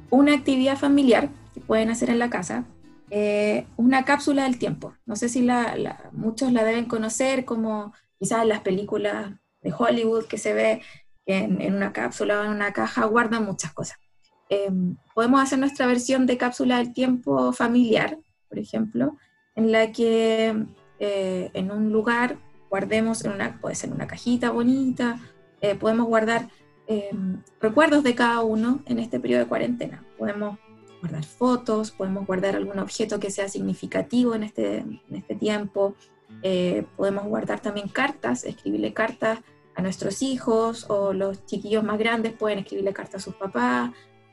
una 0.10 0.34
actividad 0.34 0.78
familiar 0.78 1.30
que 1.54 1.62
pueden 1.62 1.90
hacer 1.90 2.10
en 2.10 2.20
la 2.20 2.30
casa, 2.30 2.66
eh, 3.10 3.66
una 3.78 4.06
cápsula 4.06 4.44
del 4.44 4.58
tiempo. 4.58 4.94
No 5.06 5.16
sé 5.16 5.30
si 5.30 5.42
la, 5.42 6.10
muchos 6.12 6.52
la 6.52 6.64
deben 6.64 6.86
conocer 6.86 7.46
como 7.46 7.94
quizás 8.20 8.44
en 8.44 8.50
las 8.50 8.62
películas 8.62 9.34
de 9.62 9.74
Hollywood 9.78 10.26
que 10.26 10.38
se 10.38 10.54
ve 10.54 10.82
en, 11.26 11.62
en 11.62 11.76
una 11.76 11.94
cápsula 11.94 12.42
o 12.42 12.44
en 12.44 12.52
una 12.52 12.74
caja 12.74 13.06
guardan 13.06 13.46
muchas 13.46 13.74
cosas. 13.74 13.98
Em, 14.50 14.98
podemos 15.16 15.42
hacer 15.42 15.58
nuestra 15.58 15.88
versión 15.88 16.26
de 16.26 16.38
cápsula 16.38 16.78
del 16.78 16.94
tiempo 16.94 17.54
familiar, 17.54 18.20
por 18.50 18.60
ejemplo, 18.60 19.18
en 19.56 19.72
la 19.72 19.92
que 19.92 20.56
eh, 21.00 21.50
en 21.54 21.72
un 21.72 21.92
lugar 21.92 22.38
guardemos, 22.70 23.26
en 23.26 23.32
una, 23.32 23.60
puede 23.60 23.76
ser 23.76 23.92
una 23.92 24.06
cajita 24.08 24.52
bonita, 24.52 25.20
eh, 25.64 25.76
podemos 25.76 26.08
guardar 26.08 26.50
em, 26.88 27.42
recuerdos 27.62 28.04
de 28.04 28.14
cada 28.16 28.42
uno 28.42 28.82
en 28.86 29.00
este 29.00 29.18
periodo 29.18 29.44
de 29.44 29.48
cuarentena. 29.48 30.04
Podemos 30.18 30.60
guardar 31.00 31.24
fotos, 31.24 31.92
podemos 31.92 32.28
guardar 32.28 32.58
algún 32.58 32.80
objeto 32.80 33.18
que 33.18 33.32
sea 33.32 33.48
significativo 33.48 34.36
en 34.36 34.44
este, 34.44 34.80
en 34.80 35.02
este 35.14 35.36
tiempo, 35.36 35.96
eh, 36.42 36.86
podemos 36.98 37.26
guardar 37.28 37.62
también 37.62 37.88
cartas, 37.88 38.44
escribirle 38.44 38.94
cartas 38.94 39.40
a 39.76 39.82
nuestros 39.82 40.22
hijos 40.22 40.86
o 40.90 41.14
los 41.14 41.46
chiquillos 41.46 41.84
más 41.84 41.98
grandes 41.98 42.34
pueden 42.34 42.60
escribirle 42.60 42.92
cartas 42.92 43.22
a 43.22 43.24
sus 43.24 43.36
papás, 43.36 43.92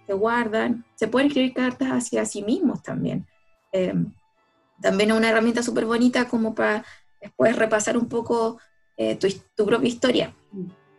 se 0.09 0.13
guardan, 0.15 0.85
se 0.97 1.07
pueden 1.07 1.29
escribir 1.29 1.55
cartas 1.55 1.91
hacia 1.91 2.25
sí 2.25 2.43
mismos 2.43 2.83
también. 2.83 3.25
Eh, 3.71 3.95
también 4.83 5.11
es 5.13 5.17
una 5.17 5.31
herramienta 5.31 5.63
súper 5.63 5.87
bonita 5.87 6.27
como 6.27 6.57
para 6.57 6.85
después 7.21 7.55
repasar 7.55 7.97
un 7.97 8.09
poco 8.09 8.59
eh, 8.97 9.15
tu, 9.15 9.29
tu, 9.55 9.65
propia 9.65 9.89
historia. 9.89 10.35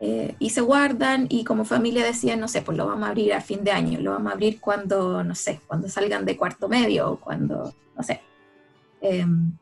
Eh, 0.03 0.35
y 0.39 0.49
se 0.49 0.61
guardan 0.61 1.27
y 1.29 1.43
como 1.43 1.63
familia 1.63 2.03
decían, 2.03 2.39
no 2.39 2.47
sé, 2.47 2.63
pues 2.63 2.75
lo 2.75 2.87
vamos 2.87 3.03
a 3.03 3.09
abrir 3.09 3.33
a 3.33 3.39
fin 3.39 3.63
de 3.63 3.69
año, 3.69 3.99
lo 3.99 4.09
vamos 4.09 4.31
a 4.31 4.33
abrir 4.33 4.59
cuando, 4.59 5.23
no 5.23 5.35
sé, 5.35 5.61
cuando 5.67 5.87
salgan 5.89 6.25
de 6.25 6.35
cuarto 6.35 6.67
medio 6.67 7.11
o 7.11 7.19
cuando, 7.19 7.75
no 7.95 8.01
sé. 8.01 8.19
Em, 8.99 9.55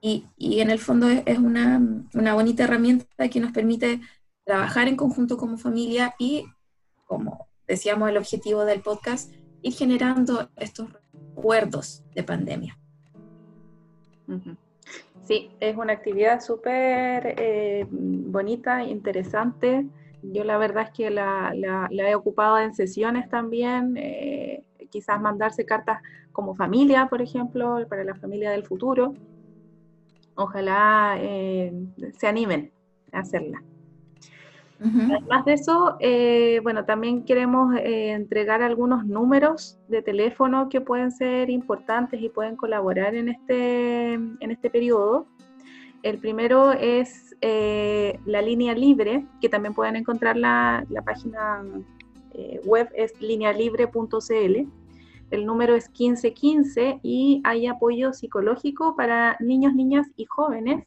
y, 0.00 0.26
y, 0.36 0.60
en 0.60 0.70
el 0.70 0.80
fondo 0.80 1.06
es, 1.08 1.38
una, 1.38 1.80
una, 2.12 2.34
bonita 2.34 2.64
herramienta 2.64 3.28
que 3.28 3.38
nos 3.38 3.52
permite 3.52 4.00
trabajar 4.44 4.88
en 4.88 4.96
conjunto 4.96 5.36
como 5.36 5.58
familia 5.58 6.12
y, 6.18 6.44
como 7.04 7.46
decíamos, 7.68 8.08
el 8.08 8.16
objetivo 8.16 8.64
del 8.64 8.80
podcast, 8.80 9.32
ir 9.62 9.74
generando 9.74 10.50
estos 10.56 10.88
recuerdos 10.92 12.02
de 12.16 12.24
pandemia. 12.24 12.78
Sí, 15.28 15.50
es 15.60 15.76
una 15.76 15.92
actividad 15.92 16.40
súper 16.40 17.34
eh, 17.38 17.86
bonita, 17.90 18.82
interesante. 18.82 19.84
Yo 20.22 20.42
la 20.42 20.56
verdad 20.56 20.84
es 20.84 20.90
que 20.96 21.10
la, 21.10 21.52
he 21.90 22.14
ocupado 22.14 22.58
en 22.58 22.74
sesiones 22.74 23.28
también, 23.28 23.94
eh, 23.98 24.64
quizás 24.88 25.20
mandarse 25.20 25.66
cartas 25.66 26.00
como 26.32 26.54
familia, 26.54 27.08
por 27.10 27.20
ejemplo, 27.20 27.76
para 27.90 28.04
la 28.04 28.14
familia 28.14 28.52
del 28.52 28.64
futuro. 28.64 29.12
Ojalá 30.34 31.18
eh, 31.20 31.74
se 32.16 32.26
animen 32.26 32.72
a 33.12 33.18
hacerla. 33.18 33.62
Además 34.80 35.44
de 35.44 35.52
eso, 35.54 35.96
eh, 35.98 36.60
bueno, 36.62 36.84
también 36.84 37.24
queremos 37.24 37.74
eh, 37.76 38.10
entregar 38.10 38.62
algunos 38.62 39.04
números 39.06 39.78
de 39.88 40.02
teléfono 40.02 40.68
que 40.68 40.80
pueden 40.80 41.10
ser 41.10 41.50
importantes 41.50 42.20
y 42.22 42.28
pueden 42.28 42.54
colaborar 42.54 43.14
en 43.14 43.28
este, 43.28 44.12
en 44.14 44.50
este 44.50 44.70
periodo. 44.70 45.26
El 46.04 46.18
primero 46.18 46.72
es 46.72 47.36
eh, 47.40 48.20
la 48.24 48.40
línea 48.40 48.74
libre, 48.74 49.26
que 49.40 49.48
también 49.48 49.74
pueden 49.74 49.96
encontrar 49.96 50.36
la, 50.36 50.84
la 50.90 51.02
página 51.02 51.64
web, 52.64 52.88
es 52.94 53.20
linealibre.cl. 53.20 54.68
El 55.30 55.44
número 55.44 55.74
es 55.74 55.88
1515 55.88 57.00
y 57.02 57.42
hay 57.44 57.66
apoyo 57.66 58.12
psicológico 58.12 58.94
para 58.94 59.36
niños, 59.40 59.74
niñas 59.74 60.06
y 60.16 60.24
jóvenes 60.24 60.86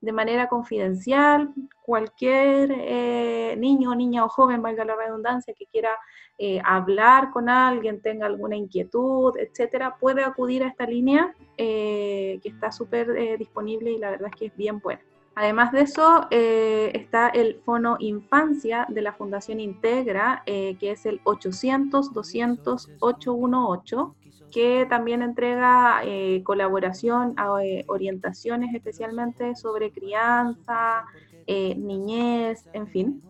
de 0.00 0.12
manera 0.12 0.48
confidencial. 0.48 1.52
Cualquier 1.82 2.70
eh, 2.72 3.56
niño, 3.58 3.94
niña 3.94 4.24
o 4.24 4.28
joven, 4.28 4.62
valga 4.62 4.84
la 4.84 4.96
redundancia, 4.96 5.54
que 5.54 5.66
quiera 5.66 5.90
eh, 6.38 6.60
hablar 6.64 7.30
con 7.30 7.48
alguien, 7.48 8.00
tenga 8.00 8.26
alguna 8.26 8.56
inquietud, 8.56 9.36
etcétera, 9.38 9.96
puede 9.98 10.22
acudir 10.22 10.62
a 10.62 10.68
esta 10.68 10.86
línea 10.86 11.34
eh, 11.56 12.38
que 12.42 12.48
está 12.48 12.70
súper 12.70 13.38
disponible 13.38 13.92
y 13.92 13.98
la 13.98 14.10
verdad 14.10 14.28
es 14.32 14.36
que 14.36 14.46
es 14.46 14.56
bien 14.56 14.80
buena. 14.80 15.00
Además 15.34 15.70
de 15.70 15.82
eso, 15.82 16.26
está 16.30 17.28
el 17.28 17.60
Fono 17.64 17.96
Infancia 18.00 18.86
de 18.88 19.02
la 19.02 19.12
Fundación 19.12 19.60
Integra, 19.60 20.42
que 20.44 20.76
es 20.80 21.06
el 21.06 21.22
800-200-818 21.22 24.14
que 24.50 24.86
también 24.88 25.20
entrega 25.22 26.00
eh, 26.04 26.42
colaboración, 26.44 27.34
eh, 27.62 27.84
orientaciones 27.88 28.74
especialmente 28.74 29.54
sobre 29.56 29.92
crianza, 29.92 31.04
eh, 31.46 31.74
niñez, 31.76 32.66
en 32.72 32.88
fin. 32.88 33.22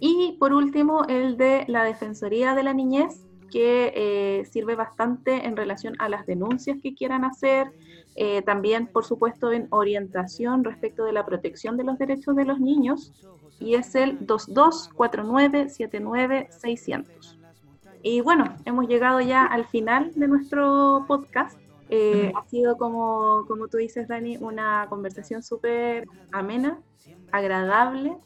Y 0.00 0.36
por 0.38 0.52
último, 0.52 1.04
el 1.08 1.36
de 1.36 1.64
la 1.68 1.82
Defensoría 1.84 2.54
de 2.54 2.62
la 2.62 2.74
Niñez, 2.74 3.26
que 3.50 4.46
sirve 4.50 4.76
bastante 4.76 5.46
en 5.46 5.56
relación 5.56 5.94
a 5.98 6.08
las 6.08 6.24
denuncias 6.24 6.78
que 6.82 6.94
quieran 6.94 7.24
hacer, 7.24 7.70
también, 8.46 8.86
por 8.86 9.04
supuesto, 9.04 9.52
en 9.52 9.66
orientación 9.70 10.64
respecto 10.64 11.04
de 11.04 11.12
la 11.12 11.26
protección 11.26 11.76
de 11.76 11.84
los 11.84 11.98
derechos 11.98 12.34
de 12.34 12.46
los 12.46 12.60
niños, 12.60 13.12
y 13.60 13.74
es 13.74 13.94
el 13.94 14.26
224979 14.26 16.48
y 18.02 18.20
bueno, 18.20 18.56
hemos 18.64 18.88
llegado 18.88 19.20
ya 19.20 19.44
al 19.44 19.66
final 19.66 20.12
de 20.14 20.28
nuestro 20.28 21.04
podcast. 21.06 21.56
Eh, 21.88 22.32
ha 22.34 22.48
sido, 22.48 22.78
como, 22.78 23.44
como 23.46 23.68
tú 23.68 23.76
dices, 23.76 24.08
Dani, 24.08 24.38
una 24.38 24.86
conversación 24.88 25.42
súper 25.42 26.08
amena, 26.32 26.78
agradable, 27.30 28.16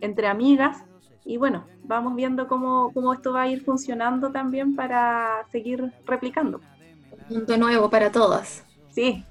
entre 0.00 0.26
amigas. 0.26 0.82
Y 1.24 1.36
bueno, 1.36 1.64
vamos 1.84 2.16
viendo 2.16 2.48
cómo, 2.48 2.90
cómo 2.92 3.12
esto 3.12 3.32
va 3.32 3.42
a 3.42 3.48
ir 3.48 3.62
funcionando 3.62 4.32
también 4.32 4.74
para 4.74 5.46
seguir 5.50 5.92
replicando. 6.04 6.60
Un 7.30 7.36
mundo 7.36 7.56
nuevo 7.56 7.88
para 7.88 8.10
todas. 8.10 8.64
Sí, 8.90 9.24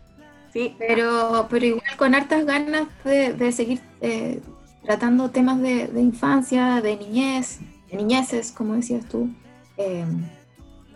sí. 0.53 0.75
Pero, 0.79 1.47
pero 1.49 1.65
igual 1.65 1.97
con 1.97 2.15
hartas 2.15 2.45
ganas 2.45 2.87
de, 3.03 3.33
de 3.33 3.51
seguir 3.51 3.81
eh, 3.99 4.41
tratando 4.83 5.29
temas 5.29 5.61
de, 5.61 5.87
de, 5.87 6.01
infancia, 6.01 6.81
de 6.81 6.95
niñez, 6.95 7.59
de 7.91 7.97
niñeces, 7.97 8.53
como 8.53 8.73
decías 8.73 9.05
tú. 9.09 9.29
Em, 9.77 10.23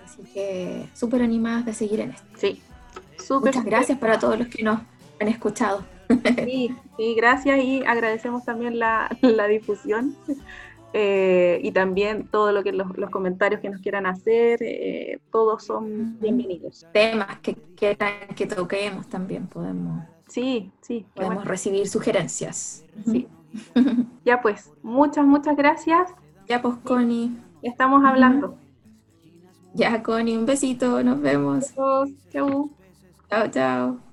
así 0.03 0.21
que 0.33 0.87
súper 0.93 1.21
animadas 1.21 1.65
de 1.65 1.73
seguir 1.73 1.99
en 1.99 2.11
esto. 2.11 2.27
Sí, 2.37 2.61
Muchas 3.29 3.65
gracias 3.65 3.97
para 3.97 4.19
todos 4.19 4.37
los 4.37 4.47
que 4.47 4.63
nos 4.63 4.79
han 5.19 5.27
escuchado. 5.27 5.83
Sí, 6.97 7.13
gracias 7.17 7.61
y 7.61 7.83
agradecemos 7.83 8.45
también 8.45 8.79
la, 8.79 9.09
la 9.21 9.47
difusión 9.47 10.15
eh, 10.93 11.59
y 11.61 11.71
también 11.71 12.27
todo 12.27 12.53
lo 12.53 12.63
que 12.63 12.71
los, 12.71 12.87
comentarios 13.09 13.59
que 13.59 13.69
nos 13.69 13.81
quieran 13.81 14.05
hacer, 14.05 14.59
eh, 14.61 15.19
todos 15.29 15.65
son 15.65 16.17
bienvenidos. 16.21 16.87
Temas 16.93 17.39
que 17.39 17.55
quieran 17.75 18.13
que 18.33 18.45
toquemos 18.45 19.07
también 19.07 19.47
podemos. 19.47 20.05
Sí, 20.27 20.71
sí. 20.79 21.05
Podemos 21.13 21.43
recibir 21.43 21.87
sugerencias. 21.89 22.85
Sí. 23.03 23.27
ya 24.23 24.41
pues, 24.41 24.71
muchas, 24.83 25.25
muchas 25.25 25.57
gracias. 25.57 26.13
Ya 26.47 26.61
pues, 26.61 26.75
Connie. 26.83 27.31
Estamos 27.61 28.05
hablando. 28.05 28.55
Ya, 29.75 30.01
Connie, 30.01 30.37
un 30.37 30.45
besito, 30.45 31.03
nos 31.03 31.19
vemos. 31.19 31.73
Chao. 32.31 32.69
Chao. 33.51 34.04